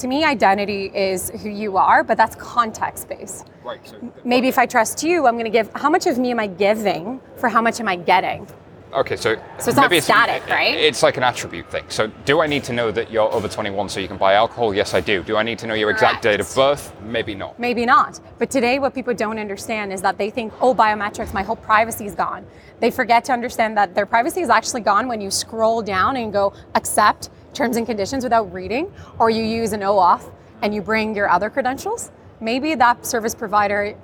to 0.00 0.08
me, 0.08 0.24
identity 0.24 0.90
is 0.94 1.30
who 1.42 1.48
you 1.48 1.76
are, 1.76 2.02
but 2.02 2.16
that's 2.16 2.34
context 2.36 3.08
based. 3.08 3.48
Right. 3.64 3.86
So 3.86 4.12
Maybe 4.24 4.48
if 4.48 4.58
I 4.58 4.66
trust 4.66 5.02
you, 5.02 5.26
I'm 5.26 5.34
going 5.34 5.44
to 5.44 5.50
give. 5.50 5.70
How 5.74 5.90
much 5.90 6.06
of 6.06 6.18
me 6.18 6.30
am 6.30 6.40
I 6.40 6.46
giving 6.46 7.20
for 7.36 7.48
how 7.48 7.62
much 7.62 7.80
am 7.80 7.88
I 7.88 7.96
getting? 7.96 8.46
Okay, 8.92 9.14
so 9.14 9.36
So 9.58 9.68
it's 9.68 9.76
not 9.76 9.88
maybe 9.88 10.00
static, 10.00 10.44
right? 10.48 10.74
It's 10.74 11.04
like 11.04 11.16
an 11.16 11.22
attribute 11.22 11.70
thing. 11.70 11.84
So, 11.88 12.08
do 12.24 12.40
I 12.40 12.48
need 12.48 12.64
to 12.64 12.72
know 12.72 12.90
that 12.90 13.08
you're 13.08 13.32
over 13.32 13.46
21 13.46 13.88
so 13.88 14.00
you 14.00 14.08
can 14.08 14.16
buy 14.16 14.34
alcohol? 14.34 14.74
Yes, 14.74 14.94
I 14.94 15.00
do. 15.00 15.22
Do 15.22 15.36
I 15.36 15.44
need 15.44 15.60
to 15.60 15.68
know 15.68 15.74
your 15.74 15.90
exact 15.90 16.22
date 16.24 16.40
of 16.40 16.52
birth? 16.56 16.92
Maybe 17.02 17.36
not. 17.36 17.56
Maybe 17.56 17.86
not. 17.86 18.18
But 18.38 18.50
today, 18.50 18.80
what 18.80 18.92
people 18.92 19.14
don't 19.14 19.38
understand 19.38 19.92
is 19.92 20.02
that 20.02 20.18
they 20.18 20.28
think, 20.28 20.52
oh, 20.60 20.74
biometrics, 20.74 21.32
my 21.32 21.44
whole 21.44 21.54
privacy 21.54 22.06
is 22.06 22.16
gone. 22.16 22.44
They 22.80 22.90
forget 22.90 23.24
to 23.26 23.32
understand 23.32 23.76
that 23.76 23.94
their 23.94 24.06
privacy 24.06 24.40
is 24.40 24.48
actually 24.48 24.80
gone 24.80 25.06
when 25.06 25.20
you 25.20 25.30
scroll 25.30 25.82
down 25.82 26.16
and 26.16 26.32
go 26.32 26.52
accept 26.74 27.30
terms 27.52 27.76
and 27.76 27.86
conditions 27.86 28.24
without 28.24 28.52
reading, 28.52 28.92
or 29.18 29.30
you 29.30 29.42
use 29.42 29.72
an 29.72 29.80
OAuth 29.80 30.32
and 30.62 30.74
you 30.74 30.82
bring 30.82 31.14
your 31.14 31.28
other 31.30 31.50
credentials. 31.50 32.10
Maybe 32.40 32.74
that 32.74 33.04
service 33.04 33.34
provider, 33.34 33.96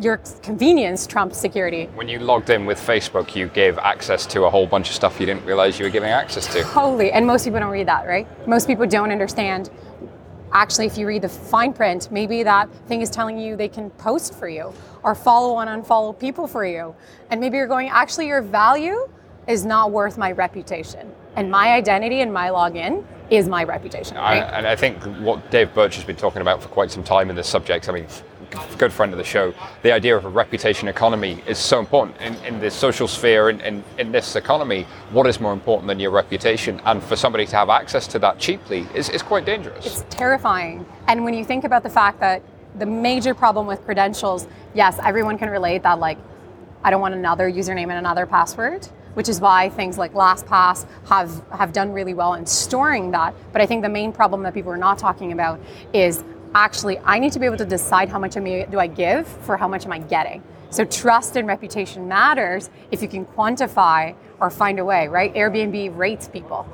your 0.00 0.18
convenience 0.42 1.06
trumps 1.06 1.38
security. 1.38 1.86
When 1.94 2.08
you 2.08 2.18
logged 2.18 2.50
in 2.50 2.66
with 2.66 2.78
Facebook, 2.78 3.34
you 3.36 3.48
gave 3.48 3.78
access 3.78 4.26
to 4.26 4.44
a 4.44 4.50
whole 4.50 4.66
bunch 4.66 4.88
of 4.88 4.94
stuff 4.94 5.20
you 5.20 5.26
didn't 5.26 5.44
realize 5.44 5.78
you 5.78 5.84
were 5.84 5.90
giving 5.90 6.10
access 6.10 6.46
to. 6.52 6.62
Totally. 6.62 7.12
And 7.12 7.26
most 7.26 7.44
people 7.44 7.60
don't 7.60 7.70
read 7.70 7.88
that, 7.88 8.06
right? 8.06 8.26
Most 8.48 8.66
people 8.66 8.86
don't 8.86 9.10
understand. 9.10 9.70
Actually, 10.52 10.86
if 10.86 10.98
you 10.98 11.06
read 11.06 11.22
the 11.22 11.28
fine 11.28 11.72
print, 11.72 12.10
maybe 12.10 12.42
that 12.42 12.70
thing 12.86 13.00
is 13.00 13.08
telling 13.08 13.38
you 13.38 13.56
they 13.56 13.68
can 13.68 13.90
post 13.90 14.34
for 14.34 14.48
you 14.48 14.72
or 15.02 15.14
follow 15.14 15.58
and 15.60 15.84
unfollow 15.84 16.18
people 16.18 16.46
for 16.46 16.66
you. 16.66 16.94
And 17.30 17.40
maybe 17.40 17.56
you're 17.56 17.66
going, 17.66 17.88
actually, 17.88 18.26
your 18.26 18.42
value 18.42 19.08
is 19.52 19.64
not 19.66 19.92
worth 19.92 20.16
my 20.16 20.32
reputation. 20.32 21.12
And 21.36 21.50
my 21.50 21.72
identity 21.72 22.20
and 22.20 22.32
my 22.32 22.48
login 22.48 23.04
is 23.30 23.48
my 23.48 23.64
reputation. 23.64 24.16
I, 24.16 24.36
and 24.36 24.66
I 24.66 24.74
think 24.74 25.02
what 25.20 25.50
Dave 25.50 25.72
Birch 25.74 25.94
has 25.96 26.04
been 26.04 26.16
talking 26.16 26.42
about 26.42 26.62
for 26.62 26.68
quite 26.68 26.90
some 26.90 27.04
time 27.04 27.30
in 27.30 27.36
this 27.36 27.48
subject, 27.48 27.88
I 27.88 27.92
mean, 27.92 28.06
good 28.76 28.92
friend 28.92 29.12
of 29.12 29.18
the 29.18 29.24
show, 29.24 29.54
the 29.82 29.92
idea 29.92 30.16
of 30.16 30.24
a 30.24 30.28
reputation 30.28 30.88
economy 30.88 31.42
is 31.46 31.58
so 31.58 31.78
important 31.78 32.20
in, 32.20 32.34
in 32.44 32.60
the 32.60 32.70
social 32.70 33.08
sphere 33.08 33.48
and 33.48 33.60
in, 33.62 33.84
in, 33.98 34.12
this 34.12 34.36
economy. 34.36 34.86
What 35.10 35.26
is 35.26 35.40
more 35.40 35.52
important 35.52 35.88
than 35.88 36.00
your 36.00 36.10
reputation? 36.10 36.80
And 36.84 37.02
for 37.02 37.16
somebody 37.16 37.46
to 37.46 37.56
have 37.56 37.70
access 37.70 38.06
to 38.08 38.18
that 38.20 38.38
cheaply 38.38 38.86
is, 38.94 39.08
is 39.08 39.22
quite 39.22 39.46
dangerous. 39.46 39.86
It's 39.86 40.04
terrifying. 40.10 40.84
And 41.08 41.24
when 41.24 41.34
you 41.34 41.44
think 41.44 41.64
about 41.64 41.82
the 41.82 41.90
fact 41.90 42.20
that 42.20 42.42
the 42.78 42.86
major 42.86 43.34
problem 43.34 43.66
with 43.66 43.84
credentials, 43.84 44.46
yes, 44.74 44.98
everyone 45.02 45.38
can 45.38 45.50
relate 45.50 45.82
that, 45.82 45.98
like, 45.98 46.18
I 46.84 46.90
don't 46.90 47.00
want 47.00 47.14
another 47.14 47.50
username 47.50 47.88
and 47.88 47.92
another 47.92 48.26
password, 48.26 48.88
which 49.14 49.28
is 49.28 49.40
why 49.40 49.68
things 49.70 49.98
like 49.98 50.12
LastPass 50.14 50.86
have, 51.08 51.42
have 51.50 51.72
done 51.72 51.92
really 51.92 52.14
well 52.14 52.34
in 52.34 52.46
storing 52.46 53.10
that. 53.10 53.34
But 53.52 53.60
I 53.60 53.66
think 53.66 53.82
the 53.82 53.88
main 53.88 54.12
problem 54.12 54.42
that 54.42 54.54
people 54.54 54.72
are 54.72 54.78
not 54.78 54.98
talking 54.98 55.32
about 55.32 55.60
is 55.92 56.24
actually, 56.54 56.98
I 56.98 57.18
need 57.18 57.32
to 57.32 57.38
be 57.38 57.46
able 57.46 57.58
to 57.58 57.64
decide 57.64 58.08
how 58.08 58.18
much 58.18 58.34
do 58.34 58.78
I 58.78 58.86
give 58.86 59.26
for 59.26 59.56
how 59.56 59.68
much 59.68 59.84
am 59.86 59.92
I 59.92 59.98
getting. 59.98 60.42
So 60.70 60.84
trust 60.84 61.36
and 61.36 61.46
reputation 61.46 62.08
matters 62.08 62.70
if 62.90 63.02
you 63.02 63.08
can 63.08 63.26
quantify 63.26 64.14
or 64.40 64.50
find 64.50 64.78
a 64.78 64.84
way, 64.84 65.06
right? 65.08 65.32
Airbnb 65.34 65.96
rates 65.96 66.28
people. 66.28 66.66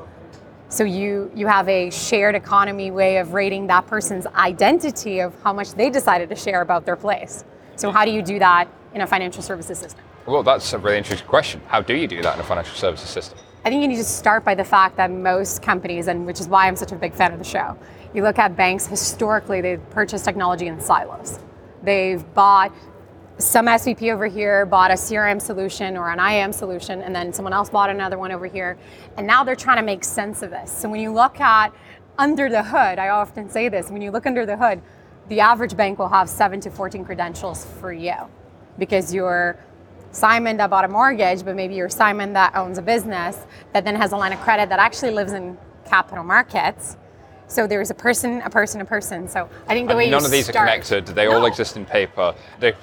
So 0.71 0.85
you 0.85 1.33
you 1.35 1.47
have 1.47 1.69
a 1.69 1.91
shared 1.91 2.35
economy 2.35 2.91
way 2.91 3.17
of 3.17 3.33
rating 3.33 3.67
that 3.69 3.87
person's 3.87 4.27
identity 4.27 5.21
of 5.21 5.35
how 5.43 5.53
much 5.53 5.73
they 5.73 5.89
decided 5.89 6.29
to 6.29 6.37
share 6.37 6.61
about 6.61 6.85
their 6.85 6.97
place. 6.97 7.45
So 7.77 7.91
how 7.91 8.05
do 8.05 8.11
you 8.11 8.23
do 8.23 8.39
that 8.39 8.69
in 8.95 9.01
a 9.01 9.07
financial 9.07 9.43
services 9.43 9.79
system? 9.79 10.05
Well, 10.29 10.43
that's 10.43 10.75
a 10.75 10.79
really 10.79 10.99
interesting 10.99 11.27
question. 11.27 11.63
How 11.69 11.81
do 11.81 11.97
you 11.97 12.07
do 12.07 12.21
that 12.21 12.35
in 12.35 12.41
a 12.41 12.45
financial 12.45 12.75
services 12.75 13.09
system? 13.09 13.39
I 13.65 13.71
think 13.71 13.81
you 13.81 13.89
need 13.89 13.97
to 13.97 14.05
start 14.05 14.45
by 14.45 14.55
the 14.55 14.63
fact 14.63 14.99
that 14.99 15.11
most 15.11 15.63
companies, 15.63 16.07
and 16.07 16.27
which 16.27 16.39
is 16.39 16.49
why 16.49 16.69
I'm 16.69 16.77
such 16.77 16.93
a 16.93 16.97
big 16.97 17.15
fan 17.15 17.33
of 17.33 17.39
the 17.39 17.47
show, 17.47 17.79
you 18.13 18.23
look 18.23 18.39
at 18.39 18.55
banks 18.55 18.87
historically, 18.87 19.63
they've 19.63 19.89
purchased 19.89 20.27
technology 20.27 20.67
in 20.67 20.83
silos. 20.83 21.39
They've 21.83 22.23
bought 22.35 22.75
some 23.39 23.67
SVP 23.67 24.13
over 24.13 24.27
here 24.27 24.67
bought 24.67 24.91
a 24.91 24.95
CRM 24.95 25.41
solution 25.41 25.97
or 25.97 26.11
an 26.11 26.19
IAM 26.19 26.53
solution, 26.53 27.01
and 27.01 27.15
then 27.15 27.33
someone 27.33 27.55
else 27.55 27.71
bought 27.71 27.89
another 27.89 28.19
one 28.19 28.31
over 28.31 28.47
here. 28.47 28.77
And 29.17 29.27
now 29.27 29.45
they're 29.45 29.57
trying 29.57 29.79
to 29.79 29.83
make 29.83 30.05
sense 30.05 30.43
of 30.43 30.51
this. 30.51 30.71
So 30.71 30.91
when 30.91 31.01
you 31.01 31.11
look 31.11 31.41
at 31.41 31.73
under 32.19 32.51
the 32.51 32.65
hood, 32.65 32.99
I 32.99 33.09
often 33.09 33.49
say 33.49 33.71
this 33.71 33.91
when 33.91 34.03
you 34.03 34.11
look 34.11 34.27
under 34.27 34.45
the 34.45 34.59
hood, 34.59 34.83
the 35.29 35.41
average 35.41 35.75
bank 35.75 35.99
will 35.99 36.09
have 36.09 36.29
7 36.29 36.61
to 36.61 36.71
14 36.71 37.05
credentials 37.05 37.65
for 37.65 37.93
you 37.95 38.15
because 38.77 39.15
you're 39.15 39.59
Simon 40.11 40.57
that 40.57 40.71
bought 40.71 40.85
a 40.85 40.89
mortgage, 40.89 41.45
but 41.45 41.55
maybe 41.55 41.75
you're 41.75 41.89
Simon 41.89 42.33
that 42.33 42.55
owns 42.55 42.79
a 42.79 42.83
business 42.83 43.47
that 43.73 43.85
then 43.85 43.95
has 43.97 44.13
a 44.13 44.17
line 44.17 44.33
of 44.33 44.41
credit 44.41 44.69
that 44.69 44.79
actually 44.79 45.11
lives 45.11 45.33
in 45.33 45.57
capital 45.85 46.25
markets. 46.25 46.97
So 47.47 47.67
there's 47.67 47.91
a 47.91 47.95
person, 47.95 48.43
a 48.43 48.51
person, 48.51 48.81
a 48.81 48.85
person. 48.85 49.29
So 49.29 49.49
I 49.67 49.75
think 49.75 49.89
the 49.89 49.93
and 49.93 49.99
way 49.99 50.11
none 50.11 50.25
of 50.25 50.31
these 50.31 50.47
start, 50.47 50.69
are 50.69 50.73
connected. 50.73 51.07
They 51.15 51.27
no. 51.27 51.39
all 51.39 51.47
exist 51.47 51.77
in 51.77 51.87
paper. 51.87 52.35
The 52.61 52.75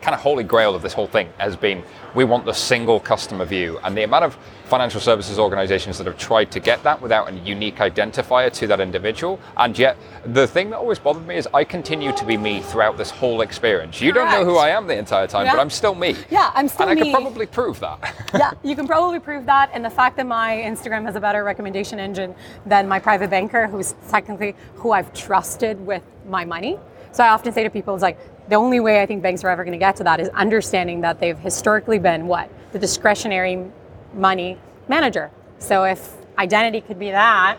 kind 0.00 0.14
of 0.14 0.20
holy 0.20 0.44
grail 0.44 0.74
of 0.74 0.82
this 0.82 0.92
whole 0.92 1.06
thing 1.06 1.28
has 1.38 1.56
been 1.56 1.82
we 2.14 2.24
want 2.24 2.44
the 2.44 2.52
single 2.52 2.98
customer 2.98 3.44
view, 3.44 3.78
and 3.84 3.96
the 3.96 4.02
amount 4.02 4.24
of 4.24 4.38
financial 4.66 5.00
services 5.00 5.38
organizations 5.38 5.98
that 5.98 6.06
have 6.06 6.18
tried 6.18 6.50
to 6.50 6.60
get 6.60 6.82
that 6.82 7.00
without 7.00 7.28
a 7.28 7.32
unique 7.38 7.76
identifier 7.76 8.52
to 8.52 8.66
that 8.66 8.80
individual. 8.80 9.38
And 9.56 9.78
yet, 9.78 9.96
the 10.24 10.46
thing 10.46 10.70
that 10.70 10.78
always 10.78 10.98
bothered 10.98 11.26
me 11.26 11.36
is 11.36 11.48
I 11.54 11.64
continue 11.64 12.12
to 12.12 12.24
be 12.24 12.36
me 12.36 12.60
throughout 12.60 12.96
this 12.96 13.10
whole 13.10 13.40
experience. 13.40 14.00
You 14.00 14.12
Correct. 14.12 14.32
don't 14.32 14.40
know 14.40 14.50
who 14.50 14.58
I 14.58 14.70
am 14.70 14.86
the 14.86 14.96
entire 14.96 15.26
time, 15.26 15.46
yeah. 15.46 15.52
but 15.52 15.60
I'm 15.60 15.70
still 15.70 15.94
me. 15.94 16.16
Yeah, 16.30 16.50
I'm 16.54 16.68
still 16.68 16.88
and 16.88 17.00
me. 17.00 17.08
And 17.08 17.16
I 17.16 17.18
can 17.18 17.22
probably 17.22 17.46
prove 17.46 17.80
that. 17.80 18.14
yeah, 18.34 18.52
you 18.62 18.74
can 18.74 18.86
probably 18.86 19.20
prove 19.20 19.46
that. 19.46 19.70
And 19.72 19.84
the 19.84 19.90
fact 19.90 20.16
that 20.16 20.26
my 20.26 20.56
Instagram 20.56 21.04
has 21.04 21.14
a 21.14 21.20
better 21.20 21.44
recommendation 21.44 22.00
engine 22.00 22.34
than 22.66 22.88
my 22.88 22.98
private 22.98 23.30
banker, 23.30 23.68
who's 23.68 23.94
technically 24.08 24.56
who 24.74 24.90
I've 24.92 25.12
trusted 25.14 25.80
with 25.86 26.02
my 26.28 26.44
money. 26.44 26.78
So 27.12 27.24
I 27.24 27.28
often 27.28 27.52
say 27.52 27.62
to 27.62 27.70
people, 27.70 27.94
it's 27.94 28.02
like, 28.02 28.18
the 28.48 28.56
only 28.56 28.78
way 28.78 29.02
I 29.02 29.06
think 29.06 29.22
banks 29.22 29.42
are 29.42 29.48
ever 29.48 29.64
going 29.64 29.72
to 29.72 29.78
get 29.78 29.96
to 29.96 30.04
that 30.04 30.20
is 30.20 30.28
understanding 30.28 31.00
that 31.00 31.18
they've 31.18 31.38
historically 31.38 31.98
been 31.98 32.26
what? 32.26 32.50
The 32.72 32.78
discretionary 32.78 33.70
money 34.16 34.58
manager. 34.88 35.30
So 35.58 35.84
if 35.84 36.14
identity 36.38 36.80
could 36.80 36.98
be 36.98 37.10
that, 37.10 37.58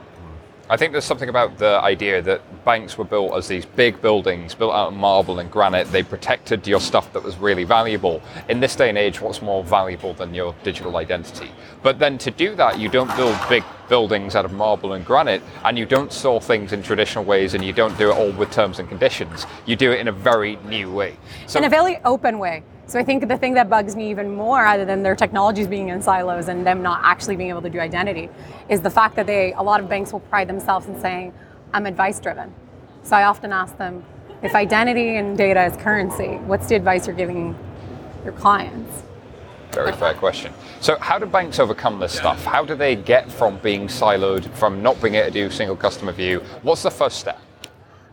I 0.69 0.75
think 0.75 0.91
there's 0.91 1.05
something 1.05 1.29
about 1.29 1.57
the 1.57 1.79
idea 1.81 2.21
that 2.23 2.65
banks 2.65 2.97
were 2.97 3.05
built 3.05 3.33
as 3.35 3.47
these 3.47 3.65
big 3.65 4.01
buildings 4.01 4.53
built 4.53 4.73
out 4.73 4.89
of 4.89 4.95
marble 4.95 5.39
and 5.39 5.49
granite. 5.49 5.89
They 5.93 6.03
protected 6.03 6.67
your 6.67 6.81
stuff 6.81 7.13
that 7.13 7.23
was 7.23 7.37
really 7.37 7.63
valuable. 7.63 8.21
In 8.49 8.59
this 8.59 8.75
day 8.75 8.89
and 8.89 8.97
age, 8.97 9.21
what's 9.21 9.41
more 9.41 9.63
valuable 9.63 10.13
than 10.13 10.33
your 10.33 10.53
digital 10.63 10.97
identity? 10.97 11.51
But 11.83 11.99
then 11.99 12.17
to 12.17 12.31
do 12.31 12.53
that, 12.55 12.79
you 12.79 12.89
don't 12.89 13.15
build 13.15 13.37
big 13.47 13.63
buildings 13.87 14.35
out 14.35 14.43
of 14.43 14.51
marble 14.51 14.91
and 14.91 15.05
granite, 15.05 15.41
and 15.63 15.77
you 15.77 15.85
don't 15.85 16.11
store 16.11 16.41
things 16.41 16.73
in 16.73 16.83
traditional 16.83 17.23
ways, 17.23 17.53
and 17.53 17.63
you 17.63 17.71
don't 17.71 17.97
do 17.97 18.11
it 18.11 18.17
all 18.17 18.33
with 18.33 18.51
terms 18.51 18.79
and 18.79 18.89
conditions. 18.89 19.45
You 19.65 19.77
do 19.77 19.93
it 19.93 20.01
in 20.01 20.09
a 20.09 20.11
very 20.11 20.57
new 20.65 20.91
way. 20.91 21.15
So, 21.45 21.59
in 21.59 21.63
a 21.63 21.69
very 21.69 21.99
open 22.03 22.39
way. 22.39 22.63
So 22.87 22.97
I 22.97 23.03
think 23.03 23.27
the 23.27 23.37
thing 23.37 23.53
that 23.55 23.69
bugs 23.69 23.97
me 23.97 24.09
even 24.09 24.33
more, 24.33 24.65
other 24.65 24.85
than 24.85 25.03
their 25.03 25.15
technologies 25.15 25.67
being 25.67 25.89
in 25.89 26.01
silos 26.01 26.47
and 26.47 26.65
them 26.65 26.81
not 26.81 27.01
actually 27.03 27.35
being 27.35 27.49
able 27.49 27.61
to 27.61 27.69
do 27.69 27.81
identity, 27.81 28.29
is 28.69 28.79
the 28.79 28.89
fact 28.89 29.17
that 29.17 29.27
they 29.27 29.51
a 29.53 29.61
lot 29.61 29.81
of 29.81 29.89
banks 29.89 30.13
will 30.13 30.21
pride 30.21 30.47
themselves 30.47 30.87
in 30.87 30.97
saying, 31.01 31.33
"I'm 31.73 31.85
advice 31.85 32.19
driven." 32.19 32.53
So 33.03 33.17
I 33.17 33.23
often 33.23 33.51
ask 33.51 33.77
them, 33.77 34.03
if 34.41 34.55
identity 34.55 35.17
and 35.17 35.37
data 35.37 35.65
is 35.65 35.75
currency, 35.75 36.37
what's 36.45 36.67
the 36.67 36.75
advice 36.75 37.07
you're 37.07 37.15
giving 37.15 37.55
your 38.23 38.33
clients? 38.33 39.03
Very 39.71 39.91
fair 39.91 40.13
question. 40.13 40.53
So, 40.79 40.97
how 40.99 41.19
do 41.19 41.25
banks 41.25 41.59
overcome 41.59 41.99
this 41.99 42.13
stuff? 42.13 42.45
How 42.45 42.63
do 42.63 42.73
they 42.73 42.95
get 42.95 43.29
from 43.29 43.57
being 43.57 43.87
siloed, 43.87 44.49
from 44.53 44.81
not 44.81 45.01
being 45.01 45.15
able 45.15 45.27
to 45.27 45.31
do 45.31 45.49
single 45.49 45.75
customer 45.75 46.13
view? 46.13 46.41
What's 46.61 46.83
the 46.83 46.91
first 46.91 47.19
step? 47.19 47.39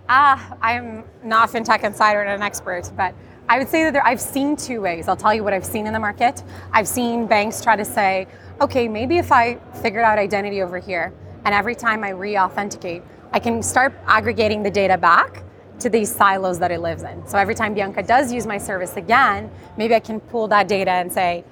Ah, 0.08 0.56
I'm 0.60 1.04
not 1.22 1.48
a 1.48 1.52
fintech 1.52 1.84
insider 1.84 2.20
and 2.20 2.30
an 2.30 2.42
expert, 2.42 2.90
but 2.96 3.14
I 3.48 3.58
would 3.58 3.68
say 3.68 3.84
that 3.84 3.92
there, 3.92 4.06
I've 4.06 4.20
seen 4.20 4.56
two 4.56 4.80
ways. 4.80 5.06
I'll 5.06 5.16
tell 5.16 5.34
you 5.34 5.44
what 5.44 5.52
I've 5.52 5.66
seen 5.66 5.86
in 5.86 5.92
the 5.92 6.00
market. 6.00 6.42
I've 6.72 6.88
seen 6.88 7.26
banks 7.26 7.60
try 7.60 7.76
to 7.76 7.84
say, 7.84 8.26
okay, 8.60 8.88
maybe 8.88 9.18
if 9.18 9.30
I 9.30 9.56
figured 9.82 10.02
out 10.02 10.18
identity 10.18 10.62
over 10.62 10.78
here, 10.78 11.12
and 11.44 11.54
every 11.54 11.74
time 11.74 12.02
I 12.04 12.10
re 12.10 12.38
authenticate, 12.38 13.02
I 13.32 13.38
can 13.38 13.62
start 13.62 13.92
aggregating 14.06 14.62
the 14.62 14.70
data 14.70 14.96
back 14.96 15.42
to 15.80 15.90
these 15.90 16.10
silos 16.10 16.58
that 16.60 16.70
it 16.70 16.80
lives 16.80 17.02
in. 17.02 17.26
So 17.26 17.36
every 17.36 17.54
time 17.54 17.74
Bianca 17.74 18.02
does 18.02 18.32
use 18.32 18.46
my 18.46 18.56
service 18.56 18.96
again, 18.96 19.50
maybe 19.76 19.94
I 19.94 20.00
can 20.00 20.20
pull 20.20 20.48
that 20.48 20.66
data 20.66 20.92
and 20.92 21.12
say, 21.12 21.44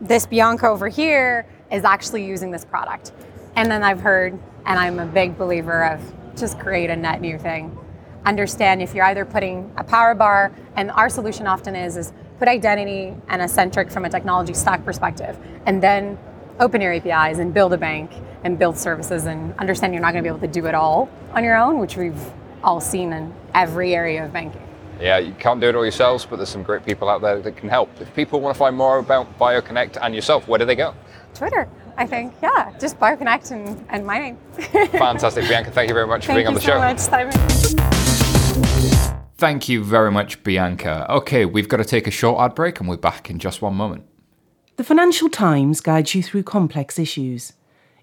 this 0.00 0.26
Bianca 0.26 0.68
over 0.68 0.86
here 0.88 1.46
is 1.72 1.82
actually 1.82 2.24
using 2.24 2.52
this 2.52 2.64
product. 2.64 3.12
And 3.56 3.70
then 3.70 3.82
I've 3.82 4.00
heard, 4.00 4.34
and 4.66 4.78
I'm 4.78 5.00
a 5.00 5.06
big 5.06 5.36
believer 5.36 5.84
of 5.84 6.00
just 6.36 6.60
create 6.60 6.90
a 6.90 6.96
net 6.96 7.20
new 7.20 7.38
thing 7.38 7.76
understand 8.24 8.82
if 8.82 8.94
you're 8.94 9.04
either 9.04 9.24
putting 9.24 9.70
a 9.76 9.84
power 9.84 10.14
bar, 10.14 10.52
and 10.76 10.90
our 10.90 11.08
solution 11.08 11.46
often 11.46 11.76
is, 11.76 11.96
is 11.96 12.12
put 12.38 12.48
identity 12.48 13.14
and 13.28 13.42
a 13.42 13.48
centric 13.48 13.90
from 13.90 14.04
a 14.04 14.10
technology 14.10 14.54
stack 14.54 14.84
perspective, 14.84 15.36
and 15.66 15.82
then 15.82 16.18
open 16.60 16.80
your 16.80 16.92
APIs 16.92 17.38
and 17.38 17.52
build 17.52 17.72
a 17.72 17.78
bank 17.78 18.10
and 18.44 18.58
build 18.58 18.76
services 18.76 19.26
and 19.26 19.54
understand 19.58 19.92
you're 19.92 20.02
not 20.02 20.12
going 20.12 20.22
to 20.22 20.30
be 20.30 20.34
able 20.34 20.46
to 20.46 20.52
do 20.52 20.66
it 20.66 20.74
all 20.74 21.08
on 21.32 21.42
your 21.42 21.56
own, 21.56 21.78
which 21.78 21.96
we've 21.96 22.20
all 22.62 22.80
seen 22.80 23.12
in 23.12 23.32
every 23.54 23.94
area 23.94 24.24
of 24.24 24.32
banking. 24.32 24.60
Yeah, 25.00 25.18
you 25.18 25.32
can't 25.34 25.60
do 25.60 25.68
it 25.68 25.74
all 25.74 25.82
yourselves, 25.82 26.24
but 26.24 26.36
there's 26.36 26.48
some 26.48 26.62
great 26.62 26.84
people 26.84 27.08
out 27.08 27.20
there 27.20 27.40
that 27.40 27.56
can 27.56 27.68
help. 27.68 27.90
If 28.00 28.14
people 28.14 28.40
want 28.40 28.54
to 28.54 28.58
find 28.58 28.76
more 28.76 28.98
about 28.98 29.38
BioConnect 29.38 29.98
and 30.00 30.14
yourself, 30.14 30.46
where 30.46 30.58
do 30.58 30.64
they 30.64 30.76
go? 30.76 30.94
Twitter, 31.34 31.68
I 31.96 32.06
think. 32.06 32.32
Yeah, 32.40 32.72
just 32.78 32.98
BioConnect 33.00 33.50
and, 33.50 33.84
and 33.88 34.06
my 34.06 34.18
name. 34.18 34.38
Fantastic. 34.92 35.48
Bianca, 35.48 35.72
thank 35.72 35.88
you 35.88 35.94
very 35.94 36.06
much 36.06 36.26
thank 36.26 36.36
for 36.36 36.38
being 36.38 36.46
on 36.46 36.54
the 36.54 36.60
show. 36.60 36.78
Thank 36.78 36.98
you 36.98 37.04
so 37.04 37.10
much, 37.10 37.32
Simon. 37.32 38.13
Thank 39.36 39.68
you 39.68 39.82
very 39.82 40.12
much, 40.12 40.42
Bianca. 40.44 41.06
Okay, 41.10 41.44
we've 41.44 41.68
got 41.68 41.78
to 41.78 41.84
take 41.84 42.06
a 42.06 42.10
short 42.10 42.40
ad 42.40 42.54
break 42.54 42.80
and 42.80 42.88
we're 42.88 42.96
back 42.96 43.28
in 43.28 43.38
just 43.38 43.60
one 43.60 43.74
moment. 43.74 44.06
The 44.76 44.84
Financial 44.84 45.28
Times 45.28 45.80
guides 45.80 46.14
you 46.14 46.22
through 46.22 46.44
complex 46.44 46.98
issues. 46.98 47.52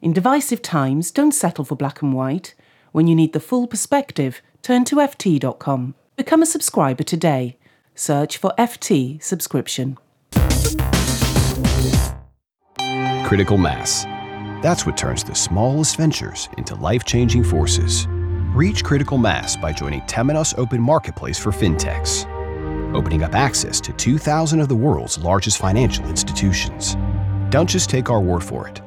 In 0.02 0.14
divisive 0.14 0.62
times, 0.62 1.12
don't 1.12 1.32
settle 1.32 1.66
for 1.66 1.76
black 1.76 2.02
and 2.02 2.14
white. 2.14 2.54
When 2.92 3.08
you 3.08 3.16
need 3.16 3.34
the 3.34 3.40
full 3.40 3.68
perspective, 3.68 4.42
turn 4.62 4.84
to 4.86 4.98
FT.com. 4.98 5.96
Become 6.16 6.42
a 6.42 6.46
subscriber 6.46 7.04
today. 7.04 7.58
Search 7.96 8.38
for 8.38 8.54
FT 8.58 9.24
subscription. 9.24 9.98
Critical 13.26 13.58
mass. 13.58 14.04
That's 14.62 14.86
what 14.86 14.98
turns 14.98 15.24
the 15.24 15.34
smallest 15.34 15.98
ventures 15.98 16.50
into 16.58 16.76
life 16.76 17.06
changing 17.06 17.44
forces. 17.46 18.08
Reach 18.54 18.84
critical 18.84 19.18
mass 19.18 19.56
by 19.56 19.72
joining 19.72 20.02
Temenos 20.02 20.54
Open 20.58 20.82
Marketplace 20.82 21.40
for 21.40 21.52
fintechs, 21.52 22.26
opening 22.94 23.24
up 23.24 23.34
access 23.34 23.80
to 23.80 23.94
2,000 23.94 24.60
of 24.60 24.68
the 24.68 24.76
world's 24.76 25.18
largest 25.18 25.58
financial 25.58 26.04
institutions. 26.10 26.98
Don't 27.50 27.70
just 27.70 27.90
take 27.90 28.10
our 28.10 28.20
word 28.20 28.44
for 28.44 28.68
it. 28.68 28.82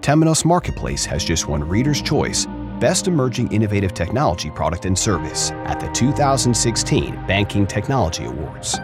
Temenos 0.00 0.46
Marketplace 0.46 1.04
has 1.04 1.22
just 1.22 1.48
won 1.48 1.62
Reader's 1.62 2.00
Choice 2.00 2.46
Best 2.80 3.08
Emerging 3.08 3.52
Innovative 3.52 3.92
Technology 3.92 4.48
Product 4.48 4.86
and 4.86 4.98
Service 4.98 5.50
at 5.66 5.78
the 5.80 5.88
2016 5.88 7.12
Banking 7.26 7.66
Technology 7.66 8.24
Awards. 8.24 8.78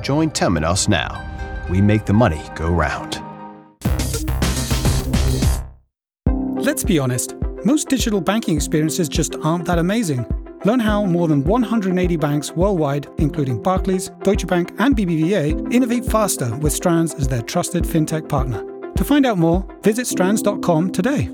Join 0.00 0.30
Temenos 0.30 0.88
now. 0.88 1.22
We 1.68 1.82
make 1.82 2.06
the 2.06 2.14
money 2.14 2.42
go 2.54 2.70
round. 2.70 3.22
Let's 6.64 6.82
be 6.82 6.98
honest, 6.98 7.34
most 7.66 7.88
digital 7.88 8.20
banking 8.20 8.54
experiences 8.54 9.08
just 9.08 9.34
aren't 9.42 9.64
that 9.64 9.80
amazing. 9.80 10.24
Learn 10.64 10.78
how 10.78 11.04
more 11.04 11.26
than 11.26 11.42
180 11.42 12.16
banks 12.16 12.52
worldwide, 12.52 13.08
including 13.18 13.60
Barclays, 13.60 14.10
Deutsche 14.22 14.46
Bank, 14.46 14.72
and 14.78 14.96
BBVA, 14.96 15.74
innovate 15.74 16.04
faster 16.04 16.56
with 16.58 16.72
Strands 16.72 17.14
as 17.14 17.26
their 17.26 17.42
trusted 17.42 17.82
fintech 17.82 18.28
partner. 18.28 18.62
To 18.92 19.04
find 19.04 19.26
out 19.26 19.36
more, 19.36 19.66
visit 19.82 20.06
strands.com 20.06 20.92
today. 20.92 21.28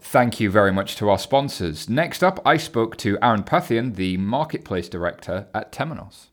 Thank 0.00 0.38
you 0.40 0.50
very 0.50 0.72
much 0.72 0.96
to 0.96 1.08
our 1.08 1.18
sponsors. 1.18 1.88
Next 1.88 2.22
up, 2.22 2.40
I 2.44 2.58
spoke 2.58 2.98
to 2.98 3.18
Aaron 3.22 3.42
Phethean, 3.42 3.96
the 3.96 4.18
Marketplace 4.18 4.88
Director 4.88 5.48
at 5.54 5.72
Temenos. 5.72 6.28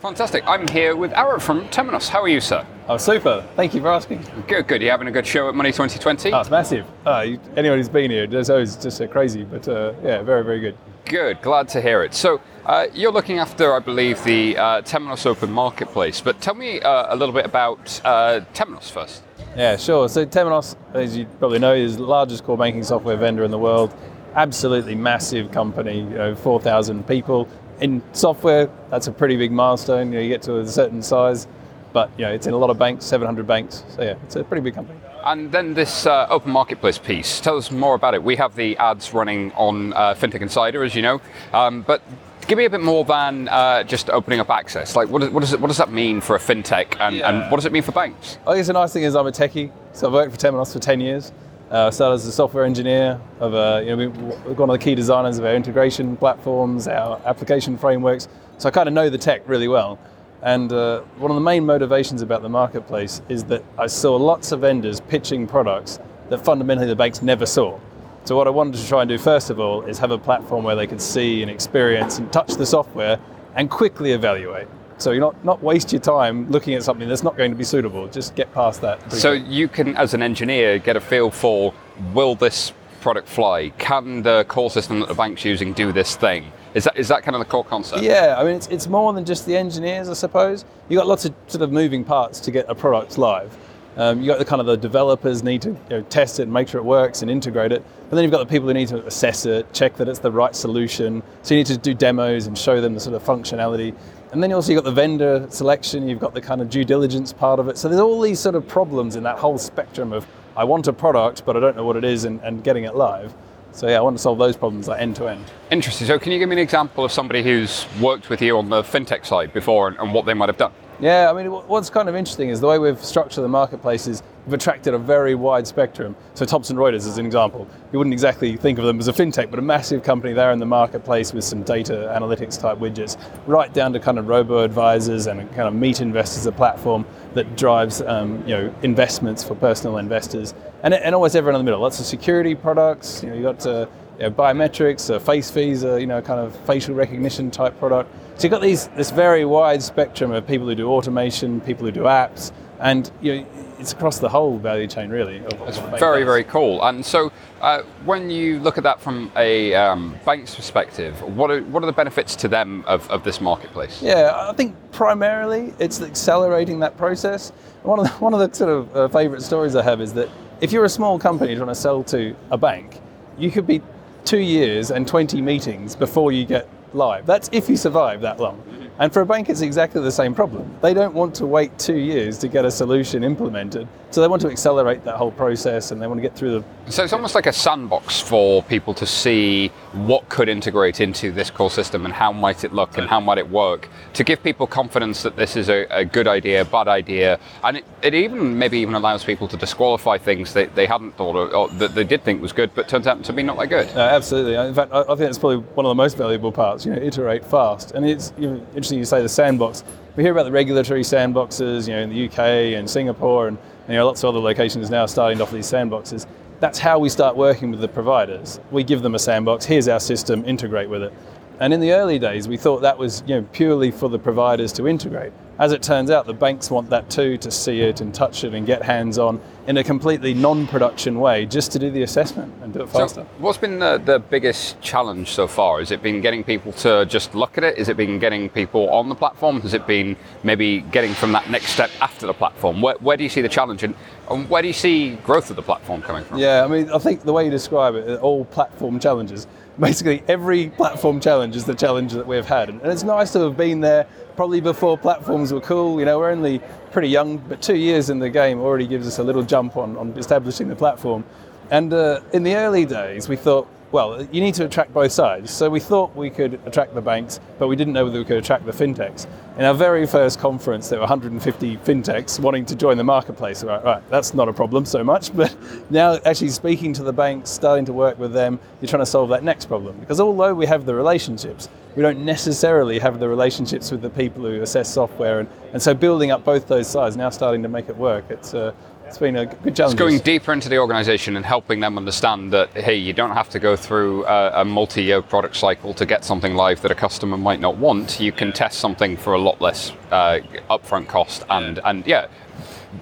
Fantastic. 0.00 0.42
I'm 0.46 0.66
here 0.68 0.96
with 0.96 1.12
Aaron 1.12 1.40
from 1.40 1.68
Temenos. 1.68 2.08
How 2.08 2.22
are 2.22 2.28
you, 2.28 2.40
sir? 2.40 2.66
Oh, 2.88 2.96
super. 2.96 3.46
Thank 3.54 3.74
you 3.74 3.82
for 3.82 3.88
asking. 3.88 4.24
Good, 4.48 4.66
good. 4.66 4.80
You 4.80 4.90
having 4.90 5.08
a 5.08 5.10
good 5.10 5.26
show 5.26 5.48
at 5.48 5.54
Money 5.54 5.72
2020? 5.72 6.32
Oh, 6.32 6.40
it's 6.40 6.48
massive. 6.50 6.86
Uh, 7.06 7.20
you- 7.20 7.40
anyone 7.54 7.76
who's 7.78 7.90
been 7.90 8.10
here 8.10 8.26
knows 8.26 8.48
it's 8.48 8.76
just 8.76 9.00
uh, 9.02 9.06
crazy, 9.08 9.44
but 9.44 9.68
uh, 9.68 9.92
yeah, 10.02 10.22
very, 10.22 10.42
very 10.42 10.58
good. 10.60 10.76
Good, 11.04 11.42
glad 11.42 11.68
to 11.70 11.82
hear 11.82 12.02
it. 12.02 12.14
So, 12.14 12.40
uh, 12.64 12.86
you're 12.94 13.12
looking 13.12 13.38
after, 13.40 13.74
I 13.74 13.78
believe, 13.80 14.22
the 14.24 14.56
uh, 14.56 14.82
Temenos 14.82 15.26
Open 15.26 15.52
Marketplace, 15.52 16.20
but 16.22 16.40
tell 16.40 16.54
me 16.54 16.80
uh, 16.80 17.14
a 17.14 17.16
little 17.16 17.34
bit 17.34 17.44
about 17.44 18.00
uh, 18.04 18.40
Temenos 18.54 18.90
first. 18.90 19.22
Yeah, 19.54 19.76
sure. 19.76 20.08
So 20.08 20.24
Temenos, 20.24 20.76
as 20.94 21.14
you 21.16 21.26
probably 21.38 21.58
know, 21.58 21.74
is 21.74 21.96
the 21.98 22.04
largest 22.04 22.44
core 22.44 22.56
banking 22.56 22.84
software 22.84 23.16
vendor 23.16 23.44
in 23.44 23.50
the 23.50 23.58
world. 23.58 23.92
Absolutely 24.34 24.94
massive 24.94 25.50
company, 25.50 25.98
you 25.98 26.04
know, 26.10 26.34
4,000 26.36 27.06
people. 27.06 27.48
In 27.80 28.02
software, 28.12 28.68
that's 28.90 29.06
a 29.06 29.12
pretty 29.12 29.36
big 29.36 29.52
milestone. 29.52 30.12
You, 30.12 30.18
know, 30.18 30.20
you 30.20 30.28
get 30.28 30.42
to 30.42 30.58
a 30.58 30.66
certain 30.66 31.02
size, 31.02 31.46
but 31.92 32.10
you 32.18 32.26
know, 32.26 32.32
it's 32.32 32.46
in 32.46 32.52
a 32.52 32.58
lot 32.58 32.70
of 32.70 32.78
banks, 32.78 33.04
700 33.06 33.46
banks. 33.46 33.84
So 33.88 34.02
yeah, 34.02 34.16
it's 34.24 34.36
a 34.36 34.44
pretty 34.44 34.62
big 34.62 34.74
company. 34.74 34.98
And 35.24 35.52
then 35.52 35.74
this 35.74 36.06
uh, 36.06 36.26
open 36.30 36.50
marketplace 36.50 36.98
piece, 36.98 37.40
tell 37.40 37.56
us 37.56 37.70
more 37.70 37.94
about 37.94 38.14
it. 38.14 38.22
We 38.22 38.36
have 38.36 38.54
the 38.54 38.76
ads 38.78 39.12
running 39.12 39.52
on 39.52 39.92
uh, 39.92 40.14
FinTech 40.14 40.40
Insider, 40.40 40.82
as 40.82 40.94
you 40.94 41.02
know, 41.02 41.20
um, 41.52 41.82
but 41.82 42.02
give 42.46 42.58
me 42.58 42.64
a 42.64 42.70
bit 42.70 42.80
more 42.80 43.04
than 43.04 43.48
uh, 43.48 43.82
just 43.84 44.08
opening 44.10 44.40
up 44.40 44.50
access. 44.50 44.96
Like, 44.96 45.08
what, 45.08 45.22
is, 45.22 45.30
what, 45.30 45.40
does 45.40 45.52
it, 45.52 45.60
what 45.60 45.68
does 45.68 45.76
that 45.76 45.92
mean 45.92 46.20
for 46.20 46.36
a 46.36 46.38
FinTech, 46.38 46.98
and, 47.00 47.20
and 47.22 47.50
what 47.50 47.56
does 47.58 47.66
it 47.66 47.72
mean 47.72 47.82
for 47.82 47.92
banks? 47.92 48.38
I 48.46 48.56
guess 48.56 48.66
the 48.68 48.72
nice 48.72 48.92
thing 48.92 49.02
is 49.02 49.14
I'm 49.14 49.26
a 49.26 49.32
techie, 49.32 49.70
so 49.92 50.06
I've 50.06 50.12
worked 50.14 50.32
for 50.32 50.38
Temenos 50.38 50.72
for 50.72 50.78
10 50.78 51.00
years. 51.00 51.32
Uh, 51.70 51.86
I 51.86 51.90
started 51.90 52.14
as 52.14 52.26
a 52.26 52.32
software 52.32 52.64
engineer. 52.64 53.20
Of 53.38 53.54
uh, 53.54 53.80
you 53.84 53.94
know, 53.94 54.08
we're 54.08 54.54
one 54.54 54.70
of 54.70 54.74
the 54.74 54.84
key 54.84 54.96
designers 54.96 55.38
of 55.38 55.44
our 55.44 55.54
integration 55.54 56.16
platforms, 56.16 56.88
our 56.88 57.20
application 57.24 57.78
frameworks. 57.78 58.26
So 58.58 58.68
I 58.68 58.72
kind 58.72 58.88
of 58.88 58.92
know 58.92 59.08
the 59.08 59.18
tech 59.18 59.42
really 59.46 59.68
well. 59.68 59.96
And 60.42 60.72
uh, 60.72 61.02
one 61.18 61.30
of 61.30 61.36
the 61.36 61.40
main 61.40 61.64
motivations 61.64 62.22
about 62.22 62.42
the 62.42 62.48
marketplace 62.48 63.22
is 63.28 63.44
that 63.44 63.62
I 63.78 63.86
saw 63.86 64.16
lots 64.16 64.50
of 64.50 64.62
vendors 64.62 65.00
pitching 65.00 65.46
products 65.46 66.00
that 66.28 66.44
fundamentally 66.44 66.88
the 66.88 66.96
banks 66.96 67.22
never 67.22 67.46
saw. 67.46 67.78
So 68.24 68.36
what 68.36 68.48
I 68.48 68.50
wanted 68.50 68.74
to 68.74 68.88
try 68.88 69.02
and 69.02 69.08
do 69.08 69.16
first 69.16 69.48
of 69.48 69.60
all 69.60 69.82
is 69.82 69.96
have 70.00 70.10
a 70.10 70.18
platform 70.18 70.64
where 70.64 70.74
they 70.74 70.88
could 70.88 71.00
see 71.00 71.40
and 71.40 71.50
experience 71.50 72.18
and 72.18 72.32
touch 72.32 72.54
the 72.54 72.66
software 72.66 73.20
and 73.54 73.70
quickly 73.70 74.10
evaluate. 74.10 74.66
So 75.00 75.12
you're 75.12 75.20
not, 75.20 75.44
not 75.44 75.62
waste 75.62 75.92
your 75.92 76.00
time 76.00 76.50
looking 76.50 76.74
at 76.74 76.82
something 76.82 77.08
that's 77.08 77.22
not 77.22 77.36
going 77.36 77.50
to 77.50 77.56
be 77.56 77.64
suitable. 77.64 78.06
Just 78.08 78.34
get 78.34 78.52
past 78.52 78.80
that. 78.82 79.12
So 79.12 79.32
you 79.32 79.68
can, 79.68 79.96
as 79.96 80.14
an 80.14 80.22
engineer, 80.22 80.78
get 80.78 80.96
a 80.96 81.00
feel 81.00 81.30
for 81.30 81.72
will 82.12 82.34
this 82.34 82.72
product 83.00 83.28
fly? 83.28 83.70
Can 83.78 84.22
the 84.22 84.44
core 84.48 84.70
system 84.70 85.00
that 85.00 85.08
the 85.08 85.14
bank's 85.14 85.44
using 85.44 85.72
do 85.72 85.92
this 85.92 86.16
thing? 86.16 86.52
Is 86.72 86.84
that 86.84 86.96
is 86.96 87.08
that 87.08 87.24
kind 87.24 87.34
of 87.34 87.40
the 87.40 87.46
core 87.46 87.64
concept? 87.64 88.02
Yeah, 88.02 88.36
I 88.38 88.44
mean, 88.44 88.54
it's, 88.54 88.68
it's 88.68 88.86
more 88.86 89.12
than 89.12 89.24
just 89.24 89.44
the 89.44 89.56
engineers, 89.56 90.08
I 90.08 90.12
suppose. 90.12 90.64
You've 90.88 90.98
got 90.98 91.08
lots 91.08 91.24
of 91.24 91.34
sort 91.48 91.62
of 91.62 91.72
moving 91.72 92.04
parts 92.04 92.38
to 92.40 92.50
get 92.50 92.66
a 92.68 92.74
product 92.74 93.18
live. 93.18 93.56
Um, 93.96 94.20
you 94.20 94.28
got 94.28 94.38
the 94.38 94.44
kind 94.44 94.60
of 94.60 94.66
the 94.66 94.76
developers 94.76 95.42
need 95.42 95.62
to 95.62 95.70
you 95.70 95.78
know, 95.90 96.02
test 96.02 96.38
it 96.38 96.44
and 96.44 96.52
make 96.52 96.68
sure 96.68 96.80
it 96.80 96.84
works 96.84 97.22
and 97.22 97.30
integrate 97.30 97.72
it. 97.72 97.84
But 98.08 98.16
then 98.16 98.22
you've 98.22 98.30
got 98.30 98.38
the 98.38 98.46
people 98.46 98.68
who 98.68 98.74
need 98.74 98.88
to 98.88 99.04
assess 99.04 99.46
it, 99.46 99.72
check 99.72 99.96
that 99.96 100.08
it's 100.08 100.20
the 100.20 100.30
right 100.30 100.54
solution. 100.54 101.24
So 101.42 101.54
you 101.54 101.60
need 101.60 101.66
to 101.66 101.76
do 101.76 101.92
demos 101.92 102.46
and 102.46 102.56
show 102.56 102.80
them 102.80 102.94
the 102.94 103.00
sort 103.00 103.16
of 103.16 103.24
functionality. 103.24 103.94
And 104.32 104.40
then 104.40 104.50
you 104.50 104.56
also 104.56 104.72
got 104.74 104.84
the 104.84 104.92
vendor 104.92 105.46
selection, 105.50 106.08
you've 106.08 106.20
got 106.20 106.34
the 106.34 106.40
kind 106.40 106.60
of 106.60 106.70
due 106.70 106.84
diligence 106.84 107.32
part 107.32 107.58
of 107.58 107.68
it. 107.68 107.76
So 107.76 107.88
there's 107.88 108.00
all 108.00 108.20
these 108.20 108.38
sort 108.38 108.54
of 108.54 108.66
problems 108.68 109.16
in 109.16 109.24
that 109.24 109.38
whole 109.38 109.58
spectrum 109.58 110.12
of 110.12 110.24
I 110.56 110.62
want 110.62 110.86
a 110.86 110.92
product, 110.92 111.44
but 111.44 111.56
I 111.56 111.60
don't 111.60 111.76
know 111.76 111.84
what 111.84 111.96
it 111.96 112.04
is 112.04 112.24
and, 112.24 112.40
and 112.42 112.62
getting 112.62 112.84
it 112.84 112.94
live. 112.94 113.34
So 113.72 113.88
yeah, 113.88 113.98
I 113.98 114.00
want 114.02 114.16
to 114.16 114.22
solve 114.22 114.38
those 114.38 114.56
problems 114.56 114.86
like 114.86 115.00
end 115.00 115.16
to 115.16 115.26
end. 115.26 115.44
Interesting. 115.70 116.06
So 116.06 116.18
can 116.18 116.30
you 116.30 116.38
give 116.38 116.48
me 116.48 116.56
an 116.56 116.60
example 116.60 117.04
of 117.04 117.10
somebody 117.10 117.42
who's 117.42 117.86
worked 118.00 118.30
with 118.30 118.40
you 118.40 118.56
on 118.56 118.68
the 118.68 118.82
fintech 118.82 119.26
side 119.26 119.52
before 119.52 119.88
and, 119.88 119.98
and 119.98 120.14
what 120.14 120.26
they 120.26 120.34
might 120.34 120.48
have 120.48 120.58
done? 120.58 120.72
Yeah, 121.00 121.30
I 121.30 121.32
mean, 121.32 121.50
what's 121.50 121.90
kind 121.90 122.08
of 122.08 122.14
interesting 122.14 122.50
is 122.50 122.60
the 122.60 122.66
way 122.68 122.78
we've 122.78 123.02
structured 123.02 123.42
the 123.42 123.48
marketplace 123.48 124.06
is 124.06 124.22
we've 124.46 124.54
attracted 124.54 124.94
a 124.94 124.98
very 124.98 125.34
wide 125.34 125.66
spectrum. 125.66 126.16
So 126.34 126.44
Thomson 126.44 126.76
Reuters 126.76 127.06
is 127.06 127.18
an 127.18 127.26
example. 127.26 127.68
You 127.92 127.98
wouldn't 127.98 128.14
exactly 128.14 128.56
think 128.56 128.78
of 128.78 128.84
them 128.84 128.98
as 128.98 129.08
a 129.08 129.12
fintech, 129.12 129.50
but 129.50 129.58
a 129.58 129.62
massive 129.62 130.02
company 130.02 130.32
there 130.32 130.52
in 130.52 130.58
the 130.58 130.66
marketplace 130.66 131.32
with 131.32 131.44
some 131.44 131.62
data 131.62 132.12
analytics 132.16 132.60
type 132.60 132.78
widgets, 132.78 133.16
right 133.46 133.72
down 133.72 133.92
to 133.92 134.00
kind 134.00 134.18
of 134.18 134.28
robo 134.28 134.64
advisors 134.64 135.26
and 135.26 135.40
kind 135.50 135.68
of 135.68 135.74
meet 135.74 136.00
investors, 136.00 136.46
a 136.46 136.52
platform 136.52 137.04
that 137.34 137.56
drives 137.56 138.02
um, 138.02 138.42
you 138.46 138.54
know 138.54 138.74
investments 138.82 139.44
for 139.44 139.54
personal 139.54 139.98
investors, 139.98 140.54
and, 140.82 140.94
and 140.94 141.14
always 141.14 141.34
everyone 141.34 141.60
in 141.60 141.64
the 141.64 141.70
middle. 141.70 141.80
Lots 141.80 142.00
of 142.00 142.06
security 142.06 142.54
products. 142.54 143.22
You 143.22 143.30
know, 143.30 143.36
you 143.36 143.42
got 143.42 143.66
uh, 143.66 143.86
you 144.18 144.24
know, 144.24 144.30
biometrics, 144.30 145.14
uh, 145.14 145.18
FacePhi, 145.18 145.82
uh, 145.84 145.96
you 145.96 146.06
know, 146.06 146.20
kind 146.20 146.40
of 146.40 146.54
facial 146.66 146.94
recognition 146.94 147.50
type 147.50 147.78
product. 147.78 148.12
So 148.36 148.44
you've 148.44 148.52
got 148.52 148.62
these 148.62 148.88
this 148.88 149.10
very 149.10 149.44
wide 149.44 149.82
spectrum 149.82 150.32
of 150.32 150.46
people 150.46 150.66
who 150.66 150.74
do 150.74 150.88
automation, 150.88 151.60
people 151.60 151.86
who 151.86 151.92
do 151.92 152.02
apps, 152.02 152.52
and 152.80 153.10
you 153.20 153.36
know, 153.36 153.46
it's 153.80 153.92
across 153.92 154.18
the 154.18 154.28
whole 154.28 154.58
value 154.58 154.86
chain 154.86 155.10
really. 155.10 155.38
Of, 155.38 155.52
of 155.54 155.60
what 155.60 155.74
bank 155.76 155.98
Very, 155.98 156.24
very 156.24 156.44
cool. 156.44 156.82
And 156.84 157.04
so, 157.04 157.32
uh, 157.60 157.82
when 158.04 158.30
you 158.30 158.60
look 158.60 158.78
at 158.78 158.84
that 158.84 159.00
from 159.00 159.32
a 159.36 159.74
um, 159.74 160.18
bank's 160.24 160.54
perspective, 160.54 161.20
what 161.36 161.50
are, 161.50 161.62
what 161.64 161.82
are 161.82 161.86
the 161.86 161.92
benefits 161.92 162.36
to 162.36 162.48
them 162.48 162.84
of, 162.86 163.10
of 163.10 163.24
this 163.24 163.40
marketplace? 163.40 164.02
Yeah, 164.02 164.32
I 164.48 164.52
think 164.52 164.74
primarily 164.92 165.72
it's 165.78 166.00
accelerating 166.00 166.78
that 166.80 166.96
process. 166.96 167.50
One 167.82 167.98
of 167.98 168.06
the, 168.06 168.12
one 168.12 168.34
of 168.34 168.40
the 168.40 168.54
sort 168.54 168.70
of 168.70 168.96
uh, 168.96 169.08
favourite 169.08 169.42
stories 169.42 169.74
I 169.74 169.82
have 169.82 170.00
is 170.00 170.12
that 170.14 170.28
if 170.60 170.72
you're 170.72 170.84
a 170.84 170.90
small 170.90 171.18
company 171.18 171.56
trying 171.56 171.68
to 171.68 171.74
sell 171.74 172.04
to 172.04 172.36
a 172.50 172.58
bank, 172.58 173.00
you 173.38 173.50
could 173.50 173.66
be 173.66 173.80
two 174.24 174.40
years 174.40 174.90
and 174.90 175.08
20 175.08 175.40
meetings 175.40 175.96
before 175.96 176.32
you 176.32 176.44
get 176.44 176.68
live. 176.92 177.24
That's 177.24 177.48
if 177.52 177.68
you 177.68 177.76
survive 177.76 178.20
that 178.20 178.38
long. 178.38 178.62
And 179.00 179.10
for 179.10 179.22
a 179.22 179.26
bank, 179.26 179.48
it's 179.48 179.62
exactly 179.62 180.02
the 180.02 180.12
same 180.12 180.34
problem. 180.34 180.70
They 180.82 180.92
don't 180.92 181.14
want 181.14 181.34
to 181.36 181.46
wait 181.46 181.78
two 181.78 181.96
years 181.96 182.36
to 182.36 182.48
get 182.48 182.66
a 182.66 182.70
solution 182.70 183.24
implemented, 183.24 183.88
so 184.10 184.20
they 184.20 184.28
want 184.28 184.42
to 184.42 184.48
accelerate 184.48 185.04
that 185.04 185.16
whole 185.16 185.30
process 185.30 185.90
and 185.90 186.02
they 186.02 186.06
want 186.06 186.18
to 186.18 186.22
get 186.22 186.36
through 186.36 186.60
the 186.60 186.92
So 186.92 187.02
it's 187.04 187.14
almost 187.14 187.34
like 187.34 187.46
a 187.46 187.52
sandbox 187.52 188.20
for 188.20 188.62
people 188.64 188.92
to 188.94 189.06
see 189.06 189.68
what 189.92 190.28
could 190.28 190.50
integrate 190.50 191.00
into 191.00 191.32
this 191.32 191.50
core 191.50 191.70
system 191.70 192.04
and 192.04 192.12
how 192.12 192.30
might 192.30 192.62
it 192.62 192.74
look 192.74 192.98
and 192.98 193.08
how 193.08 193.20
might 193.20 193.38
it 193.38 193.48
work 193.48 193.88
to 194.12 194.22
give 194.22 194.42
people 194.42 194.66
confidence 194.66 195.22
that 195.22 195.34
this 195.34 195.56
is 195.56 195.70
a, 195.70 195.86
a 195.90 196.04
good 196.04 196.28
idea, 196.28 196.62
bad 196.66 196.86
idea, 196.86 197.40
and 197.64 197.78
it, 197.78 197.84
it 198.02 198.14
even 198.14 198.58
maybe 198.58 198.78
even 198.80 198.94
allows 198.94 199.24
people 199.24 199.48
to 199.48 199.56
disqualify 199.56 200.18
things 200.18 200.52
that 200.52 200.74
they 200.74 200.84
hadn't 200.84 201.16
thought 201.16 201.36
of, 201.36 201.54
or 201.54 201.68
that 201.78 201.94
they 201.94 202.04
did 202.04 202.22
think 202.22 202.42
was 202.42 202.52
good, 202.52 202.70
but 202.74 202.86
turns 202.86 203.06
out 203.06 203.24
to 203.24 203.32
be 203.32 203.42
not 203.42 203.56
that 203.56 203.68
good. 203.68 203.86
No, 203.94 204.02
absolutely. 204.02 204.56
In 204.56 204.74
fact, 204.74 204.92
I 204.92 205.00
I 205.02 205.14
think 205.16 205.30
it's 205.30 205.38
probably 205.38 205.58
one 205.58 205.86
of 205.86 205.90
the 205.90 205.94
most 205.94 206.18
valuable 206.18 206.52
parts. 206.52 206.84
You 206.84 206.94
know, 206.94 207.00
iterate 207.00 207.44
fast. 207.44 207.92
And 207.92 208.04
it's 208.04 208.32
you 208.36 208.50
know, 208.50 208.56
interesting 208.74 208.89
you 208.98 209.04
say 209.04 209.22
the 209.22 209.28
sandbox. 209.28 209.84
We 210.16 210.22
hear 210.22 210.32
about 210.32 210.44
the 210.44 210.52
regulatory 210.52 211.02
sandboxes, 211.02 211.86
you 211.86 211.94
know, 211.94 212.02
in 212.02 212.10
the 212.10 212.26
UK 212.26 212.78
and 212.78 212.88
Singapore, 212.88 213.48
and, 213.48 213.58
you 213.88 213.94
know, 213.94 214.06
lots 214.06 214.22
of 214.22 214.30
other 214.30 214.40
locations 214.40 214.90
now 214.90 215.06
starting 215.06 215.38
to 215.38 215.44
offer 215.44 215.54
these 215.54 215.70
sandboxes. 215.70 216.26
That's 216.60 216.78
how 216.78 216.98
we 216.98 217.08
start 217.08 217.36
working 217.36 217.70
with 217.70 217.80
the 217.80 217.88
providers. 217.88 218.60
We 218.70 218.84
give 218.84 219.02
them 219.02 219.14
a 219.14 219.18
sandbox. 219.18 219.64
Here's 219.64 219.88
our 219.88 220.00
system. 220.00 220.44
Integrate 220.44 220.90
with 220.90 221.02
it. 221.02 221.12
And 221.60 221.72
in 221.72 221.80
the 221.80 221.92
early 221.92 222.18
days, 222.18 222.48
we 222.48 222.56
thought 222.56 222.80
that 222.82 222.98
was 222.98 223.22
you 223.26 223.36
know, 223.36 223.46
purely 223.52 223.90
for 223.90 224.08
the 224.08 224.18
providers 224.18 224.72
to 224.74 224.88
integrate. 224.88 225.32
As 225.60 225.72
it 225.72 225.82
turns 225.82 226.10
out, 226.10 226.24
the 226.24 226.32
banks 226.32 226.70
want 226.70 226.88
that 226.88 227.10
too, 227.10 227.36
to 227.36 227.50
see 227.50 227.82
it 227.82 228.00
and 228.00 228.14
touch 228.14 228.44
it 228.44 228.54
and 228.54 228.66
get 228.66 228.82
hands 228.82 229.18
on 229.18 229.38
in 229.66 229.76
a 229.76 229.84
completely 229.84 230.32
non 230.32 230.66
production 230.66 231.20
way, 231.20 231.44
just 231.44 231.70
to 231.72 231.78
do 231.78 231.90
the 231.90 232.02
assessment 232.02 232.54
and 232.62 232.72
do 232.72 232.80
it 232.80 232.88
faster. 232.88 233.20
So, 233.20 233.26
what's 233.36 233.58
been 233.58 233.78
the, 233.78 233.98
the 233.98 234.20
biggest 234.20 234.80
challenge 234.80 235.28
so 235.28 235.46
far? 235.46 235.80
Has 235.80 235.90
it 235.90 236.02
been 236.02 236.22
getting 236.22 236.42
people 236.44 236.72
to 236.72 237.04
just 237.04 237.34
look 237.34 237.58
at 237.58 237.64
it? 237.64 237.76
Has 237.76 237.90
it 237.90 237.98
been 237.98 238.18
getting 238.18 238.48
people 238.48 238.88
on 238.88 239.10
the 239.10 239.14
platform? 239.14 239.60
Has 239.60 239.74
it 239.74 239.86
been 239.86 240.16
maybe 240.44 240.80
getting 240.80 241.12
from 241.12 241.32
that 241.32 241.50
next 241.50 241.66
step 241.66 241.90
after 242.00 242.26
the 242.26 242.32
platform? 242.32 242.80
Where, 242.80 242.94
where 243.00 243.18
do 243.18 243.22
you 243.22 243.28
see 243.28 243.42
the 243.42 243.48
challenge 243.50 243.82
and, 243.82 243.94
and 244.30 244.48
where 244.48 244.62
do 244.62 244.68
you 244.68 244.72
see 244.72 245.16
growth 245.16 245.50
of 245.50 245.56
the 245.56 245.62
platform 245.62 246.00
coming 246.00 246.24
from? 246.24 246.38
Yeah, 246.38 246.64
I 246.64 246.68
mean, 246.68 246.90
I 246.90 246.96
think 246.96 247.24
the 247.24 247.34
way 247.34 247.44
you 247.44 247.50
describe 247.50 247.96
it, 247.96 248.18
all 248.20 248.46
platform 248.46 248.98
challenges. 248.98 249.46
Basically, 249.80 250.22
every 250.28 250.68
platform 250.68 251.20
challenge 251.20 251.56
is 251.56 251.64
the 251.64 251.74
challenge 251.74 252.12
that 252.12 252.26
we've 252.26 252.44
had, 252.44 252.68
and 252.68 252.84
it's 252.84 253.02
nice 253.02 253.32
to 253.32 253.40
have 253.40 253.56
been 253.56 253.80
there. 253.80 254.06
Probably 254.36 254.60
before 254.60 254.98
platforms 254.98 255.54
were 255.54 255.60
cool. 255.60 255.98
You 255.98 256.04
know, 256.04 256.18
we're 256.18 256.30
only 256.30 256.60
pretty 256.92 257.08
young, 257.08 257.38
but 257.38 257.62
two 257.62 257.76
years 257.76 258.10
in 258.10 258.18
the 258.18 258.28
game 258.28 258.60
already 258.60 258.86
gives 258.86 259.06
us 259.06 259.18
a 259.18 259.22
little 259.22 259.42
jump 259.42 259.78
on, 259.78 259.96
on 259.96 260.10
establishing 260.18 260.68
the 260.68 260.76
platform. 260.76 261.24
And 261.70 261.94
uh, 261.94 262.20
in 262.34 262.42
the 262.42 262.56
early 262.56 262.84
days, 262.84 263.26
we 263.26 263.36
thought 263.36 263.68
well, 263.92 264.22
you 264.30 264.40
need 264.40 264.54
to 264.54 264.64
attract 264.64 264.92
both 264.92 265.10
sides. 265.10 265.50
So 265.50 265.68
we 265.68 265.80
thought 265.80 266.14
we 266.14 266.30
could 266.30 266.60
attract 266.64 266.94
the 266.94 267.00
banks, 267.00 267.40
but 267.58 267.66
we 267.66 267.74
didn't 267.74 267.92
know 267.92 268.04
whether 268.04 268.18
we 268.18 268.24
could 268.24 268.36
attract 268.36 268.64
the 268.64 268.72
fintechs. 268.72 269.26
In 269.58 269.64
our 269.64 269.74
very 269.74 270.06
first 270.06 270.38
conference, 270.38 270.88
there 270.88 270.98
were 270.98 271.06
150 271.06 271.76
fintechs 271.78 272.38
wanting 272.38 272.64
to 272.66 272.76
join 272.76 272.96
the 272.96 273.04
marketplace. 273.04 273.64
Right, 273.64 273.82
right, 273.82 274.02
that's 274.08 274.32
not 274.32 274.48
a 274.48 274.52
problem 274.52 274.84
so 274.84 275.02
much. 275.02 275.30
But 275.40 275.56
now, 275.90 276.18
actually 276.26 276.50
speaking 276.50 276.92
to 276.94 277.02
the 277.02 277.12
banks, 277.12 277.48
starting 277.48 277.86
to 277.86 277.94
work 277.94 278.18
with 278.18 278.34
them, 278.34 278.60
you're 278.80 278.88
trying 278.88 279.00
to 279.00 279.06
solve 279.06 279.30
that 279.30 279.42
next 279.42 279.66
problem. 279.66 279.98
Because 279.98 280.20
although 280.20 280.54
we 280.54 280.66
have 280.66 280.84
the 280.84 280.94
relationships, 280.94 281.68
we 281.96 282.02
don't 282.02 282.24
necessarily 282.24 282.98
have 282.98 283.18
the 283.18 283.28
relationships 283.28 283.90
with 283.90 284.02
the 284.02 284.10
people 284.10 284.42
who 284.42 284.60
assess 284.60 284.92
software. 284.92 285.40
And, 285.40 285.48
and 285.72 285.82
so 285.82 285.94
building 285.94 286.30
up 286.30 286.44
both 286.44 286.68
those 286.68 286.88
sides, 286.88 287.16
now 287.16 287.30
starting 287.30 287.62
to 287.62 287.68
make 287.68 287.88
it 287.88 287.96
work, 287.96 288.24
it's, 288.28 288.52
uh, 288.52 288.72
it's 289.10 289.18
been 289.18 289.36
a 289.36 289.46
good 289.46 289.74
challenge. 289.74 289.94
It's 289.94 289.98
going 289.98 290.18
deeper 290.20 290.52
into 290.52 290.68
the 290.68 290.78
organization 290.78 291.36
and 291.36 291.44
helping 291.44 291.80
them 291.80 291.98
understand 291.98 292.52
that, 292.52 292.70
hey, 292.70 292.94
you 292.94 293.12
don't 293.12 293.32
have 293.32 293.50
to 293.50 293.58
go 293.58 293.74
through 293.74 294.24
a, 294.26 294.62
a 294.62 294.64
multi 294.64 295.02
year 295.02 295.20
product 295.20 295.56
cycle 295.56 295.92
to 295.94 296.06
get 296.06 296.24
something 296.24 296.54
live 296.54 296.80
that 296.82 296.92
a 296.92 296.94
customer 296.94 297.36
might 297.36 297.60
not 297.60 297.76
want. 297.76 298.20
You 298.20 298.30
can 298.30 298.52
test 298.52 298.78
something 298.78 299.16
for 299.16 299.34
a 299.34 299.38
lot 299.38 299.60
less 299.60 299.90
uh, 300.12 300.38
upfront 300.70 301.08
cost. 301.08 301.44
And, 301.50 301.80
and 301.84 302.06
yeah, 302.06 302.28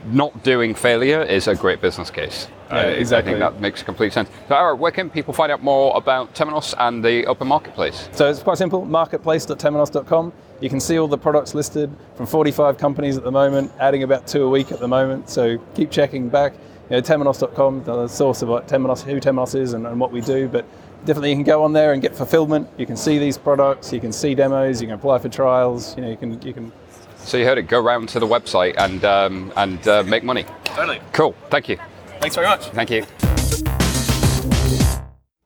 not 0.07 0.43
doing 0.43 0.74
failure 0.74 1.22
is 1.22 1.49
a 1.49 1.55
great 1.55 1.80
business 1.80 2.11
case. 2.11 2.49
Yeah, 2.70 2.82
exactly. 2.82 3.32
I 3.32 3.39
think 3.39 3.55
that 3.55 3.61
makes 3.61 3.82
complete 3.82 4.12
sense. 4.12 4.28
So, 4.49 4.55
Aaron, 4.55 4.78
where 4.78 4.93
can 4.93 5.09
people 5.09 5.32
find 5.32 5.51
out 5.51 5.62
more 5.62 5.97
about 5.97 6.34
Temenos 6.34 6.74
and 6.78 7.03
the 7.03 7.24
open 7.26 7.49
marketplace? 7.49 8.09
So 8.12 8.28
it's 8.28 8.43
quite 8.43 8.59
simple 8.59 8.84
marketplace.temenos.com. 8.84 10.32
You 10.61 10.68
can 10.68 10.80
see 10.80 10.99
all 10.99 11.09
the 11.09 11.16
products 11.18 11.55
listed 11.55 11.91
from 12.14 12.26
45 12.26 12.76
companies 12.76 13.16
at 13.16 13.24
the 13.24 13.30
moment, 13.30 13.72
adding 13.78 14.03
about 14.03 14.26
two 14.26 14.45
a 14.45 14.49
week 14.51 14.72
at 14.72 14.80
the 14.80 14.89
moment. 14.89 15.30
So 15.30 15.59
keep 15.74 15.91
checking 15.91 16.28
back. 16.28 16.53
You 16.91 16.97
know, 16.97 17.03
Temenos.com, 17.03 17.84
the 17.84 18.09
source 18.09 18.43
of 18.43 18.49
what 18.49 18.66
Temenos, 18.66 19.03
who 19.03 19.20
Temenos 19.20 19.55
is 19.55 19.72
and, 19.72 19.86
and 19.86 20.01
what 20.01 20.11
we 20.11 20.20
do. 20.20 20.49
But 20.49 20.66
definitely 21.05 21.30
you 21.30 21.36
can 21.36 21.45
go 21.45 21.62
on 21.62 21.72
there 21.72 21.93
and 21.93 22.03
get 22.03 22.14
fulfillment. 22.14 22.68
You 22.76 22.86
can 22.86 22.97
see 22.97 23.18
these 23.18 23.39
products, 23.39 23.93
you 23.93 24.01
can 24.01 24.12
see 24.12 24.34
demos, 24.34 24.80
you 24.80 24.89
can 24.89 24.95
apply 24.95 25.18
for 25.18 25.28
trials. 25.28 25.97
You 25.97 26.03
know, 26.03 26.11
you 26.11 26.16
can 26.16 26.43
you 26.43 26.53
can. 26.53 26.72
So 27.19 27.37
you 27.37 27.45
heard 27.45 27.59
it. 27.59 27.62
Go 27.69 27.81
round 27.81 28.09
to 28.11 28.21
the 28.21 28.27
website 28.27 28.75
and 28.79 29.05
um, 29.05 29.53
and 29.57 29.87
uh, 29.87 30.03
make 30.05 30.25
money. 30.25 30.45
Totally. 30.64 31.01
Cool. 31.12 31.35
Thank 31.51 31.69
you. 31.69 31.79
Thanks 32.21 32.35
very 32.35 32.47
much. 32.47 32.66
Thank 32.69 32.91
you. 32.91 33.05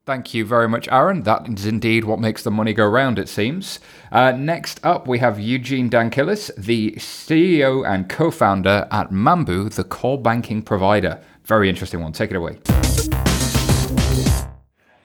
Thank 0.04 0.34
you 0.34 0.44
very 0.44 0.68
much, 0.68 0.88
Aaron. 0.88 1.22
That 1.22 1.48
is 1.48 1.64
indeed 1.64 2.04
what 2.04 2.18
makes 2.18 2.42
the 2.42 2.50
money 2.50 2.72
go 2.72 2.84
round, 2.84 3.20
it 3.20 3.28
seems. 3.28 3.78
Uh, 4.10 4.32
next 4.32 4.80
up, 4.84 5.06
we 5.06 5.20
have 5.20 5.38
Eugene 5.38 5.88
Danilkis, 5.88 6.50
the 6.56 6.92
CEO 6.92 7.88
and 7.88 8.08
co 8.08 8.32
founder 8.32 8.88
at 8.90 9.10
Mambu, 9.10 9.72
the 9.72 9.84
core 9.84 10.20
banking 10.20 10.60
provider. 10.60 11.20
Very 11.44 11.68
interesting 11.68 12.00
one. 12.00 12.12
Take 12.12 12.30
it 12.30 12.36
away. 12.36 12.58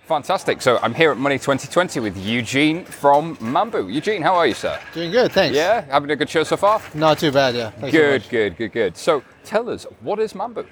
Fantastic. 0.07 0.61
So 0.61 0.79
I'm 0.81 0.93
here 0.93 1.11
at 1.11 1.17
Money 1.17 1.35
2020 1.35 1.99
with 1.99 2.17
Eugene 2.17 2.85
from 2.85 3.35
Mambu. 3.37 3.93
Eugene, 3.93 4.21
how 4.21 4.35
are 4.35 4.47
you, 4.47 4.53
sir? 4.53 4.79
Doing 4.93 5.11
good, 5.11 5.33
thanks. 5.33 5.53
Yeah, 5.53 5.81
having 5.81 6.09
a 6.09 6.15
good 6.15 6.29
show 6.29 6.43
so 6.45 6.55
far? 6.55 6.81
Not 6.93 7.19
too 7.19 7.29
bad, 7.29 7.55
yeah. 7.55 7.71
Thanks 7.71 7.91
good, 7.91 8.21
much. 8.21 8.29
good, 8.29 8.55
good, 8.55 8.71
good. 8.71 8.95
So 8.95 9.21
tell 9.43 9.69
us, 9.69 9.85
what 9.99 10.19
is 10.19 10.31
Mambu? 10.31 10.65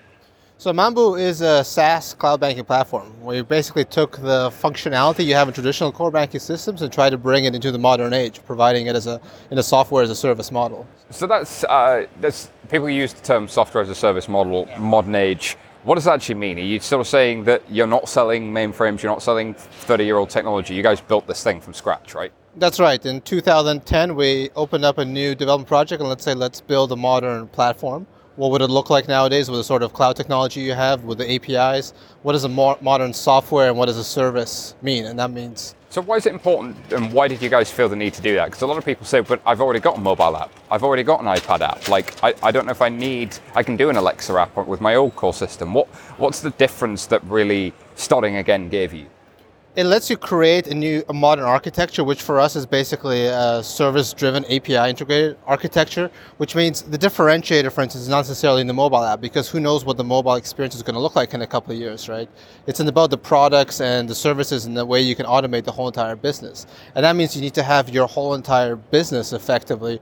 So 0.58 0.72
Mambu 0.72 1.20
is 1.20 1.42
a 1.42 1.66
SaaS 1.66 2.14
cloud 2.14 2.40
banking 2.40 2.64
platform 2.64 3.12
where 3.22 3.36
you 3.36 3.44
basically 3.44 3.84
took 3.84 4.16
the 4.16 4.52
functionality 4.52 5.26
you 5.26 5.36
have 5.36 5.50
in 5.50 5.54
traditional 5.54 5.92
core 5.92 6.12
banking 6.12 6.40
systems 6.40 6.82
and 6.82 6.94
tried 6.94 7.10
to 7.10 7.18
bring 7.18 7.44
it 7.44 7.54
into 7.54 7.74
the 7.74 7.78
modern 7.78 8.14
age, 8.14 8.40
providing 8.46 8.88
it 8.88 8.96
as 8.96 9.06
a 9.06 9.20
in 9.52 9.58
a 9.58 9.64
software 9.64 10.02
as 10.02 10.10
a 10.10 10.16
service 10.16 10.50
model. 10.50 10.88
So 11.10 11.28
that's, 11.28 11.66
uh, 11.66 12.06
that's 12.22 12.50
people 12.70 12.90
use 12.90 13.12
the 13.12 13.22
term 13.22 13.50
software 13.50 13.84
as 13.84 13.90
a 13.90 13.96
service 13.96 14.30
model, 14.30 14.70
modern 14.80 15.16
age. 15.16 15.58
What 15.86 15.96
does 15.96 16.06
that 16.06 16.16
actually 16.16 16.36
mean? 16.36 16.58
Are 16.58 16.64
you 16.64 16.80
sort 16.80 17.00
of 17.00 17.08
saying 17.08 17.44
that 17.44 17.62
you're 17.70 17.86
not 17.86 18.10
selling 18.10 18.52
mainframes, 18.52 19.04
you're 19.04 19.12
not 19.12 19.22
selling 19.22 19.54
30 19.54 20.04
year 20.04 20.18
old 20.18 20.32
technology? 20.32 20.74
You 20.74 20.82
guys 20.82 21.00
built 21.00 21.28
this 21.28 21.44
thing 21.44 21.62
from 21.62 21.76
scratch, 21.76 22.16
right? 22.16 22.34
That's 22.56 22.80
right. 22.80 23.06
In 23.06 23.22
2010, 23.22 24.16
we 24.16 24.50
opened 24.56 24.84
up 24.84 24.98
a 24.98 25.06
new 25.06 25.36
development 25.36 25.68
project 25.68 26.00
and 26.00 26.10
let's 26.10 26.24
say 26.24 26.34
let's 26.34 26.60
build 26.60 26.92
a 26.92 26.96
modern 26.96 27.48
platform. 27.50 28.08
What 28.36 28.50
would 28.50 28.64
it 28.64 28.72
look 28.72 28.90
like 28.90 29.08
nowadays 29.08 29.48
with 29.48 29.60
the 29.60 29.64
sort 29.64 29.84
of 29.84 29.94
cloud 29.94 30.16
technology 30.16 30.62
you 30.62 30.74
have, 30.74 31.04
with 31.04 31.20
the 31.20 31.32
APIs? 31.32 31.94
What 32.24 32.32
does 32.32 32.46
a 32.46 32.50
mo- 32.50 32.80
modern 32.82 33.14
software 33.14 33.70
and 33.70 33.78
what 33.78 33.86
does 33.86 34.00
a 34.00 34.04
service 34.04 34.74
mean? 34.82 35.06
And 35.06 35.20
that 35.20 35.30
means 35.30 35.76
So 35.96 36.02
why 36.02 36.18
is 36.18 36.26
it 36.26 36.34
important 36.34 36.76
and 36.92 37.14
why 37.14 37.30
did 37.30 37.42
you 37.42 37.48
guys 37.48 37.72
feel 37.72 37.88
the 37.88 37.96
need 37.96 38.14
to 38.16 38.22
do 38.22 38.36
that? 38.36 38.48
Because 38.48 38.64
a 38.64 38.68
lot 38.68 38.78
of 38.78 38.84
people 38.84 39.06
say, 39.06 39.22
but 39.22 39.42
I've 39.46 39.62
already 39.62 39.80
got 39.80 39.96
a 39.96 40.02
mobile 40.02 40.36
app. 40.36 40.52
I've 40.70 40.84
already 40.84 41.04
got 41.04 41.22
an 41.22 41.26
iPad 41.26 41.62
app. 41.62 41.88
Like, 41.88 42.22
I, 42.22 42.34
I 42.44 42.52
don't 42.52 42.66
know 42.66 42.74
if 42.74 42.82
I 42.82 42.90
need, 42.90 43.38
I 43.56 43.64
can 43.64 43.78
do 43.78 43.90
an 43.90 43.96
Alexa 43.96 44.34
app 44.34 44.58
with 44.68 44.82
my 44.82 44.96
old 44.96 45.16
core 45.16 45.34
system. 45.34 45.74
What 45.74 45.88
What's 46.18 46.42
the 46.42 46.50
difference 46.50 47.06
that 47.06 47.24
really 47.24 47.72
starting 47.96 48.36
again 48.36 48.68
gave 48.68 48.92
you? 48.92 49.06
It 49.76 49.84
lets 49.84 50.10
you 50.10 50.16
create 50.16 50.68
a 50.68 50.74
new 50.74 51.04
a 51.10 51.14
modern 51.14 51.44
architecture, 51.44 52.04
which 52.04 52.22
for 52.22 52.40
us 52.40 52.56
is 52.56 52.66
basically 52.66 53.26
a 53.26 53.62
service-driven 53.62 54.46
API 54.46 54.90
integrated 54.90 55.38
architecture, 55.46 56.10
which 56.38 56.56
means 56.56 56.82
the 56.84 56.98
differentiator, 56.98 57.72
for 57.72 57.82
instance, 57.82 58.04
is 58.04 58.10
not 58.10 58.20
necessarily 58.20 58.62
in 58.62 58.68
the 58.68 58.74
mobile 58.74 59.04
app 59.04 59.20
because 59.20 59.50
who 59.50 59.60
knows 59.60 59.84
what 59.84 59.98
the 59.98 60.04
mobile 60.04 60.36
experience 60.36 60.76
is 60.76 60.84
going 60.84 60.94
to 60.94 61.00
look 61.00 61.16
like 61.16 61.34
in 61.34 61.42
a 61.42 61.48
couple 61.48 61.74
of 61.74 61.80
years, 61.80 62.08
right? 62.08 62.30
It's 62.68 62.80
about 62.80 63.10
the 63.10 63.18
products 63.18 63.82
and 63.82 64.08
the 64.08 64.16
services 64.16 64.66
and 64.66 64.78
the 64.78 64.86
way 64.86 65.02
you 65.02 65.16
can 65.16 65.26
automate 65.26 65.66
the 65.66 65.72
whole 65.72 65.88
entire 65.88 66.16
business, 66.16 66.68
and 66.96 67.04
that 67.04 67.16
means 67.16 67.36
you 67.36 67.42
need 67.42 67.56
to 67.56 67.64
have 67.64 67.90
your 67.90 68.08
whole 68.08 68.34
entire 68.34 68.76
business 68.76 69.34
effectively 69.34 70.00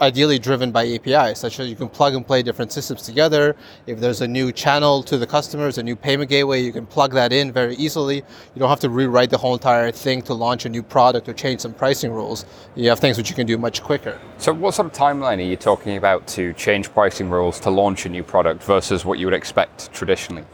ideally 0.00 0.38
driven 0.38 0.70
by 0.72 0.86
APIs, 0.86 1.38
such 1.38 1.60
as 1.60 1.68
you 1.68 1.76
can 1.76 1.88
plug 1.88 2.14
and 2.14 2.26
play 2.26 2.42
different 2.42 2.72
systems 2.72 3.02
together. 3.02 3.56
If 3.86 4.00
there's 4.00 4.20
a 4.20 4.28
new 4.28 4.52
channel 4.52 5.02
to 5.04 5.16
the 5.18 5.26
customers, 5.26 5.78
a 5.78 5.82
new 5.82 5.96
payment 5.96 6.30
gateway, 6.30 6.62
you 6.62 6.72
can 6.72 6.86
plug 6.86 7.12
that 7.12 7.32
in 7.32 7.52
very 7.52 7.76
easily. 7.76 8.16
You 8.16 8.58
don't 8.58 8.68
have 8.68 8.80
to 8.80 8.90
rewrite 8.90 9.30
the 9.30 9.38
whole 9.38 9.54
entire 9.54 9.90
thing 9.90 10.22
to 10.22 10.34
launch 10.34 10.64
a 10.64 10.68
new 10.68 10.82
product 10.82 11.28
or 11.28 11.32
change 11.32 11.60
some 11.60 11.74
pricing 11.74 12.12
rules. 12.12 12.44
You 12.74 12.88
have 12.88 12.98
things 12.98 13.16
which 13.16 13.30
you 13.30 13.36
can 13.36 13.46
do 13.46 13.58
much 13.58 13.82
quicker. 13.82 14.20
So 14.38 14.52
what 14.52 14.74
sort 14.74 14.86
of 14.86 14.92
timeline 14.92 15.38
are 15.38 15.48
you 15.48 15.56
talking 15.56 15.96
about 15.96 16.26
to 16.28 16.52
change 16.54 16.92
pricing 16.92 17.30
rules 17.30 17.60
to 17.60 17.70
launch 17.70 18.06
a 18.06 18.08
new 18.08 18.22
product 18.22 18.62
versus 18.62 19.04
what 19.04 19.18
you 19.18 19.26
would 19.26 19.34
expect 19.34 19.92
traditionally? 19.92 20.44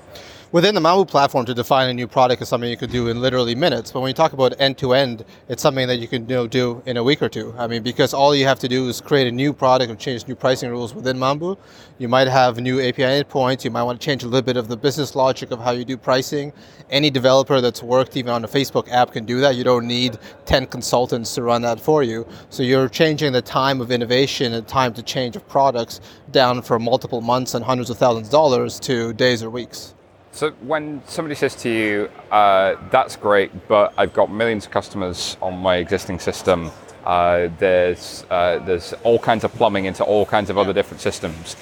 Within 0.53 0.75
the 0.75 0.83
Mambu 0.83 1.09
platform, 1.09 1.47
to 1.47 1.55
define 1.55 1.89
a 1.89 1.95
new 1.95 2.07
product 2.07 2.43
is 2.43 2.49
something 2.51 2.69
you 2.69 2.77
could 2.77 2.93
do 2.93 3.09
in 3.09 3.23
literally 3.23 3.55
minutes. 3.55 3.91
But 3.91 4.01
when 4.01 4.11
you 4.11 4.15
talk 4.15 4.35
about 4.35 4.53
end 4.61 4.77
to 4.79 4.93
end, 4.93 5.25
it's 5.49 5.63
something 5.63 5.89
that 5.89 5.97
you 5.97 6.07
can 6.07 6.29
you 6.29 6.35
know, 6.35 6.47
do 6.47 6.83
in 6.85 6.99
a 6.99 7.03
week 7.03 7.23
or 7.23 7.31
two. 7.31 7.55
I 7.57 7.67
mean, 7.67 7.83
because 7.83 8.13
all 8.13 8.35
you 8.35 8.45
have 8.45 8.59
to 8.59 8.69
do 8.69 8.87
is 8.87 9.01
create 9.01 9.27
a 9.27 9.33
new 9.33 9.55
product 9.55 9.89
and 9.89 9.99
change 9.99 10.29
new 10.29 10.35
pricing 10.35 10.69
rules 10.69 10.95
within 10.95 11.17
Mambu. 11.17 11.57
You 11.97 12.09
might 12.09 12.29
have 12.29 12.61
new 12.61 12.83
API 12.83 13.03
endpoints. 13.03 13.65
You 13.65 13.71
might 13.71 13.85
want 13.85 13.99
to 13.99 14.05
change 14.05 14.25
a 14.25 14.27
little 14.27 14.43
bit 14.43 14.59
of 14.59 14.69
the 14.69 14.77
business 14.77 15.17
logic 15.17 15.53
of 15.53 15.59
how 15.59 15.71
you 15.71 15.87
do 15.87 15.97
pricing. 15.97 16.53
Any 16.91 17.09
developer 17.09 17.63
that's 17.63 17.83
worked 17.83 18.19
even 18.19 18.31
on 18.31 18.45
a 18.45 18.49
Facebook 18.49 18.91
app 18.91 19.13
can 19.13 19.25
do 19.25 19.41
that. 19.41 19.57
You 19.57 19.65
don't 19.65 19.87
need 19.87 20.19
10 20.45 20.67
consultants 20.67 21.35
to 21.37 21.43
run 21.45 21.63
that 21.63 21.81
for 21.81 22.03
you. 22.03 22.27
So 22.51 22.63
you're 22.63 22.91
changing 22.91 23.33
the 23.33 23.41
time 23.41 23.81
of 23.81 23.91
innovation 23.91 24.53
and 24.53 24.69
time 24.69 24.93
to 24.93 25.03
change 25.03 25.35
of 25.35 25.49
products 25.49 26.03
down 26.31 26.61
from 26.61 26.83
multiple 26.83 27.23
months 27.23 27.55
and 27.55 27.65
hundreds 27.65 27.89
of 27.89 27.97
thousands 27.97 28.27
of 28.27 28.33
dollars 28.33 28.79
to 28.81 29.15
days 29.15 29.43
or 29.43 29.49
weeks. 29.49 29.95
So 30.35 30.51
when 30.63 31.03
somebody 31.07 31.35
says 31.35 31.55
to 31.57 31.69
you, 31.69 32.11
uh, 32.31 32.77
"That's 32.91 33.17
great, 33.17 33.69
but 33.69 33.93
I've 33.99 34.15
got 34.15 34.33
millions 34.33 34.65
of 34.65 34.73
customers 34.73 35.37
on 35.43 35.59
my 35.59 35.77
existing 35.77 36.21
system. 36.21 36.71
Uh, 37.05 37.49
there's 37.59 38.25
uh, 38.31 38.59
there's 38.61 38.95
all 39.05 39.19
kinds 39.19 39.45
of 39.45 39.53
plumbing 39.53 39.85
into 39.85 40.03
all 40.03 40.25
kinds 40.25 40.49
of 40.49 40.57
other 40.57 40.73
different 40.73 41.03
systems." 41.03 41.55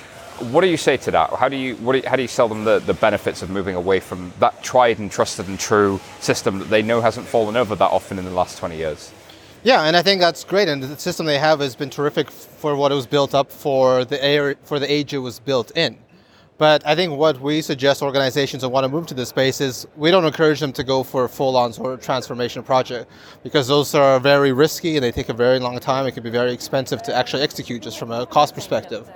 What 0.53 0.63
do 0.63 0.69
you 0.69 0.77
say 0.77 0.97
to 0.99 1.11
that? 1.11 1.31
How 1.31 1.49
do 1.49 1.57
you 1.57 1.75
what 1.77 1.93
do 1.93 1.99
you, 1.99 2.09
how 2.09 2.15
do 2.15 2.23
you 2.23 2.29
sell 2.29 2.49
them 2.49 2.65
the, 2.65 2.79
the 2.79 2.95
benefits 2.95 3.43
of 3.43 3.51
moving 3.51 3.75
away 3.75 3.99
from 3.99 4.33
that 4.39 4.63
tried 4.63 5.01
and 5.01 5.11
trusted 5.11 5.49
and 5.49 5.59
true 5.59 6.01
system 6.21 6.61
that 6.61 6.71
they 6.71 6.81
know 6.81 7.01
hasn't 7.01 7.27
fallen 7.27 7.57
over 7.57 7.75
that 7.75 7.91
often 7.91 8.19
in 8.19 8.25
the 8.25 8.31
last 8.31 8.57
20 8.59 8.77
years? 8.77 9.13
Yeah, 9.65 9.83
and 9.83 9.97
I 9.97 10.03
think 10.03 10.21
that's 10.21 10.45
great. 10.45 10.69
And 10.69 10.83
the 10.83 10.97
system 10.97 11.27
they 11.27 11.39
have 11.39 11.61
has 11.61 11.77
been 11.77 11.91
terrific 11.91 12.31
for 12.31 12.75
what 12.77 12.93
it 12.93 12.95
was 12.95 13.07
built 13.07 13.35
up 13.35 13.51
for 13.53 14.07
the 14.07 14.25
area, 14.25 14.57
for 14.63 14.79
the 14.79 14.91
age 14.91 15.13
it 15.13 15.19
was 15.19 15.41
built 15.41 15.77
in. 15.77 15.99
But 16.61 16.87
I 16.87 16.95
think 16.95 17.17
what 17.17 17.41
we 17.41 17.63
suggest 17.63 18.03
organizations 18.03 18.61
that 18.61 18.69
want 18.69 18.85
to 18.85 18.89
move 18.91 19.07
to 19.07 19.15
this 19.15 19.31
space 19.31 19.63
is 19.63 19.87
we 19.97 20.11
don't 20.11 20.27
encourage 20.27 20.61
them 20.61 20.75
to 20.75 20.85
go 20.85 21.03
for 21.03 21.25
a 21.25 21.29
full-on 21.29 21.73
sort 21.73 21.95
of 21.95 22.03
transformation 22.03 22.63
project 22.63 23.11
because 23.43 23.67
those 23.67 23.95
are 23.95 24.21
very 24.21 24.53
risky 24.53 24.95
and 24.99 25.03
they 25.03 25.11
take 25.11 25.31
a 25.31 25.33
very 25.33 25.59
long 25.59 25.79
time. 25.79 26.07
It 26.07 26.13
can 26.13 26.23
be 26.23 26.29
very 26.29 26.53
expensive 26.53 27.03
to 27.05 27.15
actually 27.15 27.45
execute 27.45 27.81
just 27.81 27.99
from 27.99 28.11
a 28.11 28.27
cost 28.27 28.55
perspective. 28.55 29.09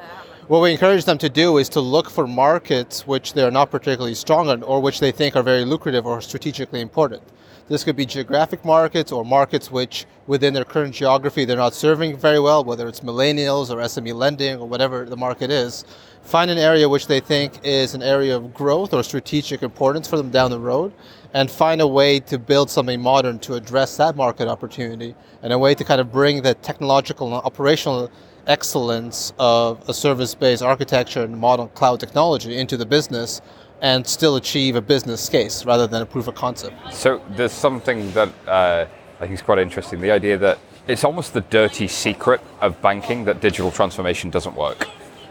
What 0.48 0.62
we 0.62 0.72
encourage 0.72 1.04
them 1.04 1.18
to 1.18 1.28
do 1.28 1.58
is 1.58 1.68
to 1.70 1.80
look 1.80 2.08
for 2.08 2.26
markets 2.26 3.06
which 3.06 3.34
they're 3.34 3.50
not 3.50 3.70
particularly 3.70 4.14
strong 4.14 4.48
in 4.48 4.62
or 4.62 4.80
which 4.80 5.00
they 5.00 5.12
think 5.12 5.36
are 5.36 5.42
very 5.42 5.66
lucrative 5.66 6.06
or 6.06 6.22
strategically 6.22 6.80
important. 6.80 7.22
This 7.66 7.82
could 7.82 7.96
be 7.96 8.04
geographic 8.04 8.62
markets 8.62 9.10
or 9.10 9.24
markets 9.24 9.70
which, 9.70 10.04
within 10.26 10.52
their 10.52 10.66
current 10.66 10.94
geography, 10.94 11.46
they're 11.46 11.56
not 11.56 11.72
serving 11.72 12.18
very 12.18 12.38
well, 12.38 12.62
whether 12.62 12.86
it's 12.86 13.00
millennials 13.00 13.70
or 13.70 13.76
SME 13.78 14.14
lending 14.14 14.58
or 14.58 14.68
whatever 14.68 15.06
the 15.06 15.16
market 15.16 15.50
is. 15.50 15.86
Find 16.22 16.50
an 16.50 16.58
area 16.58 16.86
which 16.86 17.06
they 17.06 17.20
think 17.20 17.60
is 17.64 17.94
an 17.94 18.02
area 18.02 18.36
of 18.36 18.52
growth 18.52 18.92
or 18.92 19.02
strategic 19.02 19.62
importance 19.62 20.06
for 20.06 20.18
them 20.18 20.30
down 20.30 20.50
the 20.50 20.60
road, 20.60 20.92
and 21.32 21.50
find 21.50 21.80
a 21.80 21.86
way 21.86 22.20
to 22.20 22.38
build 22.38 22.68
something 22.68 23.00
modern 23.00 23.38
to 23.40 23.54
address 23.54 23.96
that 23.96 24.14
market 24.14 24.46
opportunity, 24.46 25.14
and 25.42 25.50
a 25.50 25.58
way 25.58 25.74
to 25.74 25.84
kind 25.84 26.02
of 26.02 26.12
bring 26.12 26.42
the 26.42 26.52
technological 26.56 27.28
and 27.28 27.46
operational 27.46 28.10
excellence 28.46 29.32
of 29.38 29.88
a 29.88 29.94
service 29.94 30.34
based 30.34 30.62
architecture 30.62 31.22
and 31.22 31.34
modern 31.34 31.68
cloud 31.68 31.98
technology 31.98 32.58
into 32.58 32.76
the 32.76 32.84
business 32.84 33.40
and 33.80 34.06
still 34.06 34.36
achieve 34.36 34.76
a 34.76 34.80
business 34.80 35.28
case 35.28 35.64
rather 35.64 35.86
than 35.86 36.02
a 36.02 36.06
proof 36.06 36.28
of 36.28 36.34
concept. 36.34 36.74
So 36.92 37.22
there's 37.30 37.52
something 37.52 38.10
that 38.12 38.28
uh, 38.46 38.86
I 39.16 39.20
think 39.20 39.32
is 39.32 39.42
quite 39.42 39.58
interesting 39.58 40.00
the 40.00 40.10
idea 40.10 40.38
that 40.38 40.58
it's 40.86 41.04
almost 41.04 41.32
the 41.32 41.40
dirty 41.42 41.88
secret 41.88 42.40
of 42.60 42.80
banking 42.82 43.24
that 43.24 43.40
digital 43.40 43.70
transformation 43.70 44.30
doesn't 44.30 44.54
work. 44.54 44.88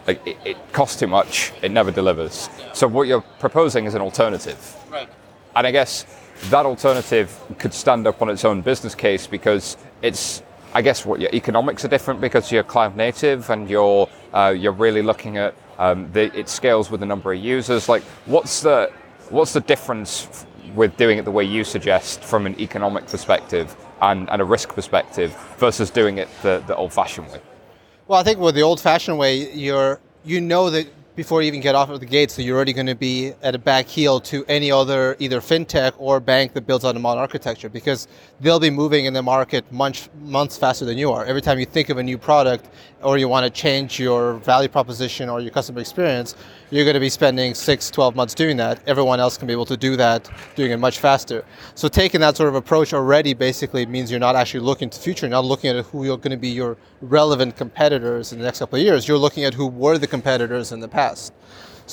Like 0.08 0.26
it, 0.28 0.38
it 0.44 0.74
costs 0.74 1.00
too 1.00 1.08
much, 1.08 1.54
it 1.62 1.72
never 1.72 1.92
delivers. 1.92 2.50
So 2.74 2.88
what 2.88 3.08
you're 3.08 3.22
proposing 3.40 3.86
is 3.86 3.94
an 3.94 4.02
alternative. 4.02 4.76
Right. 4.92 5.08
And 5.56 5.68
I 5.68 5.72
guess 5.72 6.06
that 6.50 6.66
alternative 6.66 7.40
could 7.60 7.74
stand 7.74 8.08
up 8.08 8.22
on 8.22 8.30
its 8.30 8.44
own 8.44 8.62
business 8.62 8.96
case 8.96 9.28
because 9.28 9.78
it's 10.02 10.44
I 10.76 10.82
guess 10.82 11.06
what 11.06 11.22
your 11.22 11.30
economics 11.34 11.86
are 11.86 11.88
different 11.88 12.20
because 12.20 12.52
you're 12.52 12.64
cloud 12.64 12.98
native 12.98 13.50
and 13.52 13.70
you're 13.70 14.10
uh, 14.34 14.56
you're 14.58 14.72
really 14.72 15.04
looking 15.04 15.38
at 15.38 15.54
um, 15.78 16.12
it 16.16 16.50
scales 16.50 16.90
with 16.92 17.00
the 17.00 17.06
number 17.06 17.34
of 17.34 17.40
users. 17.40 17.90
Like, 17.90 18.04
what's 18.26 18.62
the 18.62 18.92
what's 19.30 19.54
the 19.54 19.62
difference 19.62 20.46
with 20.76 20.96
doing 20.98 21.18
it 21.18 21.26
the 21.26 21.32
way 21.32 21.44
you 21.44 21.64
suggest 21.64 22.24
from 22.24 22.46
an 22.46 22.60
economic 22.60 23.06
perspective 23.08 23.76
and, 24.02 24.30
and 24.30 24.42
a 24.42 24.46
risk 24.46 24.70
perspective 24.70 25.36
versus 25.58 25.90
doing 25.90 26.18
it 26.18 26.28
the, 26.42 26.64
the 26.68 26.76
old-fashioned 26.76 27.32
way? 27.32 27.40
Well, 28.08 28.20
I 28.20 28.24
think 28.24 28.40
with 28.40 28.56
the 28.56 28.62
old-fashioned 28.62 29.18
way, 29.18 29.52
you're 29.54 30.00
you 30.26 30.42
know 30.42 30.70
that 30.70 30.88
before 31.16 31.42
you 31.42 31.48
even 31.48 31.62
get 31.62 31.76
off 31.76 31.90
of 31.90 32.00
the 32.00 32.06
gate, 32.06 32.32
so 32.32 32.42
you're 32.42 32.56
already 32.56 32.74
going 32.74 32.88
to 32.88 32.96
be 32.96 33.34
at 33.44 33.54
a 33.54 33.60
back 33.60 33.88
heel 33.88 34.20
to 34.22 34.44
any 34.48 34.72
other 34.72 35.16
either 35.20 35.40
fintech 35.40 35.94
or 35.98 36.20
bank 36.20 36.54
that 36.54 36.66
builds 36.66 36.84
on 36.84 36.96
a 36.96 37.00
modern 37.00 37.22
architecture 37.22 37.70
because 37.70 38.08
they'll 38.42 38.60
be 38.60 38.72
moving 38.72 39.06
in 39.06 39.14
the 39.14 39.22
market 39.22 39.70
months 39.72 40.10
months 40.22 40.58
faster 40.58 40.86
than 40.86 40.98
you 40.98 41.12
are. 41.12 41.24
Every 41.26 41.42
time 41.42 41.60
you 41.60 41.66
think 41.66 41.90
of 41.90 41.98
a 41.98 42.04
new 42.04 42.18
product 42.18 42.70
or 43.02 43.18
you 43.18 43.28
want 43.28 43.46
to 43.46 43.50
change 43.50 44.00
your 44.00 44.36
value 44.36 44.70
proposition 44.70 45.30
or 45.30 45.40
your 45.40 45.52
customer 45.52 45.82
experience, 45.82 46.36
you're 46.70 46.86
going 46.86 46.94
to 46.96 47.00
be 47.00 47.10
spending 47.10 47.54
six, 47.54 47.90
12 47.92 48.16
months 48.16 48.34
doing 48.34 48.58
that. 48.58 48.82
Everyone 48.88 49.20
else 49.20 49.38
can 49.38 49.48
be 49.48 49.54
able 49.54 49.66
to 49.66 49.78
do 49.78 49.96
that, 49.98 50.30
doing 50.56 50.72
it 50.72 50.78
much 50.78 51.00
faster. 51.00 51.46
So 51.76 51.88
taking 51.88 52.22
that 52.22 52.38
sort 52.38 52.50
of 52.50 52.56
approach 52.56 52.94
already 52.94 53.34
basically 53.34 53.86
means 53.86 54.10
you're 54.10 54.20
not 54.20 54.36
actually 54.36 54.62
looking 54.62 54.90
to 54.90 54.98
the 54.98 55.04
future, 55.04 55.26
you're 55.26 55.32
not 55.32 55.46
looking 55.46 55.76
at 55.76 55.86
who 55.86 56.06
you're 56.06 56.18
going 56.18 56.32
to 56.32 56.38
be 56.38 56.50
your 56.50 56.78
relevant 57.02 57.56
competitors 57.56 58.32
in 58.32 58.40
the 58.40 58.46
next 58.46 58.60
couple 58.60 58.80
of 58.80 58.86
years. 58.86 59.08
You're 59.08 59.18
looking 59.18 59.44
at 59.44 59.54
who 59.54 59.68
were 59.68 59.98
the 59.98 60.08
competitors 60.08 60.72
in 60.72 60.80
the 60.80 60.88
past. 60.88 61.34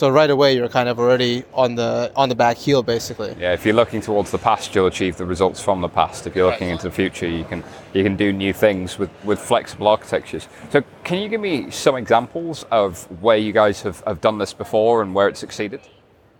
So 0.00 0.08
right 0.08 0.30
away, 0.30 0.56
you're 0.56 0.66
kind 0.70 0.88
of 0.88 0.98
already 0.98 1.44
on 1.52 1.74
the 1.74 2.10
on 2.16 2.30
the 2.30 2.34
back 2.34 2.56
heel, 2.56 2.82
basically. 2.82 3.36
Yeah, 3.38 3.52
if 3.52 3.66
you're 3.66 3.74
looking 3.74 4.00
towards 4.00 4.30
the 4.30 4.38
past, 4.38 4.74
you'll 4.74 4.86
achieve 4.86 5.18
the 5.18 5.26
results 5.26 5.60
from 5.60 5.82
the 5.82 5.90
past. 5.90 6.26
If 6.26 6.34
you're 6.34 6.50
looking 6.50 6.70
into 6.70 6.84
the 6.84 6.90
future, 6.90 7.28
you 7.28 7.44
can 7.44 7.62
you 7.92 8.02
can 8.02 8.16
do 8.16 8.32
new 8.32 8.54
things 8.54 8.98
with, 8.98 9.10
with 9.24 9.38
flexible 9.38 9.88
architectures. 9.88 10.48
So 10.70 10.82
can 11.04 11.18
you 11.18 11.28
give 11.28 11.42
me 11.42 11.70
some 11.70 11.96
examples 11.96 12.64
of 12.70 13.02
where 13.20 13.36
you 13.36 13.52
guys 13.52 13.82
have, 13.82 14.00
have 14.06 14.22
done 14.22 14.38
this 14.38 14.54
before 14.54 15.02
and 15.02 15.14
where 15.14 15.28
it 15.28 15.36
succeeded? 15.36 15.82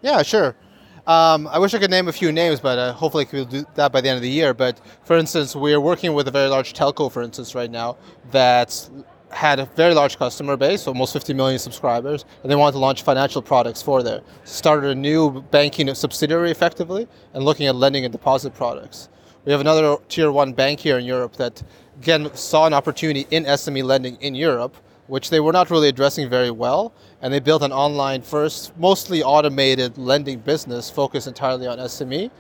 Yeah, 0.01 0.23
sure. 0.23 0.57
Um, 1.07 1.47
I 1.47 1.59
wish 1.59 1.75
I 1.75 1.79
could 1.79 1.91
name 1.91 2.09
a 2.09 2.13
few 2.13 2.33
names, 2.33 2.61
but 2.61 2.79
uh, 2.79 2.95
hopefully 2.95 3.27
we'll 3.31 3.45
do 3.45 3.67
that 3.75 3.93
by 3.93 4.01
the 4.01 4.09
end 4.09 4.17
of 4.17 4.23
the 4.23 4.31
year. 4.31 4.55
But 4.55 4.81
for 5.05 5.19
instance, 5.19 5.55
we're 5.55 5.83
working 5.83 6.15
with 6.15 6.27
a 6.29 6.31
very 6.31 6.49
large 6.49 6.73
telco, 6.73 7.13
for 7.13 7.21
instance, 7.21 7.55
right 7.55 7.71
now 7.71 7.99
that's 8.31 8.91
had 9.31 9.61
a 9.61 9.67
very 9.77 9.95
large 9.95 10.19
customer 10.19 10.57
base, 10.57 10.87
almost 10.87 11.13
50 11.13 11.35
million 11.35 11.59
subscribers, 11.59 12.25
and 12.43 12.51
they 12.51 12.57
wanted 12.57 12.73
to 12.73 12.79
launch 12.79 13.03
financial 13.03 13.43
products 13.43 13.81
for 13.81 14.03
there. 14.03 14.21
Started 14.45 14.91
a 14.91 14.95
new 14.95 15.43
banking 15.51 15.93
subsidiary 15.95 16.51
effectively 16.51 17.07
and 17.35 17.45
looking 17.45 17.67
at 17.67 17.77
lending 17.77 18.05
and 18.05 18.13
deposit 18.13 18.55
products. 18.55 19.09
We 19.45 19.53
have 19.53 19.61
another 19.61 19.97
tier 20.09 20.33
one 20.33 20.53
bank 20.53 20.81
here 20.81 20.99
in 20.99 21.05
Europe 21.05 21.37
that 21.37 21.63
again 22.01 22.35
saw 22.35 22.67
an 22.67 22.75
opportunity 22.75 23.27
in 23.31 23.45
SME 23.45 23.85
lending 23.85 24.17
in 24.17 24.35
Europe, 24.35 24.77
which 25.07 25.31
they 25.31 25.41
were 25.41 25.53
not 25.53 25.71
really 25.71 25.89
addressing 25.89 26.29
very 26.29 26.51
well, 26.51 26.93
and 27.23 27.33
they 27.33 27.41
built 27.41 27.63
an 27.63 27.73
online 27.73 28.23
first, 28.23 28.77
mostly 28.79 29.23
automated 29.23 29.97
lending 29.97 30.41
business 30.41 30.91
focused 30.91 31.27
entirely 31.27 31.67
on 31.67 31.79
SME 31.79 32.31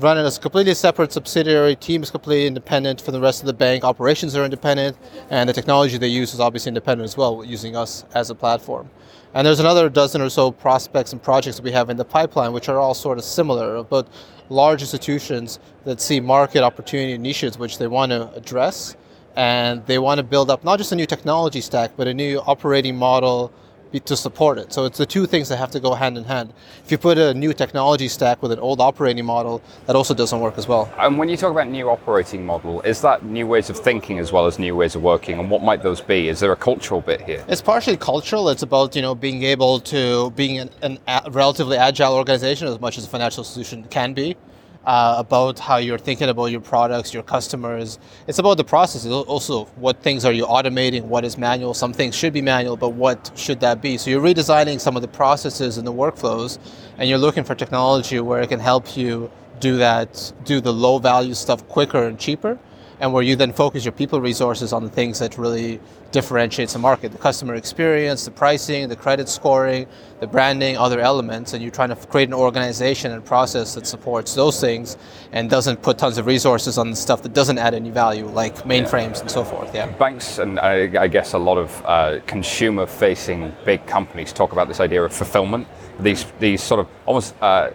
running 0.00 0.24
as 0.24 0.38
a 0.38 0.40
completely 0.40 0.74
separate 0.74 1.12
subsidiary. 1.12 1.76
Team 1.76 2.02
is 2.02 2.10
completely 2.10 2.46
independent 2.46 3.00
from 3.00 3.14
the 3.14 3.20
rest 3.20 3.40
of 3.40 3.46
the 3.46 3.52
bank. 3.52 3.84
Operations 3.84 4.34
are 4.36 4.44
independent, 4.44 4.96
and 5.30 5.48
the 5.48 5.52
technology 5.52 5.98
they 5.98 6.08
use 6.08 6.34
is 6.34 6.40
obviously 6.40 6.70
independent 6.70 7.04
as 7.04 7.16
well, 7.16 7.44
using 7.44 7.76
us 7.76 8.04
as 8.14 8.30
a 8.30 8.34
platform. 8.34 8.90
And 9.34 9.46
there's 9.46 9.60
another 9.60 9.88
dozen 9.88 10.20
or 10.20 10.30
so 10.30 10.50
prospects 10.50 11.12
and 11.12 11.22
projects 11.22 11.56
that 11.56 11.64
we 11.64 11.72
have 11.72 11.90
in 11.90 11.96
the 11.96 12.04
pipeline, 12.04 12.52
which 12.52 12.68
are 12.68 12.78
all 12.78 12.94
sort 12.94 13.18
of 13.18 13.24
similar, 13.24 13.82
but 13.82 14.06
large 14.48 14.82
institutions 14.82 15.58
that 15.84 16.00
see 16.00 16.20
market 16.20 16.62
opportunity 16.62 17.16
niches 17.18 17.58
which 17.58 17.78
they 17.78 17.86
want 17.86 18.10
to 18.10 18.30
address, 18.34 18.96
and 19.36 19.84
they 19.86 19.98
want 19.98 20.18
to 20.18 20.22
build 20.22 20.50
up 20.50 20.62
not 20.64 20.78
just 20.78 20.92
a 20.92 20.96
new 20.96 21.06
technology 21.06 21.60
stack, 21.60 21.92
but 21.96 22.06
a 22.06 22.14
new 22.14 22.40
operating 22.46 22.96
model 22.96 23.52
to 24.00 24.16
support 24.16 24.58
it. 24.58 24.72
So 24.72 24.84
it's 24.84 24.98
the 24.98 25.06
two 25.06 25.26
things 25.26 25.48
that 25.48 25.56
have 25.56 25.70
to 25.72 25.80
go 25.80 25.94
hand 25.94 26.18
in 26.18 26.24
hand. 26.24 26.52
If 26.84 26.90
you 26.90 26.98
put 26.98 27.18
a 27.18 27.34
new 27.34 27.52
technology 27.52 28.08
stack 28.08 28.42
with 28.42 28.52
an 28.52 28.58
old 28.58 28.80
operating 28.80 29.24
model, 29.24 29.62
that 29.86 29.96
also 29.96 30.14
doesn't 30.14 30.40
work 30.40 30.58
as 30.58 30.66
well. 30.66 30.92
And 30.98 31.18
when 31.18 31.28
you 31.28 31.36
talk 31.36 31.50
about 31.50 31.68
new 31.68 31.88
operating 31.88 32.44
model, 32.44 32.80
is 32.82 33.00
that 33.02 33.24
new 33.24 33.46
ways 33.46 33.70
of 33.70 33.78
thinking 33.78 34.18
as 34.18 34.32
well 34.32 34.46
as 34.46 34.58
new 34.58 34.74
ways 34.74 34.94
of 34.94 35.02
working? 35.02 35.38
And 35.38 35.50
what 35.50 35.62
might 35.62 35.82
those 35.82 36.00
be? 36.00 36.28
Is 36.28 36.40
there 36.40 36.52
a 36.52 36.56
cultural 36.56 37.00
bit 37.00 37.20
here? 37.20 37.44
It's 37.48 37.62
partially 37.62 37.96
cultural. 37.96 38.48
It's 38.48 38.62
about 38.62 38.96
you 38.96 39.02
know 39.02 39.14
being 39.14 39.42
able 39.42 39.80
to 39.80 40.30
being 40.32 40.58
an, 40.58 40.70
an 40.82 40.98
a 41.06 41.30
relatively 41.30 41.76
agile 41.76 42.14
organization 42.14 42.68
as 42.68 42.80
much 42.80 42.98
as 42.98 43.04
a 43.04 43.08
financial 43.08 43.42
institution 43.42 43.84
can 43.84 44.14
be 44.14 44.36
uh, 44.86 45.14
about 45.18 45.58
how 45.58 45.76
you're 45.76 45.98
thinking 45.98 46.28
about 46.28 46.46
your 46.46 46.60
products, 46.60 47.14
your 47.14 47.22
customers. 47.22 47.98
It's 48.26 48.38
about 48.38 48.56
the 48.56 48.64
processes. 48.64 49.10
Also, 49.10 49.64
what 49.76 50.02
things 50.02 50.24
are 50.24 50.32
you 50.32 50.46
automating? 50.46 51.04
What 51.04 51.24
is 51.24 51.38
manual? 51.38 51.74
Some 51.74 51.92
things 51.92 52.14
should 52.14 52.32
be 52.32 52.42
manual, 52.42 52.76
but 52.76 52.90
what 52.90 53.32
should 53.34 53.60
that 53.60 53.80
be? 53.80 53.96
So 53.98 54.10
you're 54.10 54.22
redesigning 54.22 54.80
some 54.80 54.96
of 54.96 55.02
the 55.02 55.08
processes 55.08 55.78
and 55.78 55.86
the 55.86 55.92
workflows, 55.92 56.58
and 56.98 57.08
you're 57.08 57.18
looking 57.18 57.44
for 57.44 57.54
technology 57.54 58.20
where 58.20 58.42
it 58.42 58.48
can 58.48 58.60
help 58.60 58.96
you 58.96 59.30
do 59.60 59.76
that, 59.78 60.32
do 60.44 60.60
the 60.60 60.72
low 60.72 60.98
value 60.98 61.34
stuff 61.34 61.66
quicker 61.68 62.04
and 62.04 62.18
cheaper 62.18 62.58
and 63.00 63.12
where 63.12 63.22
you 63.22 63.36
then 63.36 63.52
focus 63.52 63.84
your 63.84 63.92
people 63.92 64.20
resources 64.20 64.72
on 64.72 64.84
the 64.84 64.90
things 64.90 65.18
that 65.18 65.36
really 65.36 65.80
differentiates 66.12 66.74
the 66.74 66.78
market 66.78 67.10
the 67.10 67.18
customer 67.18 67.56
experience 67.56 68.24
the 68.24 68.30
pricing 68.30 68.88
the 68.88 68.96
credit 68.96 69.28
scoring 69.28 69.84
the 70.20 70.26
branding 70.26 70.76
other 70.76 71.00
elements 71.00 71.54
and 71.54 71.62
you're 71.62 71.72
trying 71.72 71.88
to 71.88 71.96
create 71.96 72.28
an 72.28 72.34
organization 72.34 73.10
and 73.10 73.24
process 73.24 73.74
that 73.74 73.84
supports 73.84 74.34
those 74.34 74.60
things 74.60 74.96
and 75.32 75.50
doesn't 75.50 75.82
put 75.82 75.98
tons 75.98 76.16
of 76.16 76.26
resources 76.26 76.78
on 76.78 76.88
the 76.90 76.96
stuff 76.96 77.20
that 77.22 77.34
doesn't 77.34 77.58
add 77.58 77.74
any 77.74 77.90
value 77.90 78.26
like 78.26 78.54
mainframes 78.58 79.20
and 79.20 79.30
so 79.30 79.42
forth 79.42 79.74
yeah. 79.74 79.86
Banks 79.86 80.38
and 80.38 80.60
I, 80.60 81.02
I 81.02 81.08
guess 81.08 81.32
a 81.32 81.38
lot 81.38 81.58
of 81.58 81.82
uh, 81.84 82.20
consumer 82.26 82.86
facing 82.86 83.52
big 83.64 83.84
companies 83.86 84.32
talk 84.32 84.52
about 84.52 84.68
this 84.68 84.80
idea 84.80 85.02
of 85.02 85.12
fulfillment. 85.12 85.66
These 86.00 86.26
these 86.38 86.62
sort 86.62 86.80
of 86.80 86.88
almost 87.06 87.34
uh, 87.40 87.70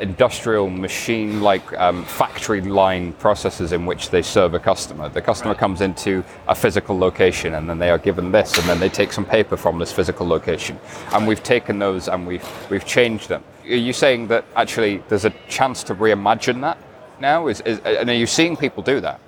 industrial 0.00 0.68
machine 0.68 1.40
like 1.40 1.72
um, 1.78 2.04
factory 2.04 2.60
line 2.60 3.12
processes 3.14 3.72
in 3.72 3.86
which 3.86 4.10
they 4.10 4.22
serve 4.22 4.54
a 4.54 4.58
customer. 4.58 5.08
The 5.08 5.22
customer 5.22 5.54
comes 5.54 5.80
into 5.80 6.24
a 6.48 6.54
physical 6.54 6.98
location 6.98 7.54
and 7.54 7.68
then 7.68 7.78
they 7.78 7.90
are 7.90 7.98
given 7.98 8.32
this 8.32 8.58
and 8.58 8.68
then 8.68 8.78
they 8.80 8.88
take 8.88 9.12
some 9.12 9.24
paper 9.24 9.56
from 9.56 9.78
this 9.78 9.92
physical 9.92 10.26
location. 10.26 10.78
And 11.12 11.26
we've 11.26 11.42
taken 11.42 11.78
those 11.78 12.08
and 12.08 12.26
we've, 12.26 12.70
we've 12.70 12.84
changed 12.84 13.28
them. 13.28 13.42
Are 13.64 13.74
you 13.74 13.92
saying 13.92 14.28
that 14.28 14.44
actually 14.54 15.02
there's 15.08 15.24
a 15.24 15.34
chance 15.48 15.82
to 15.84 15.94
reimagine 15.94 16.60
that 16.60 16.78
now? 17.20 17.48
Is, 17.48 17.60
is, 17.62 17.78
and 17.80 18.08
are 18.08 18.14
you 18.14 18.26
seeing 18.26 18.56
people 18.56 18.82
do 18.82 19.00
that? 19.00 19.20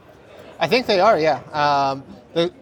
I 0.61 0.67
think 0.67 0.87
they 0.87 1.01
are, 1.01 1.19
yeah. 1.19 1.39
Um, 1.53 2.05
the, 2.35 2.53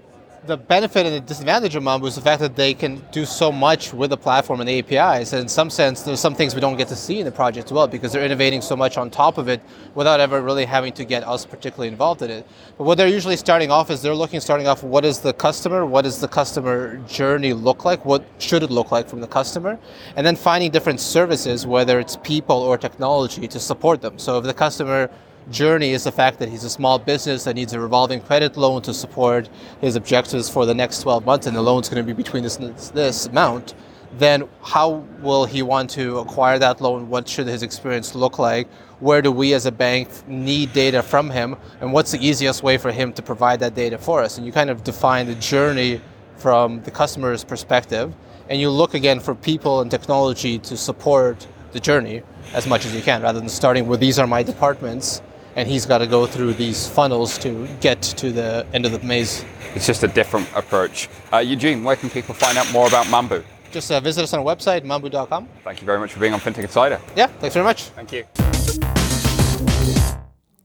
the 0.47 0.57
benefit 0.57 1.07
and 1.07 1.15
the 1.15 1.21
disadvantage 1.21 1.75
of 1.75 1.83
Mambu 1.83 2.07
is 2.07 2.15
the 2.15 2.21
fact 2.21 2.41
that 2.41 2.55
they 2.55 2.73
can 2.73 3.03
do 3.11 3.25
so 3.25 3.51
much 3.51 3.93
with 3.93 4.11
the 4.11 4.17
platform 4.17 4.61
and 4.61 4.69
the 4.69 4.79
APIs. 4.79 5.33
And 5.33 5.43
in 5.43 5.49
some 5.49 5.71
sense, 5.71 6.03
there's 6.03 6.21
some 6.21 6.35
things 6.35 6.55
we 6.55 6.61
don't 6.61 6.77
get 6.77 6.89
to 6.89 6.97
see 6.97 7.19
in 7.19 7.25
the 7.25 7.33
project 7.33 7.67
as 7.67 7.73
well 7.73 7.87
because 7.87 8.13
they're 8.13 8.25
innovating 8.25 8.61
so 8.61 8.77
much 8.77 8.97
on 8.97 9.11
top 9.11 9.39
of 9.39 9.49
it 9.49 9.61
without 9.95 10.21
ever 10.21 10.41
really 10.41 10.65
having 10.65 10.93
to 10.95 11.05
get 11.05 11.27
us 11.27 11.45
particularly 11.45 11.89
involved 11.89 12.23
in 12.23 12.31
it. 12.31 12.47
But 12.79 12.85
what 12.85 12.97
they're 12.97 13.09
usually 13.09 13.37
starting 13.37 13.71
off 13.71 13.91
is 13.91 14.03
they're 14.03 14.15
looking 14.15 14.41
starting 14.41 14.69
off 14.69 14.83
what 14.83 15.05
is 15.05 15.19
the 15.19 15.33
customer, 15.33 15.85
what 15.85 16.03
does 16.03 16.21
the 16.21 16.29
customer 16.29 16.97
journey 17.09 17.53
look 17.53 17.85
like, 17.85 18.05
what 18.05 18.25
should 18.39 18.63
it 18.63 18.71
look 18.71 18.93
like 18.93 19.09
from 19.09 19.21
the 19.21 19.29
customer, 19.29 19.79
and 20.17 20.27
then 20.27 20.37
finding 20.37 20.71
different 20.71 21.01
services, 21.01 21.67
whether 21.67 21.99
it's 21.99 22.17
people 22.23 22.57
or 22.57 22.79
technology, 22.79 23.49
to 23.49 23.59
support 23.59 24.01
them. 24.01 24.19
So 24.19 24.39
if 24.39 24.45
the 24.45 24.55
customer 24.55 25.11
journey 25.51 25.93
is 25.93 26.05
the 26.05 26.13
fact 26.13 26.39
that 26.39 26.49
he's 26.49 26.65
a 26.65 26.71
small 26.71 26.99
business 26.99 27.45
that 27.45 27.55
needs 27.55 27.73
a 27.73 27.81
revolving 27.81 28.21
credit 28.21 28.57
loan 28.57 28.83
to 28.83 28.95
support 28.95 29.49
his 29.81 29.97
objectives 29.97 30.49
for 30.49 30.67
the 30.67 30.75
next 30.75 31.03
12 31.03 31.25
months, 31.25 31.47
and 31.47 31.57
the 31.57 31.63
loan's 31.63 31.89
going 31.89 32.05
to 32.05 32.07
be 32.07 32.13
between 32.13 32.43
this 32.43 32.57
this 32.95 33.27
amount. 33.27 33.75
Then 34.19 34.49
how 34.63 35.05
will 35.21 35.45
he 35.45 35.63
want 35.63 35.91
to 35.91 36.19
acquire 36.19 36.59
that 36.59 36.81
loan? 36.81 37.09
What 37.09 37.29
should 37.29 37.47
his 37.49 37.63
experience 37.63 38.15
look 38.15 38.39
like? 38.39 38.69
Where 39.01 39.21
do 39.21 39.31
we 39.31 39.53
as 39.53 39.67
a 39.67 39.73
bank 39.73 40.09
need 40.27 40.73
data 40.73 41.03
from 41.03 41.29
him? 41.29 41.57
And 41.81 41.93
what's 41.93 42.13
the 42.13 42.27
easiest 42.27 42.63
way 42.63 42.79
for 42.79 42.91
him 42.91 43.13
to 43.13 43.23
provide 43.23 43.61
that 43.61 43.75
data 43.75 43.99
for 43.99 44.23
us? 44.23 44.39
And 44.39 44.47
you 44.47 44.53
kind 44.53 44.71
of 44.71 44.85
define 44.85 45.27
the 45.27 45.35
journey 45.35 46.01
from 46.37 46.83
the 46.83 46.91
customer's 46.91 47.45
perspective. 47.45 48.15
And 48.49 48.61
you 48.61 48.71
look 48.71 48.95
again 48.95 49.21
for 49.21 49.35
people 49.35 49.81
and 49.81 49.91
technology 49.91 50.59
to 50.61 50.77
support 50.77 51.47
the 51.73 51.81
journey 51.81 52.23
as 52.55 52.67
much 52.67 52.87
as 52.87 52.95
you 52.95 53.03
can, 53.03 53.21
rather 53.21 53.41
than 53.41 53.49
starting 53.49 53.87
with 53.87 54.01
these 54.01 54.19
are 54.19 54.27
my 54.27 54.43
departments 54.43 55.21
and 55.57 55.67
he's 55.69 55.87
got 55.87 55.99
to 55.99 56.07
go 56.07 56.27
through 56.27 56.53
these 56.55 56.87
funnels 56.87 57.39
to 57.39 57.67
get 57.81 58.01
to 58.03 58.31
the 58.31 58.67
end 58.73 58.87
of 58.87 58.93
the 58.93 59.01
maze. 59.01 59.45
It's 59.75 59.87
just 59.87 60.05
a 60.05 60.09
different 60.09 60.49
approach. 60.55 61.09
Uh, 61.33 61.39
Eugene, 61.39 61.83
where 61.83 61.97
can 61.97 62.11
people 62.11 62.35
find 62.35 62.57
out 62.57 62.71
more 62.73 62.87
about 62.87 63.07
Mambu? 63.07 63.43
just 63.73 63.91
uh, 63.93 64.01
visit 64.01 64.23
us 64.23 64.33
on 64.33 64.41
our 64.41 64.47
website, 64.47 64.85
mambu.com. 64.85 65.49
Thank 65.63 65.81
you 65.83 65.87
very 65.87 65.99
much 65.99 66.13
for 66.13 66.21
being 66.21 66.33
on 66.33 66.41
FinTech 66.41 66.63
Insider. 66.63 66.99
Yeah, 67.15 67.27
thanks 67.27 67.53
very 67.53 67.65
much. 67.65 67.85
Thank 67.91 68.13
you. 68.13 68.25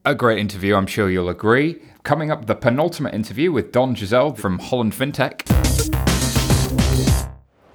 A 0.06 0.16
great 0.16 0.40
interview, 0.40 0.76
I'm 0.76 0.88
sure 0.88 1.10
you'll 1.10 1.28
agree. 1.28 1.82
Coming 2.04 2.32
up, 2.32 2.46
the 2.46 2.56
penultimate 2.56 3.14
interview 3.14 3.52
with 3.52 3.74
Don 3.74 3.96
Ginsel 3.96 4.38
from 4.38 4.60
Holland 4.60 4.94
FinTech. 4.94 5.42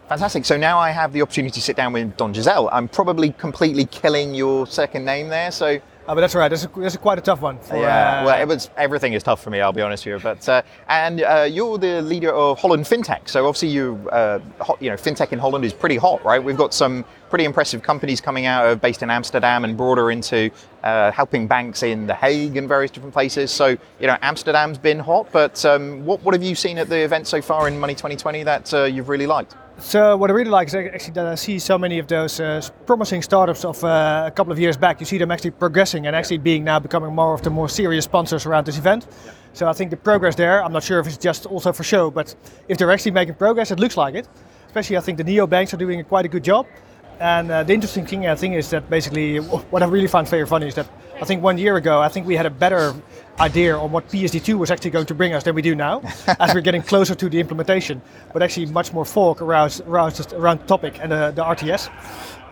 Fantastic. 0.09 0.45
So 0.45 0.57
now 0.57 0.79
I 0.79 0.91
have 0.91 1.13
the 1.13 1.21
opportunity 1.21 1.53
to 1.53 1.61
sit 1.61 1.77
down 1.77 1.93
with 1.93 2.17
Don 2.17 2.33
Ginsel. 2.33 2.69
I'm 2.73 2.89
probably 2.89 3.33
completely 3.33 3.85
killing 3.85 4.35
your 4.35 4.67
second 4.67 5.05
name 5.05 5.29
there. 5.29 5.51
So 5.51 5.81
Oh, 6.09 6.15
but 6.15 6.21
that's 6.21 6.37
all 6.37 6.41
right. 6.41 6.49
That's, 6.49 6.65
a, 6.65 6.71
that's 6.77 6.97
quite 6.97 7.19
a 7.19 7.23
tough 7.23 7.41
one. 7.41 7.59
For, 7.59 7.77
yeah, 7.77 8.21
uh, 8.21 8.27
well, 8.27 8.41
it 8.41 8.47
was 8.47 8.71
everything 8.77 9.15
is 9.15 9.25
tough 9.25 9.43
for 9.43 9.51
me. 9.51 9.61
I'll 9.61 9.73
be 9.73 9.83
honest 9.83 10.05
here. 10.05 10.21
But 10.21 10.49
uh, 10.49 10.63
and 10.89 11.23
uh, 11.23 11.49
you're 11.51 11.79
the 11.79 12.01
leader 12.01 12.33
of 12.33 12.61
Holland 12.61 12.85
FinTech. 12.85 13.29
So 13.29 13.45
obviously, 13.47 13.71
you 13.71 14.09
uh, 14.13 14.39
you 14.79 14.89
know, 14.89 14.97
FinTech 14.97 15.33
in 15.33 15.41
Holland 15.41 15.65
is 15.65 15.73
pretty 15.73 15.97
hot, 15.97 16.25
right? 16.25 16.43
We've 16.43 16.57
got 16.57 16.73
some 16.73 17.05
pretty 17.29 17.45
impressive 17.45 17.83
companies 17.83 18.21
coming 18.21 18.47
out 18.47 18.67
of 18.67 18.81
based 18.81 19.03
in 19.03 19.11
Amsterdam 19.11 19.65
and 19.65 19.77
broader 19.77 20.13
into 20.13 20.49
uh, 20.85 21.11
helping 21.11 21.49
banks 21.49 21.83
in 21.83 22.07
The 22.07 22.15
Hague 22.15 22.57
and 22.57 22.69
various 22.69 22.93
different 22.93 23.13
places. 23.13 23.51
So 23.51 23.77
you 23.99 24.07
know, 24.07 24.17
Amsterdam's 24.23 24.79
been 24.79 25.01
hot. 25.01 25.33
But 25.33 25.65
um, 25.65 26.05
what 26.07 26.23
what 26.23 26.35
have 26.35 26.43
you 26.43 26.55
seen 26.55 26.79
at 26.79 26.89
the 26.89 27.01
event 27.01 27.27
so 27.27 27.43
far 27.43 27.67
in 27.67 27.81
Money 27.81 27.95
2020 27.95 28.45
that 28.45 28.73
uh, 28.73 28.85
you've 28.85 29.09
really 29.09 29.27
liked? 29.27 29.57
So 29.79 30.17
what 30.17 30.31
I 30.31 30.33
really 30.33 30.51
like 30.51 30.69
is 30.69 30.75
actually 30.75 31.13
that 31.15 31.27
I 31.27 31.35
see 31.35 31.59
so 31.59 31.77
many 31.77 31.99
of 31.99 32.07
those 32.07 32.41
uh, 32.41 32.67
promising 32.87 33.21
startups 33.21 33.63
of 33.63 33.85
uh, 33.85 34.25
a 34.27 34.31
couple 34.31 34.51
of 34.51 34.59
years 34.59 34.75
back. 34.75 35.01
You 35.01 35.07
see 35.07 35.19
them 35.19 35.31
actually 35.31 35.51
progressing 35.51 36.07
and 36.07 36.17
actually 36.17 36.39
being 36.39 36.65
now 36.65 36.79
becoming 36.79 37.15
more 37.15 37.35
of 37.35 37.43
the 37.43 37.51
more 37.51 37.69
serious 37.69 38.07
sponsors 38.07 38.47
around 38.47 38.67
this 38.67 38.79
event. 38.79 39.07
So 39.53 39.69
I 39.69 39.75
think 39.75 39.91
the 39.91 39.97
progress 39.99 40.35
there. 40.35 40.65
I'm 40.65 40.73
not 40.73 40.83
sure 40.83 40.99
if 40.99 41.07
it's 41.07 41.19
just 41.19 41.45
also 41.45 41.75
for 41.75 41.85
show, 41.85 42.11
but 42.11 42.35
if 42.69 42.79
they're 42.79 42.91
actually 42.91 43.13
making 43.13 43.35
progress, 43.35 43.71
it 43.71 43.79
looks 43.79 43.99
like 43.99 44.15
it. 44.15 44.27
Especially, 44.67 44.97
I 44.97 45.01
think 45.01 45.19
the 45.19 45.25
neo 45.25 45.47
banks 45.47 45.75
are 45.75 45.79
doing 45.79 46.03
quite 46.05 46.25
a 46.25 46.29
good 46.29 46.45
job. 46.45 46.67
And 47.19 47.51
uh, 47.51 47.63
the 47.63 47.73
interesting 47.73 48.07
thing 48.07 48.27
I 48.27 48.35
think 48.35 48.55
is 48.55 48.71
that 48.71 48.91
basically 48.91 49.39
what 49.39 49.83
I 49.83 49.87
really 49.87 50.07
find 50.07 50.29
very 50.29 50.47
funny 50.47 50.69
is 50.69 50.75
that 50.75 50.89
I 51.21 51.25
think 51.25 51.43
one 51.43 51.57
year 51.57 51.77
ago 51.77 52.03
I 52.03 52.09
think 52.09 52.27
we 52.27 52.37
had 52.37 52.45
a 52.45 52.51
better 52.51 52.95
idea 53.41 53.77
on 53.77 53.91
what 53.91 54.09
PSD2 54.09 54.59
was 54.59 54.71
actually 54.71 54.91
going 54.91 55.07
to 55.07 55.15
bring 55.15 55.33
us 55.33 55.45
than 55.45 55.55
we 55.55 55.63
do 55.63 55.75
now, 55.75 56.01
as 56.41 56.55
we're 56.55 56.61
getting 56.61 56.83
closer 56.83 57.15
to 57.15 57.29
the 57.29 57.41
implementation. 57.41 58.03
But 58.33 58.43
actually 58.43 58.67
much 58.67 58.93
more 58.93 59.05
fog 59.05 59.41
around 59.41 59.81
around, 59.87 60.21
around 60.35 60.61
the 60.61 60.67
topic 60.67 60.99
and 61.01 61.11
the, 61.11 61.33
the 61.35 61.43
RTS. 61.43 61.89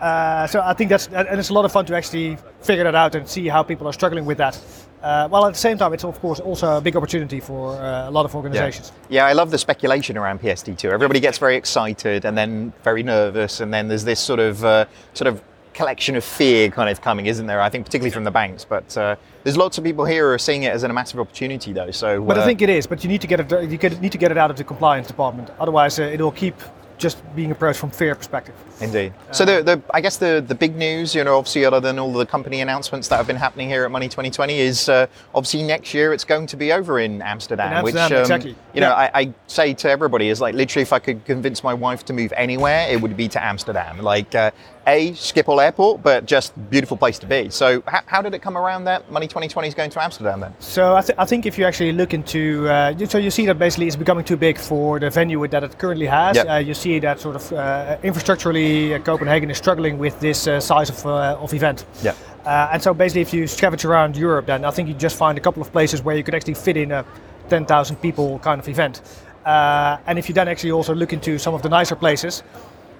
Uh, 0.01 0.47
so 0.47 0.61
I 0.61 0.73
think 0.73 0.89
that's 0.89 1.07
and 1.07 1.39
it's 1.39 1.49
a 1.49 1.53
lot 1.53 1.65
of 1.65 1.71
fun 1.71 1.85
to 1.85 1.95
actually 1.95 2.37
figure 2.61 2.83
that 2.83 2.95
out 2.95 3.15
and 3.15 3.27
see 3.27 3.47
how 3.47 3.61
people 3.63 3.87
are 3.87 3.93
struggling 3.93 4.25
with 4.25 4.37
that. 4.39 4.59
Uh, 5.05 5.27
while 5.27 5.45
at 5.45 5.53
the 5.53 5.59
same 5.59 5.77
time, 5.77 5.93
it's 5.93 6.03
of 6.03 6.19
course 6.19 6.39
also 6.39 6.77
a 6.77 6.81
big 6.81 6.95
opportunity 6.95 7.39
for 7.39 7.75
uh, 7.75 8.09
a 8.09 8.11
lot 8.11 8.25
of 8.25 8.35
organizations. 8.35 8.91
Yeah. 9.07 9.21
yeah, 9.21 9.27
I 9.27 9.33
love 9.33 9.51
the 9.51 9.57
speculation 9.59 10.17
around 10.17 10.41
PSD2. 10.41 10.85
Everybody 10.85 11.19
gets 11.19 11.37
very 11.37 11.55
excited 11.55 12.25
and 12.25 12.35
then 12.35 12.73
very 12.83 13.03
nervous, 13.03 13.59
and 13.59 13.71
then 13.71 13.87
there's 13.87 14.03
this 14.03 14.19
sort 14.19 14.39
of 14.39 14.65
uh, 14.65 14.85
sort 15.13 15.27
of 15.27 15.43
collection 15.75 16.15
of 16.15 16.23
fear 16.23 16.71
kind 16.71 16.89
of 16.89 17.01
coming, 17.01 17.27
isn't 17.27 17.45
there? 17.45 17.61
I 17.61 17.69
think 17.69 17.85
particularly 17.85 18.09
from 18.09 18.23
the 18.23 18.31
banks, 18.31 18.65
but 18.65 18.97
uh, 18.97 19.15
there's 19.43 19.57
lots 19.57 19.77
of 19.77 19.83
people 19.83 20.05
here 20.05 20.27
who 20.27 20.33
are 20.33 20.39
seeing 20.39 20.63
it 20.63 20.73
as 20.73 20.81
a 20.81 20.91
massive 20.91 21.19
opportunity, 21.19 21.71
though. 21.71 21.91
So, 21.91 22.23
but 22.23 22.39
I 22.39 22.41
uh, 22.41 22.45
think 22.45 22.63
it 22.63 22.69
is. 22.71 22.87
But 22.87 23.03
you 23.03 23.07
need 23.07 23.21
to 23.21 23.27
get 23.27 23.39
it. 23.39 23.51
You 23.69 23.77
need 23.99 24.11
to 24.11 24.17
get 24.17 24.31
it 24.31 24.39
out 24.39 24.49
of 24.49 24.57
the 24.57 24.63
compliance 24.63 25.07
department. 25.07 25.51
Otherwise, 25.59 25.99
uh, 25.99 26.03
it 26.03 26.19
will 26.19 26.31
keep 26.31 26.55
just 26.97 27.21
being 27.35 27.51
approached 27.51 27.79
from 27.79 27.91
fear 27.91 28.15
perspective. 28.15 28.55
Indeed. 28.81 29.13
So 29.31 29.45
the, 29.45 29.63
the 29.63 29.81
I 29.93 30.01
guess 30.01 30.17
the, 30.17 30.43
the 30.45 30.55
big 30.55 30.75
news, 30.75 31.15
you 31.15 31.23
know, 31.23 31.37
obviously 31.37 31.65
other 31.65 31.79
than 31.79 31.99
all 31.99 32.11
the 32.11 32.25
company 32.25 32.61
announcements 32.61 33.07
that 33.07 33.17
have 33.17 33.27
been 33.27 33.35
happening 33.35 33.69
here 33.69 33.85
at 33.85 33.91
Money 33.91 34.07
2020 34.07 34.59
is 34.59 34.89
uh, 34.89 35.07
obviously 35.33 35.63
next 35.63 35.93
year 35.93 36.13
it's 36.13 36.23
going 36.25 36.47
to 36.47 36.57
be 36.57 36.71
over 36.71 36.99
in 36.99 37.21
Amsterdam, 37.21 37.71
In 37.71 37.77
Amsterdam, 37.77 38.03
which 38.03 38.11
um, 38.11 38.21
exactly. 38.21 38.55
you 38.73 38.81
know 38.81 38.89
Yeah. 38.89 39.09
I, 39.13 39.21
I 39.21 39.33
say 39.47 39.73
to 39.75 39.89
everybody 39.89 40.29
is 40.29 40.41
like 40.41 40.55
literally 40.55 40.81
if 40.81 40.93
I 40.93 40.99
could 40.99 41.23
convince 41.25 41.63
my 41.63 41.73
wife 41.73 42.05
to 42.05 42.13
move 42.13 42.33
anywhere, 42.35 42.87
it 42.89 43.01
would 43.01 43.15
be 43.15 43.27
to 43.29 43.43
Amsterdam. 43.43 43.99
Like 43.99 44.35
uh, 44.35 44.51
a 44.87 45.11
Schiphol 45.11 45.63
Airport, 45.63 46.03
but 46.03 46.25
just 46.25 46.53
beautiful 46.69 46.97
place 46.97 47.17
to 47.19 47.25
be. 47.25 47.49
So 47.49 47.81
how, 47.87 48.01
how 48.05 48.21
did 48.21 48.33
it 48.33 48.41
come 48.41 48.57
around 48.57 48.83
that 48.85 49.11
Money 49.11 49.27
2020 49.27 49.67
is 49.67 49.73
going 49.73 49.89
to 49.89 50.03
Amsterdam 50.03 50.39
then? 50.39 50.53
So 50.59 50.95
I, 50.95 51.01
th- 51.01 51.17
I 51.17 51.25
think 51.25 51.45
if 51.45 51.57
you 51.57 51.65
actually 51.65 51.91
look 51.91 52.13
into, 52.13 52.67
uh, 52.69 53.05
so 53.07 53.17
you 53.17 53.31
see 53.31 53.45
that 53.47 53.57
basically 53.57 53.87
it's 53.87 53.95
becoming 53.95 54.23
too 54.23 54.37
big 54.37 54.57
for 54.57 54.99
the 54.99 55.09
venue 55.09 55.47
that 55.47 55.63
it 55.63 55.77
currently 55.77 56.05
has. 56.05 56.35
Yep. 56.35 56.49
Uh, 56.49 56.55
you 56.57 56.73
see 56.73 56.99
that 56.99 57.19
sort 57.19 57.35
of 57.35 57.53
uh, 57.53 57.97
infrastructurally, 58.03 58.64
uh, 58.65 58.99
Copenhagen 58.99 59.49
is 59.49 59.57
struggling 59.57 59.97
with 59.97 60.19
this 60.19 60.47
uh, 60.47 60.59
size 60.59 60.89
of, 60.89 61.05
uh, 61.05 61.37
of 61.39 61.53
event. 61.53 61.85
Yeah. 62.03 62.13
Uh, 62.45 62.69
and 62.73 62.81
so 62.81 62.93
basically, 62.93 63.21
if 63.21 63.33
you 63.33 63.45
scavenge 63.45 63.85
around 63.85 64.15
Europe, 64.15 64.45
then 64.45 64.65
I 64.65 64.71
think 64.71 64.87
you 64.87 64.93
just 64.93 65.17
find 65.17 65.37
a 65.37 65.41
couple 65.41 65.61
of 65.61 65.71
places 65.71 66.03
where 66.03 66.15
you 66.15 66.23
could 66.23 66.35
actually 66.35 66.53
fit 66.53 66.77
in 66.77 66.91
a 66.91 67.03
10,000 67.49 67.95
people 67.97 68.39
kind 68.39 68.59
of 68.59 68.67
event. 68.69 69.01
Uh, 69.45 69.97
and 70.07 70.17
if 70.19 70.27
you 70.27 70.35
then 70.35 70.47
actually 70.47 70.71
also 70.71 70.93
look 70.93 71.13
into 71.13 71.37
some 71.37 71.53
of 71.53 71.61
the 71.61 71.69
nicer 71.69 71.95
places, 71.95 72.43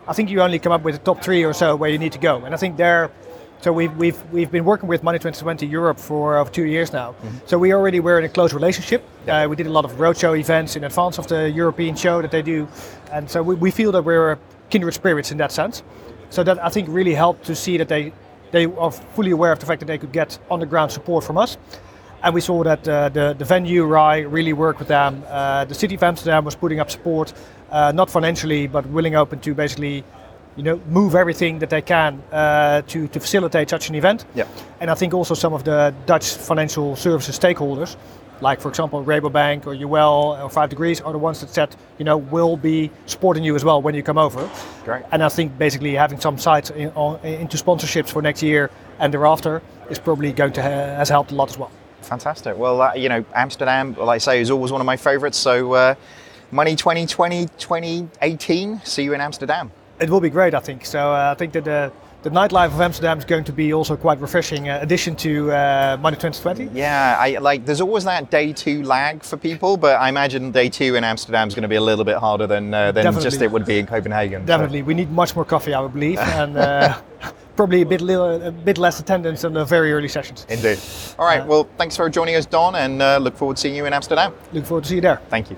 I 0.07 0.13
think 0.13 0.29
you 0.29 0.41
only 0.41 0.59
come 0.59 0.71
up 0.71 0.83
with 0.83 0.95
the 0.95 1.01
top 1.01 1.23
three 1.23 1.43
or 1.43 1.53
so 1.53 1.75
where 1.75 1.89
you 1.89 1.97
need 1.97 2.11
to 2.11 2.19
go. 2.19 2.43
And 2.45 2.53
I 2.53 2.57
think 2.57 2.77
there, 2.77 3.11
so 3.61 3.73
we've, 3.73 3.95
we've, 3.97 4.31
we've 4.31 4.51
been 4.51 4.65
working 4.65 4.87
with 4.87 5.01
Money 5.01 5.17
2020 5.17 5.65
Europe 5.65 5.99
for 5.99 6.37
over 6.37 6.51
two 6.51 6.65
years 6.65 6.93
now. 6.93 7.15
So 7.47 7.57
we 7.57 7.73
already 7.73 7.99
were 7.99 8.19
in 8.19 8.25
a 8.25 8.29
close 8.29 8.53
relationship. 8.53 9.03
Uh, 9.27 9.47
we 9.49 9.55
did 9.55 9.65
a 9.65 9.71
lot 9.71 9.85
of 9.85 9.93
roadshow 9.93 10.37
events 10.39 10.75
in 10.75 10.83
advance 10.83 11.17
of 11.17 11.27
the 11.27 11.49
European 11.49 11.95
show 11.95 12.21
that 12.21 12.29
they 12.29 12.43
do. 12.43 12.67
And 13.11 13.29
so 13.29 13.41
we, 13.41 13.55
we 13.55 13.71
feel 13.71 13.91
that 13.93 14.03
we're 14.03 14.37
kindred 14.69 14.93
spirits 14.93 15.31
in 15.31 15.37
that 15.37 15.51
sense. 15.51 15.83
So 16.29 16.43
that 16.43 16.63
I 16.63 16.69
think 16.69 16.87
really 16.89 17.13
helped 17.13 17.45
to 17.45 17.55
see 17.55 17.77
that 17.77 17.87
they, 17.87 18.11
they 18.51 18.65
are 18.65 18.91
fully 18.91 19.31
aware 19.31 19.51
of 19.51 19.59
the 19.59 19.65
fact 19.65 19.79
that 19.79 19.85
they 19.85 19.97
could 19.97 20.11
get 20.11 20.39
on 20.49 20.59
the 20.59 20.65
ground 20.65 20.91
support 20.91 21.23
from 21.23 21.37
us. 21.37 21.57
And 22.23 22.33
we 22.33 22.41
saw 22.41 22.63
that 22.63 22.87
uh, 22.87 23.09
the, 23.09 23.35
the 23.37 23.45
venue, 23.45 23.85
RAI, 23.85 24.21
really 24.21 24.53
worked 24.53 24.79
with 24.79 24.87
them. 24.87 25.23
Uh, 25.27 25.65
the 25.65 25.75
city 25.75 25.95
of 25.95 26.03
Amsterdam 26.03 26.43
was 26.43 26.55
putting 26.55 26.79
up 26.79 26.89
support, 26.89 27.33
uh, 27.69 27.91
not 27.91 28.09
financially, 28.09 28.67
but 28.67 28.85
willing 28.87 29.15
open 29.15 29.39
to 29.41 29.53
basically, 29.53 30.03
you 30.55 30.63
know, 30.63 30.81
move 30.89 31.13
everything 31.13 31.59
that 31.59 31.69
they 31.69 31.81
can 31.81 32.23
uh, 32.31 32.81
to, 32.83 33.07
to 33.09 33.19
facilitate 33.19 33.69
such 33.69 33.89
an 33.89 33.95
event. 33.95 34.25
Yeah. 34.33 34.47
And 34.79 34.89
I 34.89 34.95
think 34.95 35.13
also 35.13 35.35
some 35.35 35.53
of 35.53 35.65
the 35.65 35.93
Dutch 36.07 36.33
financial 36.33 36.95
services 36.95 37.37
stakeholders, 37.37 37.95
like 38.45 38.61
for 38.61 38.69
example 38.69 39.03
Rabobank 39.03 39.65
or 39.65 39.73
UL 39.73 40.37
or 40.39 40.49
Five 40.51 40.69
Degrees, 40.69 41.01
are 41.01 41.11
the 41.11 41.17
ones 41.17 41.41
that 41.41 41.49
said, 41.49 41.75
you 41.97 42.05
know, 42.05 42.17
will 42.17 42.55
be 42.55 42.91
supporting 43.07 43.43
you 43.43 43.55
as 43.55 43.65
well 43.65 43.81
when 43.81 43.95
you 43.95 44.03
come 44.03 44.19
over. 44.19 44.47
Great. 44.83 45.03
And 45.11 45.23
I 45.23 45.29
think 45.29 45.57
basically 45.57 45.95
having 45.95 46.19
some 46.19 46.37
sites 46.37 46.69
in, 46.69 46.89
on, 46.89 47.19
into 47.25 47.57
sponsorships 47.57 48.09
for 48.09 48.21
next 48.21 48.43
year 48.43 48.69
and 48.99 49.11
thereafter 49.11 49.63
is 49.89 49.97
probably 49.97 50.31
going 50.31 50.53
to 50.53 50.61
ha- 50.61 50.95
has 51.01 51.09
helped 51.09 51.31
a 51.31 51.35
lot 51.35 51.49
as 51.49 51.57
well. 51.57 51.71
Fantastic. 52.01 52.55
Well, 52.55 52.83
uh, 52.83 52.93
you 52.93 53.09
know, 53.09 53.25
Amsterdam, 53.33 53.95
like 53.95 54.15
I 54.15 54.19
say, 54.19 54.41
is 54.41 54.51
always 54.51 54.71
one 54.71 54.79
of 54.79 54.85
my 54.85 54.97
favourites. 54.97 55.39
So, 55.39 55.73
uh, 55.73 55.95
Money 56.51 56.75
2020, 56.75 57.47
2018, 57.57 58.81
see 58.83 59.03
you 59.03 59.13
in 59.15 59.21
Amsterdam. 59.21 59.71
It 59.99 60.09
will 60.11 60.21
be 60.21 60.29
great, 60.29 60.53
I 60.53 60.59
think. 60.59 60.85
So 60.85 60.99
uh, 60.99 61.31
I 61.31 61.35
think 61.39 61.51
that 61.53 61.63
the, 61.63 61.91
the 62.25 62.31
nightlife 62.31 62.73
of 62.73 62.81
Amsterdam 62.81 63.19
is 63.19 63.23
going 63.23 63.43
to 63.43 63.53
be 63.53 63.71
also 63.71 63.95
quite 63.95 64.19
refreshing 64.19 64.67
uh, 64.67 64.79
addition 64.81 65.15
to 65.17 65.51
uh, 65.51 65.95
Money 66.01 66.15
2020. 66.17 66.75
Yeah, 66.75 67.17
I 67.19 67.37
like. 67.37 67.67
There's 67.67 67.81
always 67.81 68.03
that 68.05 68.31
day 68.31 68.51
two 68.51 68.81
lag 68.81 69.21
for 69.21 69.37
people, 69.37 69.77
but 69.77 69.99
I 70.01 70.09
imagine 70.09 70.51
day 70.51 70.67
two 70.67 70.95
in 70.95 71.03
Amsterdam 71.03 71.47
is 71.47 71.53
going 71.53 71.61
to 71.61 71.67
be 71.69 71.75
a 71.75 71.81
little 71.81 72.03
bit 72.03 72.17
harder 72.17 72.47
than 72.47 72.73
uh, 72.73 72.91
than 72.91 73.03
Definitely. 73.03 73.29
just 73.29 73.41
it 73.43 73.51
would 73.51 73.63
be 73.67 73.77
in 73.77 73.85
Copenhagen. 73.85 74.41
so- 74.41 74.47
Definitely, 74.47 74.81
we 74.81 74.95
need 74.95 75.11
much 75.11 75.35
more 75.35 75.45
coffee, 75.45 75.75
I 75.75 75.79
would 75.79 75.93
believe, 75.93 76.17
and 76.41 76.57
uh, 76.57 76.99
probably 77.55 77.83
a 77.83 77.85
bit 77.85 78.01
little, 78.01 78.41
a 78.41 78.51
bit 78.51 78.79
less 78.79 78.99
attendance 78.99 79.43
in 79.43 79.53
the 79.53 79.63
very 79.63 79.93
early 79.93 80.07
sessions. 80.07 80.47
Indeed. 80.49 80.79
All 81.19 81.27
right. 81.27 81.45
well, 81.45 81.69
thanks 81.77 81.95
for 81.95 82.09
joining 82.09 82.35
us, 82.37 82.47
Don, 82.47 82.73
and 82.73 83.03
uh, 83.03 83.19
look 83.19 83.37
forward 83.37 83.57
to 83.57 83.61
seeing 83.61 83.75
you 83.75 83.85
in 83.85 83.93
Amsterdam. 83.93 84.33
Look 84.51 84.65
forward 84.65 84.85
to 84.85 84.89
see 84.89 84.95
you 84.95 85.01
there. 85.01 85.21
Thank 85.29 85.51
you. 85.51 85.57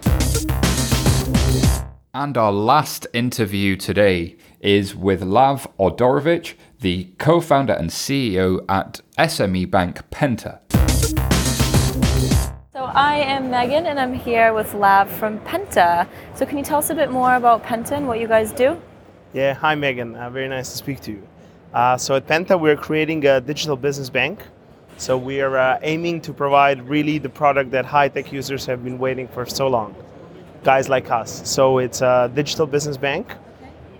And 2.14 2.36
our 2.36 2.52
last 2.52 3.08
interview 3.14 3.78
today 3.78 4.38
is 4.60 4.96
with 4.96 5.22
Lav 5.22 5.68
Odorovic, 5.80 6.56
the 6.80 7.12
co 7.18 7.42
founder 7.42 7.74
and 7.74 7.90
CEO 7.90 8.64
at 8.70 9.02
SME 9.18 9.70
Bank 9.70 10.10
Penta. 10.10 10.60
So 12.74 12.84
I 12.84 13.18
am 13.18 13.50
Meaghan 13.50 13.86
and 13.86 14.00
I'm 14.00 14.14
here 14.14 14.54
with 14.54 14.74
Lav 14.74 15.10
from 15.12 15.40
Penta. 15.40 16.08
So 16.36 16.46
can 16.46 16.58
you 16.58 16.64
tell 16.64 16.80
us 16.80 16.90
a 16.90 16.96
bit 16.96 17.12
more 17.12 17.36
about 17.36 17.64
Penta 17.64 17.94
and 17.94 18.08
what 18.08 18.20
you 18.20 18.28
guys 18.28 18.52
do? 18.52 18.80
Yeah, 19.34 19.54
hi 19.54 19.76
Meaghan. 19.76 20.16
Uh, 20.16 20.30
very 20.30 20.48
nice 20.48 20.72
to 20.72 20.78
speak 20.78 21.02
to 21.02 21.12
you. 21.12 21.28
Uh, 21.74 21.98
so 21.98 22.16
at 22.16 22.28
Penta, 22.28 22.60
we're 22.60 22.78
creating 22.78 23.26
a 23.26 23.42
digital 23.42 23.76
business 23.76 24.10
bank. 24.10 24.42
So 24.98 25.16
we 25.18 25.42
are 25.42 25.58
uh, 25.58 25.80
aiming 25.84 26.22
to 26.22 26.34
provide 26.34 26.82
really 26.88 27.20
the 27.20 27.30
product 27.30 27.70
that 27.72 27.86
high 27.86 28.10
tech 28.10 28.32
users 28.32 28.66
have 28.66 28.84
been 28.84 28.98
waiting 28.98 29.28
for 29.28 29.46
so 29.46 29.68
long, 29.68 29.96
guys 30.64 30.90
like 30.90 31.12
us. 31.12 31.48
So 31.48 31.78
it's 31.78 32.02
a 32.02 32.32
digital 32.34 32.66
business 32.66 32.98
bank. 32.98 33.36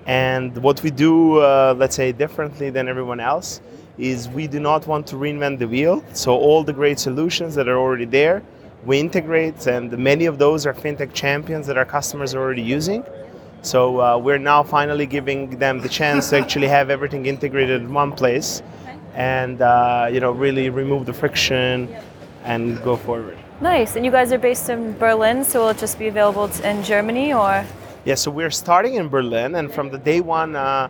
And 0.08 0.58
what 0.64 0.82
we 0.84 0.90
do, 0.90 1.40
uh, 1.40 1.76
let's 1.78 1.96
say, 1.96 2.14
differently 2.14 2.70
than 2.70 2.88
everyone 2.88 3.20
else, 3.20 3.62
is 3.98 4.30
we 4.30 4.48
do 4.48 4.60
not 4.60 4.88
want 4.88 5.06
to 5.08 5.18
reinvent 5.18 5.60
the 5.60 5.68
wheel. 5.68 6.04
So 6.14 6.34
all 6.36 6.64
the 6.64 6.72
great 6.72 6.98
solutions 6.98 7.56
that 7.56 7.68
are 7.68 7.78
already 7.78 8.06
there, 8.06 8.42
we 8.86 9.00
integrate, 9.00 9.68
and 9.68 9.96
many 9.98 10.26
of 10.26 10.38
those 10.38 10.66
are 10.66 10.74
fintech 10.74 11.14
champions 11.14 11.68
that 11.68 11.78
our 11.78 11.86
customers 11.86 12.34
are 12.34 12.40
already 12.40 12.62
using. 12.62 13.04
So 13.64 14.00
uh, 14.00 14.18
we're 14.18 14.38
now 14.38 14.64
finally 14.64 15.08
giving 15.08 15.50
them 15.60 15.80
the 15.80 15.90
chance 15.90 16.30
to 16.30 16.40
actually 16.40 16.68
have 16.68 16.90
everything 16.90 17.26
integrated 17.26 17.82
in 17.82 17.94
one 17.94 18.14
place, 18.14 18.62
and 19.14 19.62
uh, 19.62 20.08
you 20.10 20.22
know 20.22 20.32
really 20.32 20.70
remove 20.70 21.06
the 21.06 21.14
friction 21.14 21.94
and 22.46 22.82
go 22.82 22.96
forward. 22.96 23.38
Nice. 23.60 23.98
And 23.98 24.06
you 24.06 24.12
guys 24.12 24.32
are 24.32 24.38
based 24.38 24.70
in 24.70 24.98
Berlin, 24.98 25.44
so 25.44 25.62
will 25.62 25.70
it 25.70 25.80
just 25.80 26.00
be 26.00 26.08
available 26.08 26.46
in 26.64 26.82
Germany 26.84 27.34
or? 27.34 27.66
Yeah, 28.08 28.16
so 28.16 28.32
we're 28.32 28.52
starting 28.52 28.94
in 28.94 29.10
Berlin, 29.10 29.56
and 29.56 29.70
from 29.70 29.90
the 29.90 29.98
day 29.98 30.22
one, 30.22 30.56
uh, 30.56 30.88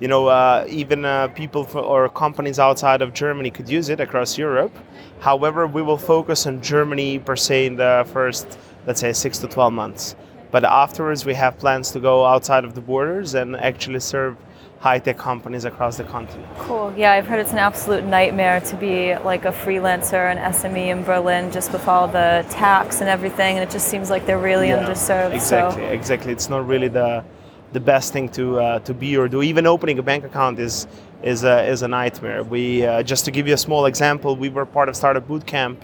you 0.00 0.08
know, 0.08 0.26
uh, 0.26 0.66
even 0.68 1.04
uh, 1.04 1.28
people 1.28 1.62
for, 1.62 1.78
or 1.78 2.08
companies 2.08 2.58
outside 2.58 3.02
of 3.02 3.14
Germany 3.14 3.52
could 3.52 3.68
use 3.68 3.88
it 3.88 4.00
across 4.00 4.36
Europe. 4.36 4.76
However, 5.20 5.68
we 5.68 5.80
will 5.80 5.96
focus 5.96 6.44
on 6.44 6.60
Germany 6.60 7.20
per 7.20 7.36
se 7.36 7.66
in 7.66 7.76
the 7.76 8.04
first, 8.12 8.58
let's 8.84 8.98
say, 8.98 9.12
six 9.12 9.38
to 9.38 9.46
12 9.46 9.72
months. 9.72 10.16
But 10.50 10.64
afterwards, 10.64 11.24
we 11.24 11.34
have 11.34 11.56
plans 11.56 11.92
to 11.92 12.00
go 12.00 12.26
outside 12.26 12.64
of 12.64 12.74
the 12.74 12.80
borders 12.80 13.34
and 13.34 13.54
actually 13.54 14.00
serve 14.00 14.36
high 14.80 14.98
tech 14.98 15.16
companies 15.18 15.64
across 15.64 15.96
the 15.96 16.04
continent. 16.04 16.46
Cool. 16.58 16.92
Yeah, 16.96 17.12
I've 17.12 17.26
heard 17.26 17.40
it's 17.40 17.52
an 17.52 17.58
absolute 17.58 18.04
nightmare 18.04 18.60
to 18.60 18.76
be 18.76 19.16
like 19.16 19.44
a 19.44 19.52
freelancer, 19.52 20.30
an 20.30 20.38
SME 20.52 20.88
in 20.88 21.02
Berlin, 21.02 21.50
just 21.50 21.72
with 21.72 21.88
all 21.88 22.06
the 22.06 22.44
tax 22.50 23.00
and 23.00 23.08
everything, 23.08 23.56
and 23.56 23.62
it 23.68 23.70
just 23.72 23.88
seems 23.88 24.10
like 24.10 24.26
they're 24.26 24.38
really 24.38 24.68
Yeah, 24.68 24.84
underserved. 24.84 25.32
Exactly, 25.34 25.82
So. 25.82 25.88
exactly. 25.88 26.32
It's 26.32 26.48
not 26.48 26.66
really 26.66 26.88
the 26.88 27.24
the 27.72 27.80
best 27.80 28.12
thing 28.12 28.28
to 28.28 28.60
uh, 28.60 28.78
to 28.80 28.94
be 28.94 29.16
or 29.16 29.28
do. 29.28 29.42
Even 29.42 29.66
opening 29.66 29.98
a 29.98 30.02
bank 30.02 30.24
account 30.24 30.58
is 30.58 30.86
is 31.22 31.42
a, 31.44 31.64
is 31.66 31.82
a 31.82 31.88
nightmare. 31.88 32.42
We 32.44 32.86
uh, 32.86 33.02
just 33.02 33.24
to 33.24 33.30
give 33.30 33.48
you 33.48 33.54
a 33.54 33.58
small 33.68 33.86
example, 33.86 34.36
we 34.36 34.48
were 34.50 34.66
part 34.66 34.88
of 34.88 34.94
Startup 34.96 35.26
Bootcamp 35.26 35.76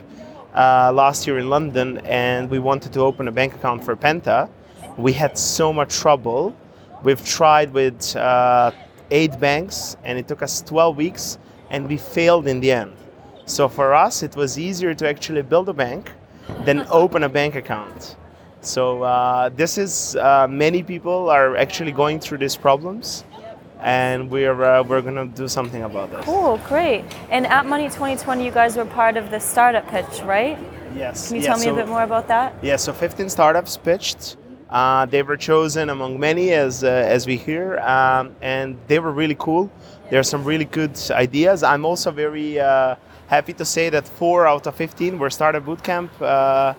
uh, 0.55 0.93
last 0.93 1.27
year 1.27 1.39
in 1.39 1.49
London, 1.51 1.99
and 2.05 2.49
we 2.51 2.59
wanted 2.59 2.93
to 2.93 3.01
open 3.01 3.27
a 3.29 3.33
bank 3.33 3.55
account 3.55 3.83
for 3.85 3.97
Penta. 3.97 4.49
We 4.97 5.13
had 5.15 5.37
so 5.39 5.73
much 5.73 5.97
trouble. 5.97 6.55
We've 7.03 7.25
tried 7.25 7.73
with 7.73 8.15
uh, 8.17 8.71
eight 9.11 9.39
banks, 9.41 9.97
and 10.05 10.19
it 10.19 10.29
took 10.29 10.43
us 10.43 10.63
12 10.63 10.97
weeks, 10.97 11.39
and 11.71 11.89
we 11.89 11.97
failed 11.97 12.47
in 12.47 12.61
the 12.61 12.73
end. 12.73 12.93
So 13.47 13.69
for 13.69 13.93
us, 13.93 14.23
it 14.23 14.37
was 14.37 14.59
easier 14.59 14.95
to 14.95 15.09
actually 15.09 15.43
build 15.43 15.69
a 15.69 15.73
bank 15.73 16.13
than 16.65 16.87
open 16.91 17.25
a 17.25 17.29
bank 17.29 17.57
account. 17.57 18.17
So 18.61 19.03
uh, 19.03 19.49
this 19.49 19.79
is 19.79 20.15
uh, 20.17 20.47
many 20.49 20.83
people 20.85 21.29
are 21.29 21.57
actually 21.57 21.91
going 21.91 22.21
through 22.21 22.39
these 22.39 22.57
problems, 22.57 23.25
and 23.81 24.31
we're 24.31 24.63
uh, 24.63 24.85
we're 24.85 25.03
gonna 25.03 25.27
do 25.27 25.49
something 25.49 25.83
about 25.83 26.13
this. 26.13 26.25
Cool, 26.25 26.61
great. 26.69 27.05
And 27.31 27.45
at 27.49 27.67
Money 27.67 27.87
2020, 27.89 28.45
you 28.45 28.53
guys 28.53 28.77
were 28.77 28.85
part 28.85 29.17
of 29.17 29.33
the 29.33 29.41
startup 29.41 29.89
pitch, 29.89 30.23
right? 30.23 30.57
Yes. 30.95 31.29
Can 31.29 31.37
you 31.39 31.43
yeah, 31.43 31.49
tell 31.49 31.59
me 31.59 31.65
so- 31.65 31.73
a 31.73 31.77
bit 31.77 31.89
more 31.89 32.05
about 32.05 32.29
that? 32.29 32.55
Yeah, 32.63 32.77
so 32.77 32.93
15 32.93 33.29
startups 33.29 33.77
pitched. 33.77 34.37
Uh, 34.73 35.05
they 35.05 35.23
were 35.23 35.37
chosen 35.37 35.91
among 35.91 36.19
many, 36.19 36.53
as 36.53 36.83
uh, 36.83 36.89
as 36.89 37.27
we 37.27 37.37
hear, 37.37 37.79
um, 37.81 38.35
and 38.41 38.79
they 38.89 38.99
were 38.99 39.13
really 39.13 39.37
cool. 39.39 39.71
There 40.09 40.19
are 40.19 40.23
some 40.25 40.45
really 40.45 40.65
good 40.65 40.99
ideas. 41.11 41.63
I'm 41.63 41.85
also 41.85 42.11
very 42.11 42.59
uh, 42.59 42.97
happy 43.27 43.53
to 43.53 43.67
say 43.67 43.91
that 43.91 44.09
four 44.09 44.47
out 44.47 44.67
of 44.67 44.75
15 44.75 45.19
were 45.19 45.29
startup 45.29 45.67
bootcamp 45.67 46.09
uh, 46.23 46.73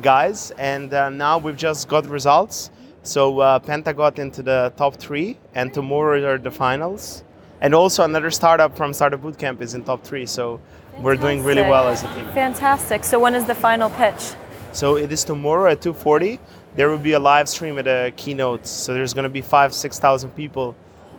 guys, 0.00 0.52
and 0.52 0.94
uh, 0.94 1.10
now 1.10 1.36
we've 1.36 1.56
just 1.56 1.86
got 1.86 2.06
results. 2.06 2.70
So 3.02 3.40
uh, 3.40 3.58
Penta 3.58 3.94
got 3.94 4.18
into 4.18 4.42
the 4.42 4.72
top 4.78 4.96
three, 4.96 5.36
and 5.54 5.72
tomorrow 5.74 6.24
are 6.24 6.38
the 6.38 6.50
finals. 6.50 7.24
And 7.60 7.74
also 7.74 8.04
another 8.04 8.30
startup 8.30 8.74
from 8.74 8.94
Startup 8.94 9.20
Bootcamp 9.20 9.60
is 9.60 9.74
in 9.74 9.84
top 9.84 10.02
three. 10.02 10.24
So 10.24 10.60
we're 10.98 11.16
doing 11.16 11.44
really 11.44 11.62
well 11.62 11.88
as 11.88 12.02
a 12.02 12.14
team. 12.14 12.26
Fantastic. 12.32 13.04
So 13.04 13.18
when 13.18 13.34
is 13.34 13.44
the 13.44 13.54
final 13.54 13.90
pitch? 13.90 14.32
So 14.72 14.96
it 14.96 15.12
is 15.12 15.22
tomorrow 15.24 15.70
at 15.70 15.80
2:40. 15.80 16.38
There 16.76 16.88
will 16.90 16.98
be 16.98 17.12
a 17.12 17.20
live 17.20 17.48
stream 17.48 17.78
at 17.78 17.86
a 17.86 18.12
keynote. 18.16 18.66
So 18.66 18.94
there's 18.94 19.14
going 19.14 19.24
to 19.24 19.28
be 19.28 19.40
five, 19.40 19.72
six 19.72 19.98
thousand 19.98 20.30
people, 20.30 20.74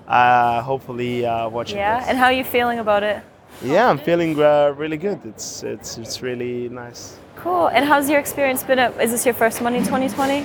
uh, 0.07 0.61
hopefully 0.61 1.25
uh, 1.25 1.49
watching. 1.49 1.77
Yeah. 1.77 2.03
And 2.07 2.17
how 2.17 2.25
are 2.25 2.33
you 2.33 2.43
feeling 2.43 2.79
about 2.79 3.03
it? 3.03 3.23
Yeah, 3.63 3.89
I'm 3.89 3.97
feeling 3.97 4.39
uh, 4.41 4.73
really 4.75 4.97
good. 4.97 5.19
It's 5.25 5.63
it's 5.63 5.97
it's 5.97 6.21
really 6.21 6.67
nice. 6.67 7.17
Cool. 7.37 7.67
And 7.67 7.85
how's 7.85 8.09
your 8.09 8.19
experience 8.19 8.63
been? 8.63 8.79
At, 8.79 8.99
is 8.99 9.11
this 9.11 9.25
your 9.25 9.33
first 9.33 9.61
one 9.61 9.75
in 9.75 9.83
2020? 9.83 10.39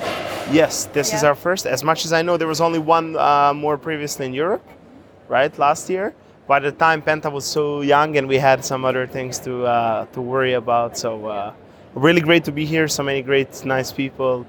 Yes, 0.55 0.85
this 0.87 1.13
is 1.13 1.25
our 1.25 1.35
first. 1.35 1.67
As 1.67 1.83
much 1.83 2.05
as 2.05 2.13
I 2.13 2.23
know, 2.23 2.37
there 2.37 2.49
was 2.49 2.61
only 2.61 2.79
one 2.79 3.17
uh, 3.17 3.53
more 3.55 3.79
previously 3.79 4.27
in 4.27 4.35
Europe, 4.35 4.65
right? 5.29 5.57
Last 5.59 5.91
year. 5.91 6.15
By 6.47 6.59
the 6.59 6.73
time 6.73 7.01
Penta 7.01 7.31
was 7.31 7.45
so 7.45 7.81
young, 7.81 8.17
and 8.17 8.27
we 8.29 8.37
had 8.37 8.65
some 8.65 8.85
other 8.85 9.07
things 9.07 9.39
to 9.41 9.67
uh, 9.67 10.07
to 10.13 10.21
worry 10.21 10.55
about. 10.55 10.97
So 10.97 11.27
uh, 11.27 11.53
really 11.95 12.21
great 12.21 12.45
to 12.45 12.53
be 12.53 12.65
here. 12.65 12.87
So 12.89 13.03
many 13.03 13.23
great, 13.23 13.65
nice 13.65 13.93
people, 13.93 14.47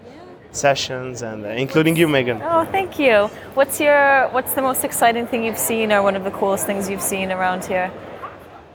sessions, 0.51 1.21
and 1.21 1.45
uh, 1.45 1.49
including 1.49 1.95
you, 1.95 2.07
Meaghan. 2.07 2.41
Oh, 2.43 2.65
thank 2.71 2.99
you. 2.99 3.27
What's 3.53 3.79
your 3.79 4.29
What's 4.29 4.53
the 4.53 4.61
most 4.61 4.83
exciting 4.83 5.27
thing 5.27 5.43
you've 5.43 5.57
seen, 5.57 5.91
or 5.91 6.01
one 6.01 6.15
of 6.15 6.23
the 6.23 6.31
coolest 6.31 6.65
things 6.65 6.89
you've 6.89 7.01
seen 7.01 7.31
around 7.31 7.65
here? 7.65 7.91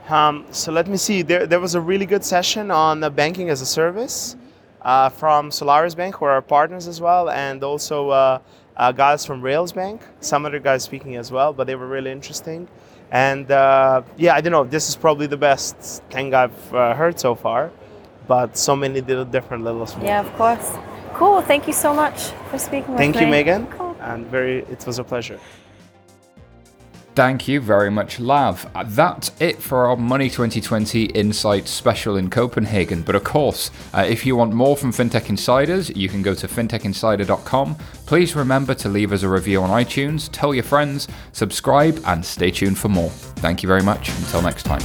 Um, 0.09 0.45
so 0.51 0.71
let 0.71 0.87
me 0.87 0.97
see. 0.97 1.21
There, 1.21 1.45
there 1.45 1.59
was 1.59 1.75
a 1.75 1.81
really 1.81 2.05
good 2.05 2.23
session 2.23 2.71
on 2.71 3.03
uh, 3.03 3.09
banking 3.09 3.49
as 3.49 3.61
a 3.61 3.65
service 3.65 4.37
uh, 4.81 5.09
from 5.09 5.51
Solaris 5.51 5.95
Bank, 5.95 6.15
who 6.15 6.25
are 6.25 6.31
our 6.31 6.41
partners 6.41 6.87
as 6.87 7.01
well, 7.01 7.29
and 7.29 7.63
also 7.63 8.09
uh, 8.09 8.39
uh, 8.77 8.91
guys 8.93 9.25
from 9.25 9.41
Rails 9.41 9.73
Bank. 9.73 10.01
Some 10.21 10.45
other 10.45 10.59
guys 10.59 10.83
speaking 10.83 11.17
as 11.17 11.31
well, 11.31 11.51
but 11.51 11.67
they 11.67 11.75
were 11.75 11.87
really 11.87 12.11
interesting. 12.11 12.69
And 13.11 13.51
uh, 13.51 14.03
yeah, 14.17 14.35
I 14.35 14.41
don't 14.41 14.51
know. 14.51 14.63
This 14.63 14.89
is 14.89 14.95
probably 14.95 15.27
the 15.27 15.37
best 15.37 15.75
thing 16.09 16.33
I've 16.33 16.73
uh, 16.73 16.93
heard 16.93 17.19
so 17.19 17.35
far, 17.35 17.71
but 18.27 18.57
so 18.57 18.75
many 18.75 19.01
little 19.01 19.25
different 19.25 19.63
levels. 19.63 19.95
Yeah, 20.01 20.21
of 20.21 20.33
course. 20.35 20.73
Cool. 21.17 21.41
Thank 21.41 21.65
you 21.65 21.73
so 21.73 21.93
much 21.93 22.29
for 22.51 22.59
speaking 22.59 22.91
with 22.91 22.99
me. 22.99 23.11
Thank 23.11 23.15
me. 23.15 23.21
you, 23.21 23.27
Meaghan, 23.27 23.97
and 24.01 24.27
very. 24.27 24.59
It 24.59 24.85
was 24.85 24.99
a 24.99 25.03
pleasure. 25.03 25.39
Thank 27.15 27.47
you 27.47 27.59
very 27.59 27.89
much, 27.89 28.19
Lav. 28.19 28.69
Uh, 28.75 28.83
That's 28.85 29.31
it 29.39 29.59
for 29.59 29.87
our 29.87 29.97
Money 29.97 30.29
2020 30.29 31.05
Insight 31.05 31.67
special 31.67 32.15
in 32.15 32.29
Copenhagen. 32.29 33.01
But 33.01 33.15
of 33.15 33.23
course, 33.23 33.71
uh, 33.95 34.05
if 34.07 34.23
you 34.23 34.35
want 34.35 34.53
more 34.53 34.77
from 34.77 34.91
FinTech 34.93 35.27
Insiders, 35.27 35.89
you 35.95 36.09
can 36.09 36.21
go 36.21 36.35
to 36.35 36.47
fintechinsider.com. 36.47 37.75
Please 38.05 38.35
remember 38.35 38.75
to 38.75 38.87
leave 38.87 39.11
us 39.11 39.23
a 39.23 39.29
review 39.29 39.63
on 39.63 39.71
iTunes, 39.71 40.29
tell 40.31 40.53
your 40.53 40.63
friends, 40.63 41.07
subscribe, 41.31 41.99
and 42.05 42.23
stay 42.23 42.51
tuned 42.51 42.77
for 42.77 42.89
more. 42.89 43.09
Thank 43.09 43.63
you 43.63 43.67
very 43.67 43.81
much. 43.81 44.09
Until 44.09 44.43
next 44.43 44.61
time. 44.61 44.83